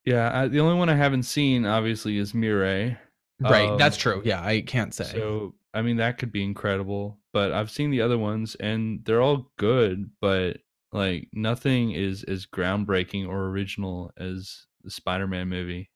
yeah, 0.04 0.30
I, 0.42 0.48
the 0.48 0.60
only 0.60 0.76
one 0.78 0.90
I 0.90 0.94
haven't 0.96 1.22
seen 1.22 1.64
obviously 1.64 2.18
is 2.18 2.32
Mirai. 2.34 2.98
Right, 3.42 3.68
Um, 3.70 3.78
that's 3.78 3.96
true. 3.96 4.22
Yeah, 4.24 4.42
I 4.42 4.60
can't 4.60 4.94
say. 4.94 5.04
So 5.04 5.54
I 5.74 5.82
mean, 5.82 5.96
that 5.96 6.18
could 6.18 6.32
be 6.32 6.44
incredible. 6.44 7.18
But 7.32 7.52
I've 7.52 7.70
seen 7.70 7.90
the 7.90 8.02
other 8.02 8.18
ones, 8.18 8.54
and 8.56 9.04
they're 9.04 9.22
all 9.22 9.50
good, 9.56 10.10
but 10.20 10.58
like 10.92 11.28
nothing 11.32 11.92
is 11.92 12.22
as 12.24 12.46
groundbreaking 12.46 13.26
or 13.26 13.48
original 13.48 14.12
as 14.18 14.66
the 14.82 14.90
Spider-Man 14.90 15.48
movie. 15.48 15.90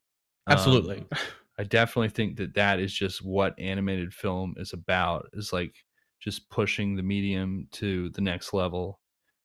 Um, 0.47 0.53
Absolutely. 0.55 1.05
I 1.59 1.65
definitely 1.65 2.11
think 2.11 2.37
that 2.37 2.55
that 2.55 2.81
is 2.81 2.93
just 2.93 3.25
what 3.25 3.59
animated 3.59 4.13
film 4.15 4.55
is 4.57 4.73
about. 4.73 5.29
Is 5.33 5.53
like 5.53 5.75
just 6.21 6.49
pushing 6.51 6.97
the 6.97 7.03
medium 7.03 7.69
to 7.73 8.11
the 8.11 8.21
next 8.21 8.53
level, 8.55 9.01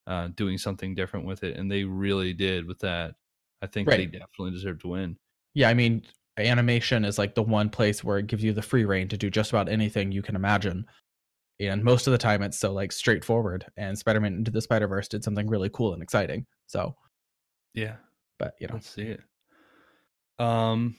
uh, 0.08 0.30
doing 0.36 0.58
something 0.58 0.96
different 0.96 1.26
with 1.26 1.44
it, 1.44 1.58
and 1.58 1.70
they 1.72 1.84
really 1.84 2.34
did 2.34 2.66
with 2.66 2.80
that. 2.80 3.16
I 3.62 3.68
think 3.68 3.88
they 3.90 4.06
definitely 4.06 4.52
deserve 4.52 4.80
to 4.80 4.88
win. 4.88 5.18
yeah, 5.54 5.70
I 5.70 5.74
mean, 5.74 6.04
animation 6.42 7.06
is 7.06 7.18
like 7.18 7.36
the 7.36 7.44
one 7.44 7.70
place 7.70 8.04
where 8.04 8.18
it 8.18 8.28
gives 8.28 8.44
you 8.44 8.54
the 8.54 8.62
free 8.62 8.86
reign 8.86 9.08
to 9.10 9.18
do 9.18 9.30
just 9.30 9.52
about 9.52 9.70
anything 9.70 10.12
you 10.12 10.22
can 10.22 10.36
imagine. 10.36 10.86
And 11.60 11.84
most 11.84 12.08
of 12.08 12.12
the 12.12 12.18
time 12.18 12.42
it's 12.42 12.60
so 12.60 12.74
like 12.74 12.92
straightforward. 12.92 13.66
And 13.78 13.98
Spider-Man 13.98 14.34
Into 14.34 14.52
the 14.52 14.62
Spider-Verse 14.62 15.08
did 15.08 15.24
something 15.24 15.48
really 15.48 15.70
cool 15.70 15.94
and 15.94 16.02
exciting. 16.02 16.46
So, 16.68 16.96
Yeah, 17.74 17.96
but 18.40 18.56
you 18.60 18.68
know, 18.68 18.76
let's 18.76 18.90
see 18.90 19.04
it. 19.04 19.22
Um, 20.40 20.96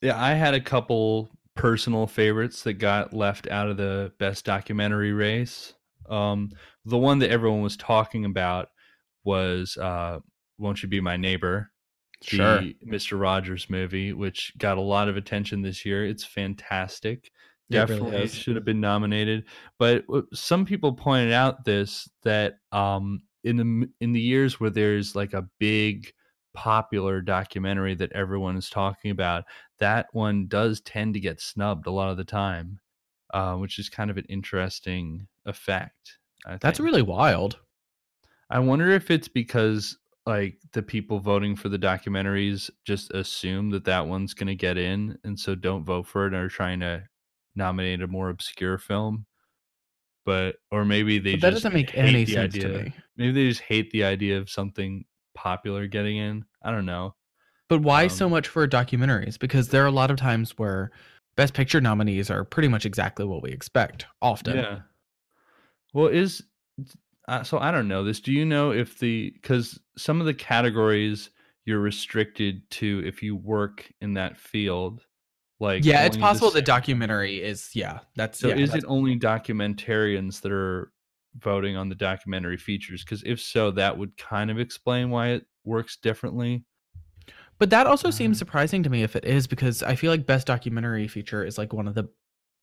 yeah, 0.00 0.22
I 0.22 0.32
had 0.32 0.54
a 0.54 0.60
couple 0.60 1.30
personal 1.54 2.06
favorites 2.06 2.62
that 2.62 2.74
got 2.74 3.12
left 3.12 3.48
out 3.48 3.68
of 3.68 3.76
the 3.76 4.12
best 4.18 4.44
documentary 4.44 5.12
race. 5.12 5.74
Um, 6.08 6.50
the 6.84 6.98
one 6.98 7.18
that 7.18 7.30
everyone 7.30 7.62
was 7.62 7.76
talking 7.76 8.24
about 8.24 8.68
was 9.24 9.76
uh, 9.76 10.20
"Won't 10.58 10.82
You 10.82 10.88
Be 10.88 11.00
My 11.00 11.16
Neighbor." 11.16 11.70
The 12.20 12.26
sure. 12.26 12.62
Mr. 12.86 13.20
Rogers 13.20 13.68
movie, 13.68 14.12
which 14.12 14.52
got 14.58 14.78
a 14.78 14.82
lot 14.82 15.08
of 15.08 15.16
attention 15.16 15.62
this 15.62 15.84
year. 15.84 16.06
It's 16.06 16.24
fantastic. 16.24 17.30
It 17.68 17.76
really 17.76 17.86
Definitely 17.86 18.22
is. 18.24 18.34
should 18.34 18.56
have 18.56 18.64
been 18.64 18.80
nominated. 18.80 19.44
But 19.78 20.04
some 20.32 20.64
people 20.64 20.94
pointed 20.94 21.32
out 21.32 21.64
this 21.64 22.08
that 22.22 22.58
um, 22.72 23.22
in 23.44 23.56
the 23.56 23.88
in 24.00 24.12
the 24.12 24.20
years 24.20 24.60
where 24.60 24.70
there's 24.70 25.16
like 25.16 25.32
a 25.32 25.48
big 25.58 26.12
popular 26.54 27.20
documentary 27.20 27.94
that 27.94 28.12
everyone 28.12 28.56
is 28.56 28.70
talking 28.70 29.10
about, 29.10 29.44
that 29.78 30.06
one 30.12 30.46
does 30.46 30.80
tend 30.80 31.14
to 31.14 31.20
get 31.20 31.40
snubbed 31.40 31.86
a 31.86 31.90
lot 31.90 32.10
of 32.10 32.16
the 32.16 32.24
time, 32.24 32.80
uh, 33.34 33.54
which 33.54 33.78
is 33.78 33.88
kind 33.88 34.10
of 34.10 34.16
an 34.16 34.24
interesting 34.28 35.26
effect. 35.44 36.18
I 36.46 36.56
That's 36.60 36.80
really 36.80 37.02
wild. 37.02 37.58
I 38.48 38.60
wonder 38.60 38.90
if 38.90 39.10
it's 39.10 39.28
because 39.28 39.98
like 40.26 40.58
the 40.72 40.82
people 40.82 41.20
voting 41.20 41.54
for 41.56 41.68
the 41.68 41.78
documentaries 41.78 42.68
just 42.84 43.10
assume 43.12 43.70
that 43.70 43.84
that 43.84 44.06
one's 44.06 44.34
going 44.34 44.48
to 44.48 44.54
get 44.56 44.76
in 44.76 45.16
and 45.24 45.38
so 45.38 45.54
don't 45.54 45.84
vote 45.84 46.06
for 46.06 46.24
it 46.24 46.34
and 46.34 46.36
are 46.42 46.48
trying 46.48 46.80
to 46.80 47.02
nominate 47.54 48.02
a 48.02 48.06
more 48.08 48.28
obscure 48.30 48.76
film. 48.76 49.24
But 50.24 50.56
or 50.72 50.84
maybe 50.84 51.18
they 51.20 51.32
But 51.36 51.42
that 51.42 51.50
just 51.50 51.62
doesn't 51.62 51.74
make 51.74 51.96
any 51.96 52.26
sense 52.26 52.54
to 52.54 52.66
idea- 52.66 52.82
me. 52.84 52.92
Maybe 53.16 53.32
they 53.32 53.48
just 53.48 53.60
hate 53.62 53.90
the 53.92 54.02
idea 54.04 54.38
of 54.38 54.50
something 54.50 55.04
popular 55.34 55.86
getting 55.86 56.16
in. 56.16 56.44
I 56.62 56.72
don't 56.72 56.86
know. 56.86 57.14
But 57.68 57.80
why 57.82 58.08
so 58.08 58.26
Um, 58.26 58.32
much 58.32 58.48
for 58.48 58.66
documentaries? 58.66 59.38
Because 59.38 59.68
there 59.68 59.82
are 59.84 59.86
a 59.86 59.90
lot 59.92 60.10
of 60.10 60.16
times 60.16 60.58
where 60.58 60.90
Best 61.36 61.54
Picture 61.54 61.80
nominees 61.80 62.30
are 62.30 62.44
pretty 62.44 62.68
much 62.68 62.84
exactly 62.84 63.24
what 63.24 63.42
we 63.42 63.50
expect. 63.50 64.06
Often, 64.20 64.56
Yeah. 64.56 64.80
Well, 65.92 66.08
is 66.08 66.42
uh, 67.28 67.42
so 67.42 67.58
I 67.58 67.70
don't 67.70 67.88
know 67.88 68.04
this. 68.04 68.20
Do 68.20 68.32
you 68.32 68.44
know 68.44 68.70
if 68.72 68.98
the 68.98 69.30
because 69.34 69.78
some 69.96 70.20
of 70.20 70.26
the 70.26 70.34
categories 70.34 71.30
you're 71.64 71.80
restricted 71.80 72.62
to 72.70 73.02
if 73.04 73.22
you 73.22 73.34
work 73.36 73.90
in 74.00 74.14
that 74.14 74.38
field, 74.38 75.02
like 75.58 75.84
yeah, 75.84 76.04
it's 76.04 76.16
possible 76.16 76.50
the 76.50 76.62
documentary 76.62 77.42
is. 77.42 77.70
Yeah, 77.74 78.00
that's 78.14 78.38
So 78.38 78.48
yeah, 78.48 78.56
is 78.56 78.70
that's- 78.70 78.84
it 78.84 78.86
only 78.88 79.18
documentarians 79.18 80.40
that 80.42 80.52
are 80.52 80.92
voting 81.38 81.76
on 81.76 81.88
the 81.88 81.94
documentary 81.94 82.56
features? 82.56 83.04
Because 83.04 83.22
if 83.24 83.40
so, 83.40 83.70
that 83.72 83.98
would 83.98 84.16
kind 84.16 84.50
of 84.50 84.58
explain 84.58 85.10
why 85.10 85.28
it 85.30 85.46
works 85.64 85.96
differently. 85.96 86.64
But 87.58 87.70
that 87.70 87.86
also 87.86 88.08
Um, 88.08 88.12
seems 88.12 88.38
surprising 88.38 88.82
to 88.84 88.90
me 88.90 89.02
if 89.02 89.16
it 89.16 89.24
is 89.24 89.46
because 89.46 89.82
I 89.82 89.96
feel 89.96 90.10
like 90.10 90.26
best 90.26 90.46
documentary 90.46 91.08
feature 91.08 91.44
is 91.44 91.58
like 91.58 91.72
one 91.72 91.88
of 91.88 91.94
the 91.94 92.08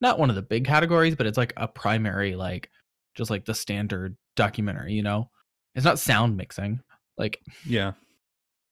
not 0.02 0.20
one 0.20 0.30
of 0.30 0.36
the 0.36 0.42
big 0.42 0.66
categories, 0.66 1.16
but 1.16 1.26
it's 1.26 1.38
like 1.38 1.54
a 1.58 1.68
primary 1.68 2.36
like 2.36 2.70
just 3.16 3.30
like 3.32 3.46
the 3.46 3.54
standard 3.54 4.16
documentary, 4.36 4.94
you 4.94 5.04
know? 5.04 5.30
It's 5.76 5.86
not 5.86 6.00
sound 6.00 6.38
mixing. 6.38 6.82
Like 7.18 7.40
Yeah. 7.66 7.94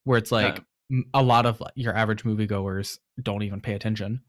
where 0.04 0.18
it's 0.18 0.32
like 0.32 0.64
Yeah. 0.90 1.02
a 1.14 1.22
lot 1.24 1.46
of 1.46 1.62
your 1.76 1.96
average 1.96 2.24
moviegoers 2.24 2.98
don't 3.22 3.44
even 3.44 3.62
pay 3.62 3.74
attention. 3.74 4.22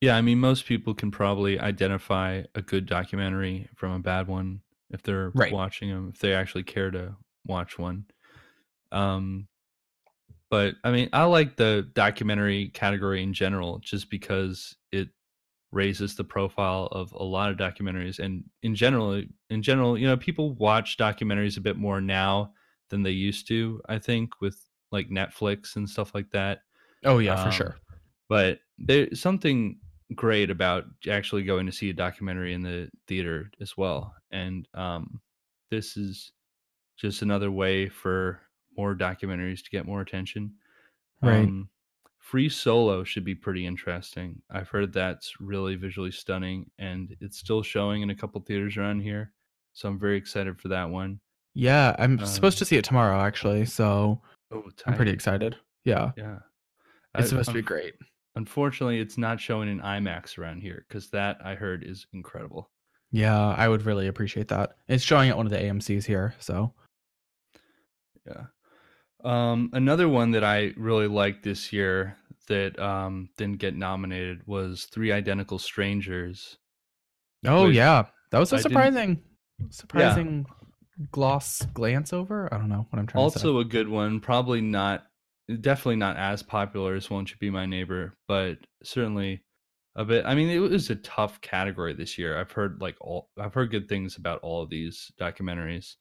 Yeah, 0.00 0.16
I 0.16 0.20
mean, 0.20 0.38
most 0.40 0.66
people 0.66 0.94
can 0.94 1.10
probably 1.10 1.58
identify 1.58 2.42
a 2.54 2.60
good 2.62 2.86
documentary 2.86 3.68
from 3.76 3.92
a 3.92 3.98
bad 3.98 4.28
one 4.28 4.60
if 4.90 5.02
they're 5.02 5.30
Right. 5.30 5.52
watching 5.52 5.90
them, 5.90 6.10
if 6.12 6.18
they 6.18 6.34
actually 6.34 6.64
care 6.64 6.90
to 6.90 7.16
watch 7.46 7.78
one. 7.78 8.04
Um, 8.92 9.48
but 10.50 10.76
I 10.84 10.92
mean, 10.92 11.08
I 11.12 11.24
like 11.24 11.56
the 11.56 11.90
documentary 11.94 12.68
category 12.68 13.22
in 13.22 13.32
general, 13.32 13.78
just 13.78 14.10
because 14.10 14.76
it 14.92 15.08
raises 15.72 16.16
the 16.16 16.24
profile 16.24 16.86
of 16.92 17.12
a 17.12 17.22
lot 17.22 17.50
of 17.50 17.56
documentaries, 17.58 18.18
and 18.18 18.44
in 18.62 18.74
general, 18.74 19.22
in 19.50 19.62
general, 19.62 19.98
you 19.98 20.06
know, 20.06 20.16
people 20.16 20.54
watch 20.54 20.96
documentaries 20.96 21.56
a 21.58 21.60
bit 21.62 21.76
more 21.76 22.00
now 22.00 22.52
than 22.88 23.02
they 23.02 23.10
used 23.10 23.48
to. 23.48 23.82
I 23.88 23.98
think 23.98 24.40
with 24.40 24.68
like 24.92 25.08
Netflix 25.08 25.76
and 25.76 25.88
stuff 25.90 26.14
like 26.14 26.30
that 26.30 26.60
Oh 27.04 27.18
yeah, 27.18 27.36
for 27.36 27.50
Um, 27.50 27.50
sure. 27.50 27.78
but 28.28 28.60
there's 28.78 29.20
something 29.20 29.80
great 30.14 30.50
about 30.50 30.84
actually 31.08 31.42
going 31.44 31.66
to 31.66 31.72
see 31.72 31.90
a 31.90 31.94
documentary 31.94 32.54
in 32.54 32.62
the 32.62 32.90
theater 33.08 33.50
as 33.60 33.76
well 33.76 34.14
and 34.30 34.68
um, 34.74 35.20
this 35.70 35.96
is 35.96 36.32
just 36.96 37.22
another 37.22 37.50
way 37.50 37.88
for 37.88 38.42
more 38.76 38.94
documentaries 38.96 39.64
to 39.64 39.70
get 39.70 39.86
more 39.86 40.00
attention 40.02 40.56
Right. 41.22 41.52
um, 41.52 41.70
free 42.26 42.48
solo 42.48 43.04
should 43.04 43.24
be 43.24 43.34
pretty 43.34 43.64
interesting 43.66 44.28
i've 44.50 44.68
heard 44.68 44.92
that's 44.92 45.34
really 45.40 45.76
visually 45.76 46.10
stunning 46.10 46.68
and 46.78 47.14
it's 47.20 47.38
still 47.38 47.62
showing 47.62 48.02
in 48.02 48.10
a 48.10 48.14
couple 48.14 48.40
theaters 48.40 48.76
around 48.76 49.00
here 49.00 49.32
so 49.74 49.88
i'm 49.88 49.98
very 49.98 50.16
excited 50.16 50.58
for 50.60 50.68
that 50.68 50.88
one 50.90 51.20
Yeah, 51.54 51.94
I'm 51.98 52.18
um, 52.18 52.26
supposed 52.26 52.58
to 52.58 52.64
see 52.64 52.76
it 52.76 52.84
tomorrow 52.84 53.18
actually, 53.20 53.64
so 53.64 54.20
oh 54.52 54.64
I'm 54.86 54.94
pretty 54.96 55.12
excited. 55.12 55.56
Yeah. 55.84 56.10
yeah 56.16 56.38
It's 57.14 57.26
I- 57.26 57.30
supposed 57.30 57.48
to 57.50 57.54
be 57.54 57.62
great. 57.62 57.94
Unfortunately, 58.34 59.00
it's 59.00 59.16
not 59.16 59.40
showing 59.40 59.68
in 59.70 59.80
IMAX 59.80 60.36
around 60.36 60.60
here 60.60 60.84
because 60.86 61.08
that 61.10 61.38
I 61.42 61.54
heard 61.54 61.82
is 61.82 62.06
incredible. 62.12 62.68
Yeah, 63.10 63.54
I 63.56 63.68
would 63.68 63.86
really 63.86 64.08
appreciate 64.08 64.48
that. 64.48 64.72
It's 64.88 65.02
showing 65.02 65.30
at 65.30 65.36
one 65.38 65.46
of 65.46 65.52
the 65.52 65.58
AMC's 65.66 66.04
here, 66.04 66.34
so 66.38 66.74
Yeah. 68.26 68.46
Um, 69.24 69.70
another 69.72 70.08
one 70.08 70.32
that 70.32 70.44
I 70.44 70.72
really 70.76 71.08
liked 71.08 71.42
this 71.42 71.72
year 71.72 72.16
that 72.48 72.78
um, 72.78 73.28
didn't 73.36 73.58
get 73.58 73.74
nominated 73.74 74.46
was 74.46 74.84
Three 74.84 75.12
Identical 75.12 75.58
Strangers. 75.58 76.58
Oh 77.44 77.66
yeah, 77.66 78.06
that 78.30 78.38
was 78.38 78.52
a 78.52 78.56
I 78.56 78.60
surprising, 78.60 79.22
surprising 79.70 80.46
gloss 81.10 81.62
glance 81.74 82.12
over. 82.12 82.52
I 82.52 82.58
don't 82.58 82.68
know 82.68 82.86
what 82.90 82.98
I'm 82.98 83.06
trying 83.06 83.30
to 83.30 83.38
say. 83.38 83.46
Also 83.46 83.58
a 83.58 83.64
good 83.64 83.88
one. 83.88 84.20
Probably 84.20 84.60
not, 84.60 85.04
definitely 85.60 85.96
not 85.96 86.16
as 86.16 86.42
popular 86.42 86.94
as 86.94 87.10
Won't 87.10 87.30
You 87.30 87.36
Be 87.38 87.50
My 87.50 87.66
Neighbor, 87.66 88.14
but 88.28 88.58
certainly 88.82 89.42
a 89.96 90.04
bit. 90.04 90.24
I 90.26 90.34
mean, 90.34 90.50
it 90.50 90.58
was 90.58 90.90
a 90.90 90.96
tough 90.96 91.40
category 91.40 91.94
this 91.94 92.18
year. 92.18 92.38
I've 92.38 92.52
heard 92.52 92.80
like 92.80 92.96
all, 93.00 93.30
I've 93.38 93.54
heard 93.54 93.70
good 93.70 93.88
things 93.88 94.16
about 94.16 94.40
all 94.40 94.62
of 94.62 94.70
these 94.70 95.10
documentaries, 95.20 95.94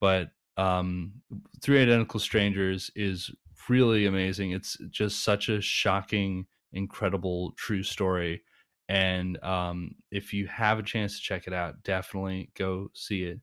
but 0.00 0.30
um, 0.56 1.14
Three 1.60 1.82
Identical 1.82 2.20
Strangers 2.20 2.90
is 2.94 3.30
really 3.68 4.06
amazing. 4.06 4.52
It's 4.52 4.76
just 4.90 5.22
such 5.24 5.48
a 5.48 5.60
shocking, 5.60 6.46
incredible, 6.72 7.52
true 7.52 7.82
story. 7.82 8.42
And 8.88 9.42
um, 9.44 9.94
if 10.10 10.34
you 10.34 10.46
have 10.48 10.78
a 10.78 10.82
chance 10.82 11.16
to 11.16 11.22
check 11.22 11.46
it 11.46 11.52
out, 11.52 11.82
definitely 11.84 12.50
go 12.54 12.90
see 12.94 13.24
it. 13.24 13.40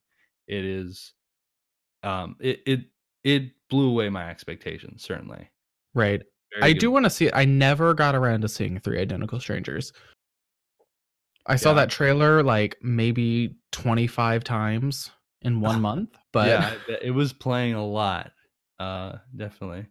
It 0.47 0.65
is, 0.65 1.13
um, 2.03 2.35
it 2.39 2.61
it 2.65 2.79
it 3.23 3.51
blew 3.69 3.89
away 3.89 4.09
my 4.09 4.29
expectations. 4.29 5.03
Certainly, 5.03 5.49
Right. 5.93 6.21
Very 6.53 6.71
I 6.71 6.73
good. 6.73 6.79
do 6.79 6.91
want 6.91 7.05
to 7.05 7.09
see 7.09 7.27
it. 7.27 7.33
I 7.35 7.45
never 7.45 7.93
got 7.93 8.15
around 8.15 8.41
to 8.41 8.49
seeing 8.49 8.79
Three 8.79 8.99
Identical 8.99 9.39
Strangers. 9.39 9.93
I 11.45 11.55
saw 11.55 11.69
Yeah. 11.69 11.75
that 11.75 11.89
trailer 11.89 12.43
like 12.43 12.77
maybe 12.81 13.55
25 13.71 14.43
times 14.43 15.11
in 15.41 15.61
one 15.61 15.81
month, 15.89 16.17
but 16.31 16.47
yeah, 16.47 16.97
it 17.01 17.11
was 17.11 17.33
playing 17.33 17.73
a 17.73 17.85
lot, 17.85 18.31
uh, 18.79 19.17
definitely. 19.35 19.85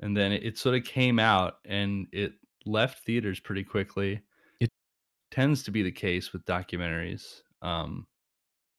And 0.00 0.16
then 0.16 0.32
it, 0.32 0.42
it 0.44 0.58
sort 0.58 0.74
of 0.74 0.84
came 0.84 1.18
out 1.18 1.58
and 1.64 2.08
it 2.12 2.32
left 2.66 3.04
theaters 3.04 3.38
pretty 3.40 3.64
quickly. 3.64 4.20
It- 4.60 4.70
tends 5.30 5.62
to 5.64 5.70
be 5.70 5.82
the 5.82 5.92
case 5.92 6.32
with 6.32 6.44
documentaries. 6.44 7.40
Um, 7.62 8.06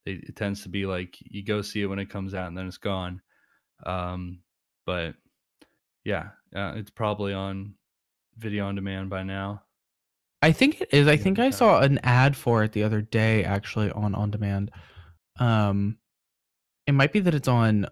it, 0.05 0.23
it 0.29 0.35
tends 0.35 0.63
to 0.63 0.69
be 0.69 0.85
like 0.85 1.17
you 1.19 1.43
go 1.43 1.61
see 1.61 1.81
it 1.81 1.87
when 1.87 1.99
it 1.99 2.09
comes 2.09 2.33
out 2.33 2.47
and 2.47 2.57
then 2.57 2.67
it's 2.67 2.77
gone. 2.77 3.21
Um, 3.85 4.39
but 4.85 5.15
yeah, 6.03 6.29
uh, 6.55 6.73
it's 6.75 6.91
probably 6.91 7.33
on 7.33 7.75
video 8.37 8.67
on 8.67 8.75
demand 8.75 9.09
by 9.09 9.23
now. 9.23 9.63
I 10.41 10.51
think 10.51 10.81
it 10.81 10.89
is. 10.91 11.07
I 11.07 11.15
think 11.15 11.39
I 11.39 11.51
saw 11.51 11.79
an 11.79 11.99
ad 12.03 12.35
for 12.35 12.65
it 12.65 12.73
the 12.73 12.83
other 12.83 13.01
day 13.01 13.45
actually 13.45 13.91
on 13.91 14.13
on 14.13 14.29
demand. 14.29 14.71
Um 15.39 15.97
it 16.85 16.91
might 16.93 17.13
be 17.13 17.19
that 17.21 17.33
it's 17.33 17.47
on 17.47 17.87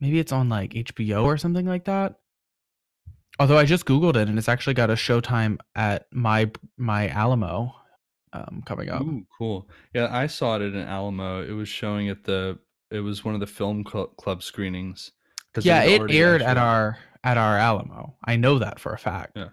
maybe 0.00 0.18
it's 0.18 0.32
on 0.32 0.48
like 0.48 0.72
HBO 0.72 1.24
or 1.24 1.36
something 1.38 1.66
like 1.66 1.84
that. 1.84 2.16
Although 3.38 3.58
I 3.58 3.64
just 3.64 3.86
googled 3.86 4.16
it 4.16 4.28
and 4.28 4.38
it's 4.38 4.48
actually 4.48 4.74
got 4.74 4.90
a 4.90 4.94
showtime 4.94 5.58
at 5.74 6.06
my 6.12 6.50
my 6.76 7.08
Alamo 7.08 7.74
um 8.32 8.62
coming 8.66 8.90
up. 8.90 9.02
Ooh, 9.02 9.26
cool. 9.38 9.68
Yeah, 9.94 10.08
I 10.10 10.26
saw 10.26 10.56
it 10.56 10.62
at 10.62 10.72
an 10.72 10.86
Alamo. 10.86 11.42
It 11.42 11.52
was 11.52 11.68
showing 11.68 12.08
at 12.08 12.24
the. 12.24 12.58
It 12.90 13.00
was 13.00 13.24
one 13.24 13.34
of 13.34 13.40
the 13.40 13.46
film 13.46 13.84
cl- 13.90 14.08
club 14.08 14.42
screenings. 14.42 15.12
yeah, 15.60 15.82
it 15.82 16.00
already 16.00 16.18
aired 16.18 16.42
at 16.42 16.58
our 16.58 16.98
at 17.24 17.38
our 17.38 17.56
Alamo. 17.56 18.16
I 18.24 18.36
know 18.36 18.58
that 18.58 18.78
for 18.78 18.92
a 18.92 18.98
fact. 18.98 19.32
Yeah. 19.36 19.48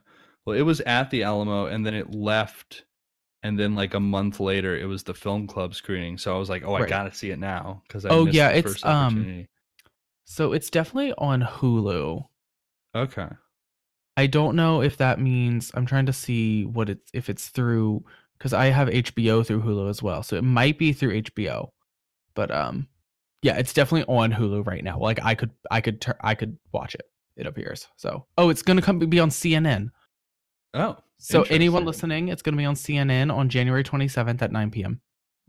Well, 0.46 0.58
it 0.58 0.64
was 0.64 0.82
at 0.82 1.10
the 1.10 1.24
Alamo, 1.24 1.66
and 1.68 1.86
then 1.86 1.94
it 1.94 2.14
left, 2.14 2.84
and 3.44 3.58
then 3.58 3.76
like 3.76 3.94
a 3.94 4.00
month 4.00 4.40
later, 4.40 4.78
it 4.78 4.86
was 4.86 5.04
the 5.04 5.14
film 5.14 5.48
club 5.48 5.74
screening. 5.76 6.18
So 6.18 6.36
I 6.36 6.40
was 6.40 6.50
like, 6.50 6.64
"Oh, 6.64 6.74
I 6.76 6.82
Right. 6.82 6.90
gotta 6.90 7.14
see 7.14 7.32
it 7.32 7.40
now" 7.40 7.82
because 7.88 8.06
I 8.06 8.10
Oh, 8.10 8.26
yeah, 8.26 8.50
it's, 8.50 8.84
um. 8.86 9.48
So 10.26 10.54
it's 10.54 10.70
definitely 10.70 11.14
on 11.18 11.42
Hulu. 11.42 12.24
Okay. 12.96 13.28
I 14.18 14.28
don't 14.28 14.56
know 14.56 14.82
if 14.82 14.98
that 14.98 15.20
means 15.20 15.72
I'm 15.74 15.86
trying 15.86 16.06
to 16.08 16.14
see 16.14 16.66
what 16.66 16.90
it's 16.90 17.10
if 17.14 17.30
it's 17.30 17.48
through 17.48 18.04
because 18.38 18.54
I 18.54 18.68
have 18.68 18.88
HBO 18.90 19.46
through 19.46 19.62
Hulu 19.64 19.90
as 19.90 20.04
well, 20.04 20.24
so 20.24 20.36
it 20.36 20.44
might 20.44 20.78
be 20.78 20.94
through 20.94 21.22
HBO. 21.24 21.70
But 22.36 22.52
um, 22.52 22.88
yeah, 23.42 23.58
it's 23.58 23.74
definitely 23.74 24.14
on 24.14 24.32
Hulu 24.32 24.66
right 24.68 24.84
now. 24.84 25.00
Like 25.00 25.20
I 25.24 25.36
could, 25.36 25.52
I 25.72 25.82
could, 25.82 26.02
tur- 26.02 26.18
I 26.22 26.36
could 26.36 26.58
watch 26.72 26.96
it. 26.96 27.10
It 27.38 27.48
appears 27.48 27.88
so. 27.96 28.26
Oh, 28.38 28.50
it's 28.50 28.62
gonna 28.62 28.82
come 28.82 29.00
be 29.00 29.20
on 29.20 29.30
CNN. 29.30 29.90
Oh, 30.74 30.98
So 31.20 31.44
anyone 31.44 31.86
listening, 31.86 32.30
it's 32.30 32.42
gonna 32.42 32.58
be 32.58 32.66
on 32.66 32.76
CNN 32.76 33.34
on 33.34 33.50
January 33.50 33.84
27th 33.84 34.42
at 34.42 34.52
9 34.52 34.72
p.m. 34.72 35.02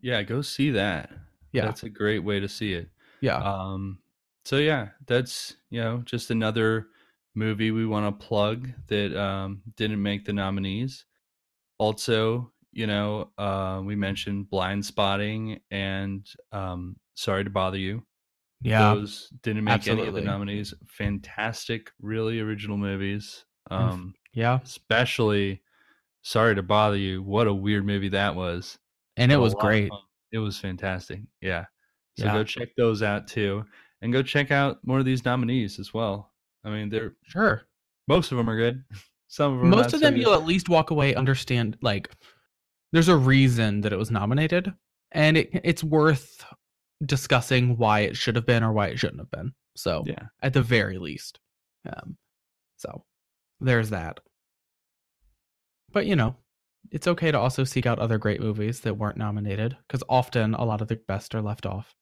Yeah, 0.03 0.23
go 0.23 0.43
see 0.43 0.71
that. 0.73 1.11
Yeah, 1.53 1.65
That's 1.65 1.83
a 1.85 1.89
great 1.89 2.21
way 2.21 2.41
to 2.41 2.49
see 2.49 2.75
it. 2.75 2.89
yeah, 3.21 3.37
Um, 3.37 3.99
so 4.45 4.57
yeah, 4.57 4.89
that's 5.07 5.57
you 5.71 5.81
know 5.81 6.03
just 6.05 6.31
another 6.31 6.89
movie 7.35 7.71
we 7.71 7.87
want 7.87 8.07
to 8.19 8.27
plug 8.27 8.69
that 8.89 9.17
um, 9.21 9.63
didn't 9.77 10.03
make 10.03 10.25
the 10.25 10.33
nominees. 10.33 11.05
Also, 11.79 12.53
you 12.73 12.87
know, 12.87 13.31
uh, 13.39 13.81
we 13.85 13.97
mentioned 13.97 14.47
Blindspotting 14.53 15.61
and 15.71 16.27
um, 16.53 16.97
Sorry 17.15 17.45
to 17.45 17.51
Bother 17.51 17.79
You. 17.79 18.03
yeah. 18.61 18.95
Those 18.95 19.29
didn't 19.43 19.65
make 19.65 19.87
any 19.87 19.93
of 19.93 20.09
absolutely. 20.09 20.21
the 20.21 20.27
nominees. 20.27 20.75
Fantastic, 20.87 21.91
really 22.01 22.41
original 22.41 22.77
movies. 22.77 23.45
Um, 23.71 24.15
yeah. 24.33 24.59
especially 24.63 25.63
Sorry 26.23 26.55
to 26.55 26.63
Bother 26.63 26.97
You. 26.99 27.23
What 27.23 27.47
a 27.47 27.55
weird 27.55 27.87
movie 27.87 28.11
that 28.11 28.35
was. 28.37 28.79
And 29.17 29.33
it 29.33 29.37
was 29.39 29.55
great. 29.55 29.91
It 30.33 30.39
was 30.39 30.59
fantastic. 30.59 31.21
Yeah. 31.41 31.65
So 32.19 32.27
Yeah. 32.27 32.33
go 32.35 32.45
check 32.45 32.69
those 32.77 33.03
out 33.03 33.27
too, 33.27 33.65
and 34.03 34.13
go 34.13 34.23
check 34.23 34.51
out 34.51 34.79
more 34.87 34.99
of 34.99 35.05
these 35.05 35.25
nominees 35.25 35.79
as 35.79 35.95
well. 35.95 36.33
I 36.65 36.71
mean, 36.71 36.89
they're 36.91 37.15
Sure. 37.25 37.63
most 38.07 38.33
of 38.33 38.39
them 38.39 38.49
are 38.51 38.57
good. 38.57 38.85
Some 39.29 39.55
of 39.55 39.61
them, 39.61 39.71
most 39.71 39.95
of 39.95 40.01
them 40.01 40.17
you'll 40.17 40.35
at 40.35 40.45
least 40.45 40.69
walk 40.69 40.91
away 40.91 41.15
understand 41.15 41.77
like 41.83 42.11
there's 42.93 43.07
a 43.09 43.17
reason 43.17 43.81
that 43.83 43.93
it 43.93 43.99
was 43.99 44.11
nominated 44.11 44.75
and 45.13 45.37
it, 45.37 45.51
it's 45.65 45.85
worth 45.85 46.45
discussing 47.07 47.77
why 47.77 48.01
it 48.01 48.17
should 48.17 48.35
have 48.35 48.45
been 48.45 48.65
or 48.65 48.73
why 48.73 48.89
it 48.89 48.99
shouldn't 48.99 49.21
have 49.21 49.31
been 49.31 49.53
so 49.77 50.03
Yeah. 50.05 50.25
at 50.43 50.53
the 50.53 50.63
very 50.63 50.99
least 50.99 51.39
um 51.89 52.17
so 52.77 53.05
there's 53.61 53.91
that 53.91 54.21
but 55.93 56.07
you 56.07 56.17
know 56.17 56.37
it's 56.91 57.07
okay 57.07 57.31
to 57.31 57.39
also 57.39 57.63
seek 57.63 57.87
out 57.87 57.99
other 57.99 58.19
great 58.19 58.41
movies 58.41 58.81
that 58.81 58.95
weren't 58.95 59.17
nominated 59.17 59.77
because 59.87 60.03
often 60.09 60.55
a 60.55 60.65
lot 60.65 60.81
of 60.81 60.89
the 60.89 60.97
best 60.97 61.35
are 61.35 61.43
left 61.43 61.67
off 61.67 61.95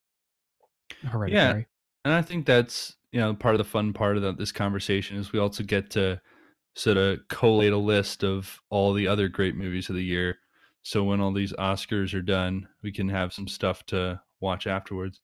hereditary 1.03 1.65
And 2.05 2.13
I 2.13 2.21
think 2.21 2.45
that's 2.45 2.95
you 3.11 3.19
know 3.19 3.33
part 3.33 3.55
of 3.55 3.59
the 3.59 3.65
fun 3.65 3.93
part 3.93 4.17
of 4.17 4.23
the, 4.23 4.33
this 4.33 4.51
conversation 4.51 5.17
is 5.17 5.31
we 5.31 5.39
also 5.39 5.63
get 5.63 5.89
to 5.91 6.21
sort 6.75 6.97
of 6.97 7.19
collate 7.27 7.73
a 7.73 7.77
list 7.77 8.23
of 8.23 8.59
all 8.69 8.93
the 8.93 9.07
other 9.07 9.27
great 9.27 9.55
movies 9.55 9.89
of 9.89 9.95
the 9.95 10.03
year. 10.03 10.37
So 10.81 11.03
when 11.03 11.19
all 11.19 11.33
these 11.33 11.53
Oscars 11.53 12.13
are 12.13 12.21
done, 12.21 12.67
we 12.81 12.91
can 12.91 13.09
have 13.09 13.33
some 13.33 13.47
stuff 13.47 13.85
to 13.87 14.21
watch 14.39 14.65
afterwards. 14.65 15.19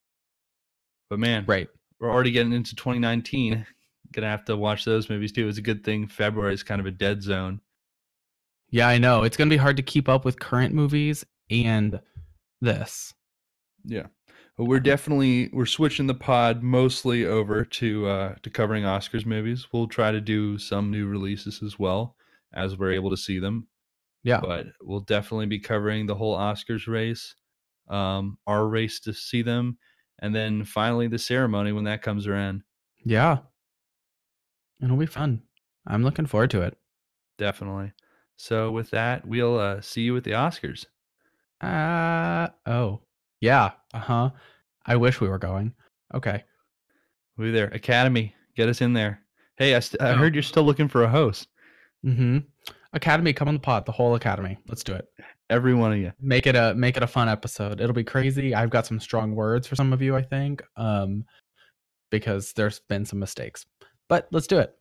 But 1.09 1.19
man, 1.19 1.45
right 1.47 1.69
we're 1.99 2.11
already 2.11 2.31
getting 2.31 2.53
into 2.53 2.75
2019. 2.75 3.65
Gonna 4.15 4.27
have 4.29 4.45
to 4.45 4.55
watch 4.57 4.85
those 4.85 5.09
movies 5.09 5.31
too. 5.33 5.47
It's 5.49 5.57
a 5.57 5.61
good 5.61 5.83
thing 5.83 6.07
February 6.07 6.53
is 6.53 6.63
kind 6.63 6.79
of 6.79 6.87
a 6.87 6.91
dead 6.91 7.21
zone. 7.21 7.59
yeah 8.71 8.87
i 8.87 8.97
know 8.97 9.23
it's 9.23 9.37
gonna 9.37 9.49
be 9.49 9.57
hard 9.57 9.77
to 9.77 9.83
keep 9.83 10.07
up 10.09 10.25
with 10.25 10.39
current 10.39 10.73
movies 10.73 11.25
and 11.51 11.99
this 12.61 13.13
Yeah. 13.83 14.07
But 14.57 14.65
we're 14.65 14.79
definitely 14.79 15.49
we're 15.51 15.65
switching 15.65 16.07
the 16.07 16.13
pod 16.15 16.63
mostly 16.63 17.25
over 17.25 17.65
to 17.65 18.07
uh 18.07 18.35
to 18.41 18.49
covering 18.49 18.83
Oscars 18.85 19.25
movies. 19.25 19.67
We'll 19.73 19.87
try 19.89 20.11
to 20.11 20.21
do 20.21 20.57
some 20.57 20.89
new 20.91 21.07
releases 21.07 21.61
as 21.61 21.77
well 21.77 22.15
as 22.53 22.77
we're 22.77 22.93
able 22.93 23.09
to 23.09 23.17
see 23.17 23.37
them. 23.39 23.67
yeah 24.23 24.39
But 24.39 24.67
we'll 24.81 25.01
definitely 25.01 25.47
be 25.47 25.59
covering 25.59 26.05
the 26.07 26.15
whole 26.15 26.37
Oscars 26.37 26.87
race, 26.87 27.35
um, 27.89 28.37
our 28.47 28.65
race 28.67 29.01
to 29.01 29.13
see 29.13 29.41
them, 29.41 29.77
and 30.19 30.33
then 30.33 30.63
finally 30.63 31.07
the 31.09 31.19
ceremony 31.19 31.73
when 31.73 31.83
that 31.83 32.01
comes 32.01 32.25
around. 32.25 32.63
Yeah. 33.03 33.39
It'll 34.81 34.97
be 34.97 35.06
fun. 35.06 35.41
I'm 35.88 36.03
looking 36.03 36.26
forward 36.26 36.49
to 36.52 36.61
it. 36.61 36.77
Definitely. 37.38 37.91
So 38.38 38.72
with 38.72 38.89
that, 38.91 39.26
we'll 39.26 39.57
uh, 39.60 39.81
see 39.81 40.02
you 40.02 40.15
at 40.18 40.23
the 40.23 40.31
Oscars. 40.31 40.85
Uh 41.61 42.47
oh. 42.65 43.02
Yeah. 43.41 43.72
Uh-huh. 43.93 44.31
I 44.85 44.95
wish 44.95 45.22
we 45.22 45.30
were 45.30 45.38
going. 45.39 45.73
Okay. 46.14 46.43
We'll 47.38 47.47
be 47.47 47.52
there. 47.52 47.68
Academy, 47.68 48.35
get 48.56 48.69
us 48.69 48.81
in 48.81 48.93
there. 48.93 49.22
Hey, 49.57 49.76
I, 49.76 49.80
st- 49.80 50.02
I 50.02 50.11
Oh. 50.11 50.15
heard 50.15 50.34
you're 50.35 50.43
still 50.43 50.64
looking 50.64 50.88
for 50.88 51.03
a 51.03 51.10
host. 51.10 51.47
Mm-hmm. 52.06 52.39
Academy, 52.93 53.34
come 53.34 53.47
on 53.47 53.56
the 53.56 53.60
pot. 53.60 53.85
the 53.85 53.91
whole 53.91 54.15
academy. 54.15 54.57
Let's 54.68 54.84
do 54.84 54.93
it. 54.93 55.07
Every 55.49 55.73
one 55.73 55.91
of 55.91 55.97
you. 55.97 56.11
Make 56.19 56.47
it 56.47 56.56
a 56.56 56.73
make 56.76 56.97
it 56.97 57.03
a 57.03 57.07
fun 57.07 57.30
episode. 57.30 57.80
It'll 57.81 57.93
be 57.93 58.03
crazy. 58.03 58.56
I've 58.56 58.69
got 58.69 58.85
some 58.85 58.99
strong 58.99 59.35
words 59.35 59.68
for 59.68 59.76
some 59.76 59.93
of 59.93 60.02
you, 60.02 60.15
I 60.15 60.22
think. 60.22 60.64
Um 60.76 61.26
because 62.11 62.53
there's 62.53 62.80
been 62.88 63.06
some 63.06 63.19
mistakes. 63.19 63.65
But 64.07 64.27
let's 64.32 64.48
do 64.48 64.60
it. 64.60 64.76